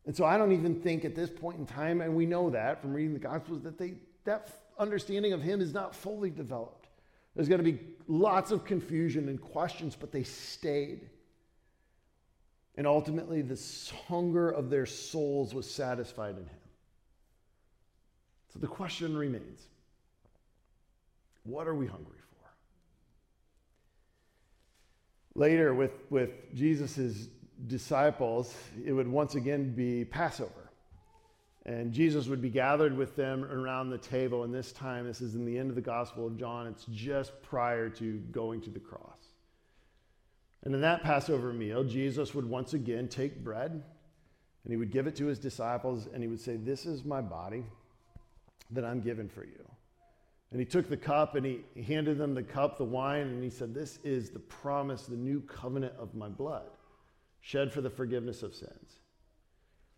And 0.06 0.16
so 0.16 0.24
I 0.24 0.38
don't 0.38 0.54
even 0.54 0.80
think 0.80 1.04
at 1.04 1.14
this 1.14 1.30
point 1.30 1.60
in 1.60 1.66
time, 1.66 2.00
and 2.00 2.16
we 2.16 2.26
know 2.26 2.50
that 2.50 2.82
from 2.82 2.94
reading 2.94 3.12
the 3.12 3.20
Gospels, 3.20 3.62
that 3.64 3.78
they, 3.78 3.96
that 4.24 4.48
understanding 4.80 5.34
of 5.34 5.42
him 5.42 5.60
is 5.60 5.74
not 5.74 5.94
fully 5.94 6.30
developed. 6.30 6.88
There's 7.36 7.50
going 7.50 7.62
to 7.62 7.70
be 7.70 7.82
lots 8.08 8.52
of 8.52 8.64
confusion 8.64 9.28
and 9.28 9.42
questions, 9.42 9.98
but 10.00 10.14
they 10.14 10.24
stayed. 10.24 11.10
And 12.78 12.88
ultimately, 12.88 13.42
the 13.42 13.62
hunger 14.08 14.50
of 14.50 14.70
their 14.70 14.86
souls 14.86 15.54
was 15.54 15.70
satisfied 15.70 16.38
in 16.38 16.46
him. 16.46 16.60
So 18.54 18.60
the 18.60 18.68
question 18.68 19.18
remains 19.18 19.62
what 21.44 21.68
are 21.68 21.76
we 21.76 21.86
hungry 21.86 22.15
Later, 25.36 25.74
with, 25.74 25.92
with 26.10 26.54
Jesus' 26.56 27.28
disciples, 27.68 28.56
it 28.86 28.94
would 28.94 29.08
once 29.08 29.36
again 29.36 29.74
be 29.74 30.06
Passover. 30.06 30.72
And 31.66 31.92
Jesus 31.92 32.28
would 32.28 32.42
be 32.42 32.50
gathered 32.50 32.96
with 32.96 33.16
them 33.16 33.44
around 33.44 33.90
the 33.90 33.98
table. 33.98 34.44
And 34.44 34.54
this 34.54 34.72
time, 34.72 35.06
this 35.06 35.20
is 35.20 35.36
in 35.36 35.46
the 35.46 35.58
end 35.58 35.70
of 35.70 35.76
the 35.76 35.82
Gospel 35.82 36.28
of 36.28 36.38
John, 36.38 36.68
it's 36.68 36.86
just 36.92 37.42
prior 37.42 37.90
to 37.90 38.18
going 38.32 38.62
to 38.62 38.70
the 38.70 38.80
cross. 38.80 39.18
And 40.64 40.74
in 40.74 40.82
that 40.82 41.04
Passover 41.04 41.54
meal, 41.54 41.84
Jesus 41.84 42.34
would 42.34 42.46
once 42.46 42.74
again 42.74 43.08
take 43.08 43.44
bread 43.44 43.72
and 43.72 44.72
he 44.72 44.78
would 44.78 44.92
give 44.92 45.06
it 45.06 45.16
to 45.18 45.26
his 45.26 45.38
disciples 45.38 46.08
and 46.12 46.24
he 46.24 46.28
would 46.28 46.40
say, 46.40 46.56
This 46.56 46.86
is 46.86 47.04
my 47.04 47.22
body 47.22 47.66
that 48.72 48.84
I'm 48.84 49.00
given 49.02 49.30
for 49.30 49.44
you. 49.44 49.64
And 50.52 50.60
he 50.60 50.66
took 50.66 50.88
the 50.88 50.98
cup 50.98 51.36
and 51.36 51.46
he 51.46 51.64
handed 51.82 52.18
them 52.18 52.34
the 52.34 52.44
cup, 52.44 52.78
the 52.78 52.86
wine, 52.86 53.28
and 53.28 53.44
he 53.44 53.50
said, 53.50 53.74
This 53.74 54.00
is 54.04 54.30
the 54.30 54.40
promise, 54.40 55.04
the 55.04 55.16
new 55.16 55.42
covenant 55.42 55.94
of 56.00 56.16
my 56.16 56.30
blood, 56.30 56.70
shed 57.42 57.74
for 57.74 57.82
the 57.82 57.90
forgiveness 57.90 58.44
of 58.44 58.56
sins. 58.56 59.00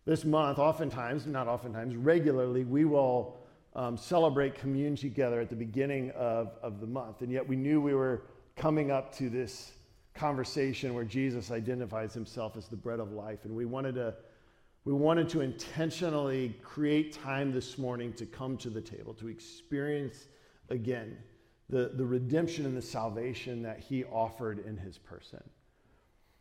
This 0.06 0.24
month, 0.24 0.58
oftentimes, 0.58 1.28
not 1.28 1.48
oftentimes, 1.48 1.96
regularly, 1.96 2.64
we 2.64 2.86
will 2.86 3.38
um, 3.76 3.98
celebrate 3.98 4.56
communion 4.56 4.96
together 4.96 5.42
at 5.42 5.50
the 5.50 5.56
beginning 5.56 6.12
of, 6.12 6.54
of 6.64 6.80
the 6.80 6.88
month. 6.88 7.22
And 7.22 7.32
yet 7.32 7.48
we 7.48 7.56
knew 7.56 7.82
we 7.82 7.94
were 7.94 8.24
coming 8.56 8.90
up 8.90 9.14
to 9.18 9.30
this 9.30 9.74
conversation 10.14 10.94
where 10.94 11.04
Jesus 11.04 11.52
identifies 11.52 12.14
himself 12.14 12.58
as 12.58 12.68
the 12.68 12.76
bread 12.76 13.00
of 13.00 13.12
life. 13.12 13.46
And 13.46 13.56
we 13.56 13.66
wanted 13.66 13.96
to 13.96 14.16
we 14.86 14.94
wanted 14.94 15.28
to 15.30 15.42
intentionally 15.42 16.56
create 16.64 17.12
time 17.12 17.52
this 17.52 17.78
morning 17.78 18.14
to 18.14 18.26
come 18.26 18.56
to 18.60 18.70
the 18.70 18.80
table, 18.80 19.14
to 19.16 19.28
experience 19.28 20.28
again 20.70 21.18
the, 21.70 21.92
the 21.94 22.06
redemption 22.06 22.66
and 22.66 22.78
the 22.78 22.82
salvation 22.82 23.62
that 23.64 23.80
he 23.80 24.06
offered 24.06 24.66
in 24.66 24.78
his 24.78 24.98
person. 24.98 25.44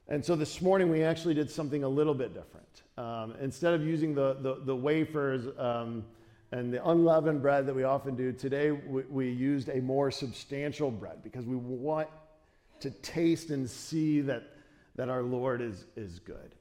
And 0.08 0.24
so 0.24 0.36
this 0.36 0.62
morning 0.62 0.88
we 0.88 1.02
actually 1.02 1.34
did 1.34 1.50
something 1.50 1.82
a 1.82 1.88
little 1.88 2.14
bit 2.14 2.32
different. 2.32 2.82
Um, 2.96 3.34
instead 3.40 3.74
of 3.74 3.84
using 3.84 4.14
the, 4.14 4.34
the, 4.34 4.60
the 4.64 4.76
wafers 4.76 5.46
um, 5.58 6.04
and 6.52 6.72
the 6.72 6.88
unleavened 6.88 7.42
bread 7.42 7.66
that 7.66 7.74
we 7.74 7.82
often 7.82 8.14
do, 8.14 8.32
today 8.32 8.70
we, 8.70 9.02
we 9.02 9.28
used 9.28 9.68
a 9.68 9.80
more 9.80 10.12
substantial 10.12 10.92
bread 10.92 11.24
because 11.24 11.44
we 11.44 11.56
want 11.56 12.08
to 12.78 12.90
taste 12.90 13.50
and 13.50 13.68
see 13.68 14.20
that, 14.20 14.44
that 14.94 15.08
our 15.08 15.22
Lord 15.22 15.60
is, 15.60 15.86
is 15.96 16.20
good. 16.20 16.54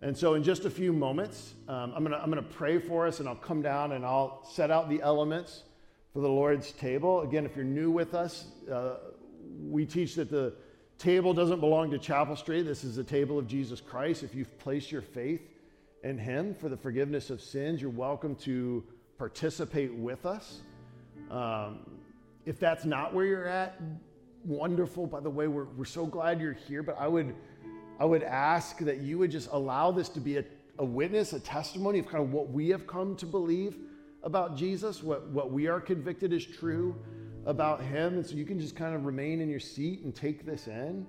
And 0.00 0.16
so, 0.16 0.34
in 0.34 0.44
just 0.44 0.64
a 0.64 0.70
few 0.70 0.92
moments, 0.92 1.54
um, 1.66 1.92
I'm 1.92 2.04
going 2.04 2.12
to 2.12 2.22
I'm 2.22 2.30
going 2.30 2.40
to 2.40 2.50
pray 2.50 2.78
for 2.78 3.08
us 3.08 3.18
and 3.18 3.28
I'll 3.28 3.34
come 3.34 3.62
down 3.62 3.90
and 3.90 4.06
I'll 4.06 4.44
set 4.44 4.70
out 4.70 4.88
the 4.88 5.02
elements 5.02 5.64
the 6.20 6.28
Lord's 6.28 6.72
table. 6.72 7.22
Again, 7.22 7.46
if 7.46 7.54
you're 7.54 7.64
new 7.64 7.90
with 7.90 8.14
us, 8.14 8.46
uh, 8.72 8.96
we 9.62 9.86
teach 9.86 10.14
that 10.16 10.30
the 10.30 10.54
table 10.98 11.32
doesn't 11.32 11.60
belong 11.60 11.90
to 11.90 11.98
Chapel 11.98 12.36
Street. 12.36 12.62
This 12.62 12.84
is 12.84 12.96
the 12.96 13.04
table 13.04 13.38
of 13.38 13.46
Jesus 13.46 13.80
Christ. 13.80 14.22
If 14.22 14.34
you've 14.34 14.58
placed 14.58 14.90
your 14.90 15.02
faith 15.02 15.42
in 16.02 16.18
Him 16.18 16.54
for 16.54 16.68
the 16.68 16.76
forgiveness 16.76 17.30
of 17.30 17.40
sins, 17.40 17.80
you're 17.80 17.90
welcome 17.90 18.34
to 18.36 18.84
participate 19.16 19.94
with 19.94 20.26
us. 20.26 20.60
Um, 21.30 21.80
if 22.46 22.58
that's 22.58 22.84
not 22.84 23.14
where 23.14 23.26
you're 23.26 23.46
at, 23.46 23.80
wonderful. 24.44 25.06
By 25.06 25.20
the 25.20 25.30
way, 25.30 25.46
we're, 25.46 25.64
we're 25.64 25.84
so 25.84 26.06
glad 26.06 26.40
you're 26.40 26.52
here, 26.52 26.82
but 26.82 26.96
I 26.98 27.06
would 27.06 27.34
I 28.00 28.04
would 28.04 28.22
ask 28.22 28.78
that 28.78 28.98
you 28.98 29.18
would 29.18 29.30
just 29.30 29.48
allow 29.50 29.90
this 29.90 30.08
to 30.10 30.20
be 30.20 30.36
a, 30.38 30.44
a 30.78 30.84
witness, 30.84 31.32
a 31.32 31.40
testimony 31.40 31.98
of 31.98 32.06
kind 32.06 32.22
of 32.22 32.32
what 32.32 32.48
we 32.48 32.68
have 32.68 32.86
come 32.86 33.16
to 33.16 33.26
believe 33.26 33.76
about 34.22 34.56
Jesus, 34.56 35.02
what, 35.02 35.28
what 35.28 35.50
we 35.50 35.66
are 35.66 35.80
convicted 35.80 36.32
is 36.32 36.44
true 36.44 36.96
about 37.46 37.82
him. 37.82 38.14
And 38.14 38.26
so 38.26 38.34
you 38.34 38.44
can 38.44 38.58
just 38.58 38.76
kind 38.76 38.94
of 38.94 39.04
remain 39.04 39.40
in 39.40 39.48
your 39.48 39.60
seat 39.60 40.02
and 40.02 40.14
take 40.14 40.44
this 40.44 40.66
in. 40.66 41.06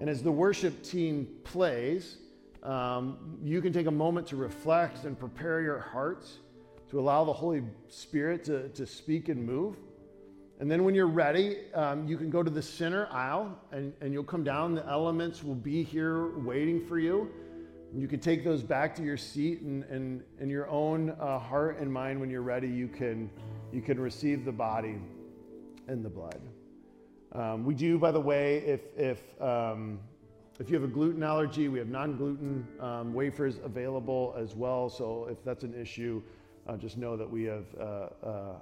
And 0.00 0.08
as 0.08 0.22
the 0.22 0.32
worship 0.32 0.82
team 0.82 1.28
plays, 1.44 2.16
um, 2.62 3.38
you 3.42 3.60
can 3.60 3.72
take 3.72 3.86
a 3.86 3.90
moment 3.92 4.26
to 4.28 4.36
reflect 4.36 5.04
and 5.04 5.18
prepare 5.18 5.60
your 5.60 5.78
hearts 5.78 6.38
to 6.90 6.98
allow 6.98 7.24
the 7.24 7.32
Holy 7.32 7.62
Spirit 7.88 8.44
to, 8.44 8.68
to 8.70 8.86
speak 8.86 9.28
and 9.28 9.44
move. 9.44 9.76
And 10.58 10.70
then 10.70 10.84
when 10.84 10.94
you're 10.94 11.06
ready, 11.06 11.58
um, 11.74 12.06
you 12.06 12.18
can 12.18 12.28
go 12.28 12.42
to 12.42 12.50
the 12.50 12.60
center 12.60 13.08
aisle 13.10 13.58
and, 13.72 13.94
and 14.02 14.12
you'll 14.12 14.24
come 14.24 14.44
down. 14.44 14.74
The 14.74 14.86
elements 14.86 15.42
will 15.42 15.54
be 15.54 15.82
here 15.82 16.36
waiting 16.38 16.84
for 16.86 16.98
you. 16.98 17.30
You 17.92 18.06
can 18.06 18.20
take 18.20 18.44
those 18.44 18.62
back 18.62 18.94
to 18.96 19.02
your 19.02 19.16
seat 19.16 19.62
and 19.62 19.84
in 19.90 20.22
and, 20.38 20.48
your 20.48 20.68
own 20.68 21.10
uh, 21.10 21.38
heart 21.40 21.78
and 21.80 21.92
mind 21.92 22.20
when 22.20 22.30
you're 22.30 22.42
ready, 22.42 22.68
you 22.68 22.86
can, 22.86 23.28
you 23.72 23.82
can 23.82 23.98
receive 23.98 24.44
the 24.44 24.52
body 24.52 25.00
and 25.88 26.04
the 26.04 26.08
blood. 26.08 26.40
Um, 27.32 27.64
we 27.64 27.74
do, 27.74 27.98
by 27.98 28.12
the 28.12 28.20
way, 28.20 28.58
if, 28.58 28.80
if, 28.96 29.42
um, 29.42 29.98
if 30.60 30.68
you 30.68 30.74
have 30.76 30.84
a 30.84 30.92
gluten 30.92 31.24
allergy, 31.24 31.68
we 31.68 31.80
have 31.80 31.88
non 31.88 32.16
gluten 32.16 32.66
um, 32.78 33.12
wafers 33.12 33.58
available 33.64 34.36
as 34.38 34.54
well. 34.54 34.88
So 34.88 35.26
if 35.28 35.42
that's 35.44 35.64
an 35.64 35.74
issue, 35.74 36.22
uh, 36.68 36.76
just 36.76 36.96
know 36.96 37.16
that 37.16 37.28
we 37.28 37.44
have 37.44 37.64
uh, 37.80 37.82
uh, 38.24 38.52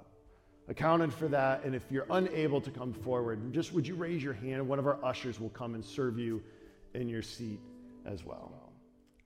accounted 0.69 1.13
for 1.13 1.27
that. 1.27 1.63
And 1.63 1.75
if 1.75 1.83
you're 1.91 2.07
unable 2.09 2.61
to 2.61 2.71
come 2.71 2.93
forward, 2.93 3.53
just 3.53 3.73
would 3.73 3.85
you 3.85 3.93
raise 3.93 4.23
your 4.23 4.33
hand? 4.33 4.67
One 4.67 4.79
of 4.79 4.87
our 4.87 5.03
ushers 5.05 5.39
will 5.39 5.49
come 5.49 5.75
and 5.75 5.85
serve 5.85 6.17
you 6.17 6.41
in 6.95 7.07
your 7.07 7.21
seat 7.21 7.59
as 8.05 8.25
well. 8.25 8.68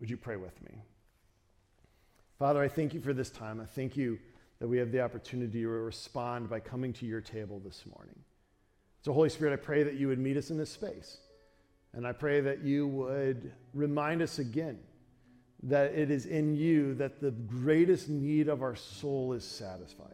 Would 0.03 0.09
you 0.09 0.17
pray 0.17 0.35
with 0.35 0.61
me? 0.61 0.81
Father, 2.37 2.61
I 2.61 2.67
thank 2.67 2.93
you 2.93 2.99
for 2.99 3.13
this 3.13 3.29
time. 3.29 3.61
I 3.61 3.65
thank 3.65 3.95
you 3.95 4.19
that 4.59 4.67
we 4.67 4.77
have 4.77 4.91
the 4.91 4.99
opportunity 4.99 5.61
to 5.61 5.67
respond 5.69 6.49
by 6.49 6.59
coming 6.59 6.91
to 6.91 7.05
your 7.05 7.21
table 7.21 7.61
this 7.63 7.85
morning. 7.85 8.19
So, 9.01 9.13
Holy 9.13 9.29
Spirit, 9.29 9.53
I 9.53 9.63
pray 9.63 9.81
that 9.83 9.93
you 9.93 10.09
would 10.09 10.19
meet 10.19 10.35
us 10.35 10.49
in 10.49 10.57
this 10.57 10.69
space. 10.69 11.19
And 11.93 12.05
I 12.05 12.11
pray 12.11 12.41
that 12.41 12.65
you 12.65 12.85
would 12.85 13.53
remind 13.73 14.21
us 14.21 14.39
again 14.39 14.77
that 15.63 15.93
it 15.93 16.11
is 16.11 16.25
in 16.25 16.53
you 16.53 16.95
that 16.95 17.21
the 17.21 17.31
greatest 17.31 18.09
need 18.09 18.49
of 18.49 18.61
our 18.61 18.75
soul 18.75 19.31
is 19.31 19.45
satisfied. 19.45 20.09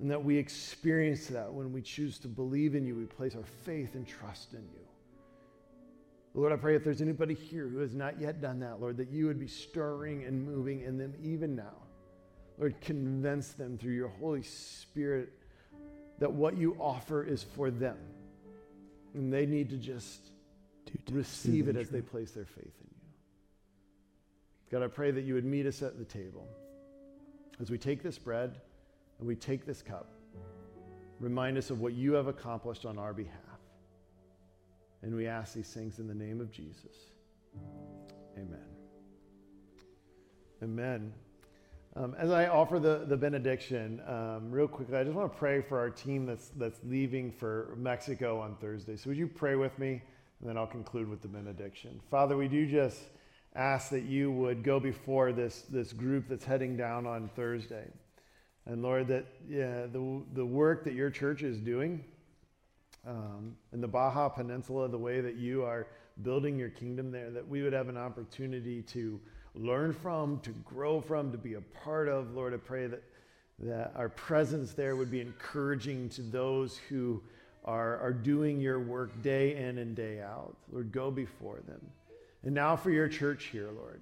And 0.00 0.10
that 0.10 0.24
we 0.24 0.36
experience 0.36 1.28
that 1.28 1.54
when 1.54 1.72
we 1.72 1.82
choose 1.82 2.18
to 2.18 2.26
believe 2.26 2.74
in 2.74 2.84
you, 2.84 2.96
we 2.96 3.04
place 3.04 3.36
our 3.36 3.46
faith 3.64 3.94
and 3.94 4.08
trust 4.08 4.54
in 4.54 4.64
you. 4.72 4.89
Lord, 6.34 6.52
I 6.52 6.56
pray 6.56 6.76
if 6.76 6.84
there's 6.84 7.02
anybody 7.02 7.34
here 7.34 7.66
who 7.66 7.78
has 7.78 7.94
not 7.94 8.20
yet 8.20 8.40
done 8.40 8.60
that, 8.60 8.80
Lord, 8.80 8.96
that 8.98 9.10
you 9.10 9.26
would 9.26 9.40
be 9.40 9.48
stirring 9.48 10.24
and 10.24 10.44
moving 10.44 10.82
in 10.82 10.96
them 10.96 11.14
even 11.22 11.56
now. 11.56 11.74
Lord, 12.58 12.80
convince 12.80 13.48
them 13.52 13.76
through 13.78 13.94
your 13.94 14.12
Holy 14.20 14.42
Spirit 14.42 15.32
that 16.20 16.30
what 16.30 16.56
you 16.56 16.76
offer 16.78 17.24
is 17.24 17.42
for 17.42 17.70
them. 17.70 17.96
And 19.14 19.32
they 19.32 19.46
need 19.46 19.70
to 19.70 19.76
just 19.76 20.30
receive 21.10 21.68
it 21.68 21.76
as 21.76 21.88
they 21.88 22.00
place 22.00 22.30
their 22.30 22.44
faith 22.44 22.74
in 22.80 22.88
you. 22.90 23.00
God, 24.70 24.84
I 24.84 24.88
pray 24.88 25.10
that 25.10 25.22
you 25.22 25.34
would 25.34 25.44
meet 25.44 25.66
us 25.66 25.82
at 25.82 25.98
the 25.98 26.04
table 26.04 26.46
as 27.60 27.70
we 27.70 27.78
take 27.78 28.02
this 28.02 28.18
bread 28.18 28.60
and 29.18 29.26
we 29.26 29.34
take 29.34 29.66
this 29.66 29.82
cup. 29.82 30.06
Remind 31.18 31.58
us 31.58 31.70
of 31.70 31.80
what 31.80 31.94
you 31.94 32.12
have 32.12 32.28
accomplished 32.28 32.86
on 32.86 32.98
our 32.98 33.12
behalf. 33.12 33.49
And 35.02 35.14
we 35.14 35.26
ask 35.26 35.54
these 35.54 35.72
things 35.72 35.98
in 35.98 36.06
the 36.06 36.14
name 36.14 36.40
of 36.40 36.50
Jesus. 36.50 37.10
Amen. 38.36 38.60
Amen. 40.62 41.12
Um, 41.96 42.14
as 42.18 42.30
I 42.30 42.46
offer 42.46 42.78
the, 42.78 43.04
the 43.08 43.16
benediction, 43.16 44.00
um, 44.06 44.50
real 44.50 44.68
quickly, 44.68 44.96
I 44.96 45.02
just 45.02 45.16
want 45.16 45.32
to 45.32 45.38
pray 45.38 45.60
for 45.60 45.78
our 45.78 45.90
team 45.90 46.24
that's, 46.26 46.50
that's 46.50 46.78
leaving 46.84 47.32
for 47.32 47.74
Mexico 47.76 48.38
on 48.40 48.54
Thursday. 48.56 48.96
So, 48.96 49.10
would 49.10 49.16
you 49.16 49.26
pray 49.26 49.56
with 49.56 49.76
me? 49.78 50.02
And 50.40 50.48
then 50.48 50.56
I'll 50.56 50.66
conclude 50.66 51.08
with 51.08 51.20
the 51.20 51.28
benediction. 51.28 52.00
Father, 52.10 52.36
we 52.36 52.46
do 52.46 52.66
just 52.66 53.00
ask 53.56 53.90
that 53.90 54.04
you 54.04 54.30
would 54.30 54.62
go 54.62 54.78
before 54.78 55.32
this, 55.32 55.62
this 55.62 55.92
group 55.92 56.28
that's 56.28 56.44
heading 56.44 56.76
down 56.76 57.06
on 57.06 57.28
Thursday. 57.34 57.88
And 58.66 58.82
Lord, 58.82 59.08
that 59.08 59.26
yeah, 59.48 59.86
the, 59.86 60.22
the 60.34 60.46
work 60.46 60.84
that 60.84 60.94
your 60.94 61.10
church 61.10 61.42
is 61.42 61.58
doing 61.58 62.04
um, 63.06 63.56
in 63.72 63.80
the 63.80 63.88
Baja 63.88 64.28
Peninsula, 64.28 64.88
the 64.88 64.98
way 64.98 65.20
that 65.20 65.36
you 65.36 65.64
are 65.64 65.86
building 66.22 66.58
your 66.58 66.68
kingdom 66.68 67.10
there, 67.10 67.30
that 67.30 67.46
we 67.46 67.62
would 67.62 67.72
have 67.72 67.88
an 67.88 67.96
opportunity 67.96 68.82
to 68.82 69.20
learn 69.54 69.92
from, 69.92 70.38
to 70.40 70.50
grow 70.64 71.00
from, 71.00 71.32
to 71.32 71.38
be 71.38 71.54
a 71.54 71.60
part 71.60 72.08
of. 72.08 72.34
Lord, 72.34 72.54
I 72.54 72.58
pray 72.58 72.86
that, 72.86 73.02
that 73.60 73.92
our 73.96 74.08
presence 74.08 74.72
there 74.72 74.96
would 74.96 75.10
be 75.10 75.20
encouraging 75.20 76.08
to 76.10 76.22
those 76.22 76.76
who 76.88 77.22
are, 77.64 77.98
are 77.98 78.12
doing 78.12 78.60
your 78.60 78.80
work 78.80 79.22
day 79.22 79.56
in 79.56 79.78
and 79.78 79.94
day 79.94 80.20
out. 80.20 80.56
Lord, 80.72 80.92
go 80.92 81.10
before 81.10 81.60
them. 81.66 81.80
And 82.42 82.54
now 82.54 82.76
for 82.76 82.90
your 82.90 83.08
church 83.08 83.46
here, 83.46 83.70
Lord, 83.74 84.00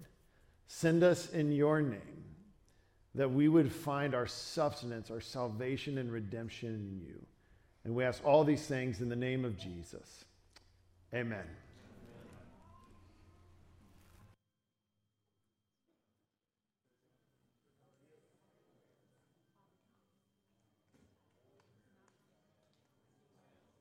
send 0.69 1.03
us 1.03 1.31
in 1.31 1.51
your 1.53 1.81
name 1.81 2.25
that 3.15 3.31
we 3.33 3.49
would 3.49 3.73
find 3.73 4.15
our 4.15 4.27
substance, 4.27 5.11
our 5.11 5.21
salvation 5.21 5.99
and 5.99 6.13
redemption 6.13 6.75
in 6.75 7.01
you. 7.05 7.21
And 7.89 7.97
we 7.97 8.05
ask 8.05 8.23
all 8.23 8.45
these 8.45 8.67
things 8.67 9.01
in 9.01 9.09
the 9.09 9.17
name 9.17 9.47
of 9.47 9.59
Jesus. 9.59 10.27
Amen. 11.15 11.47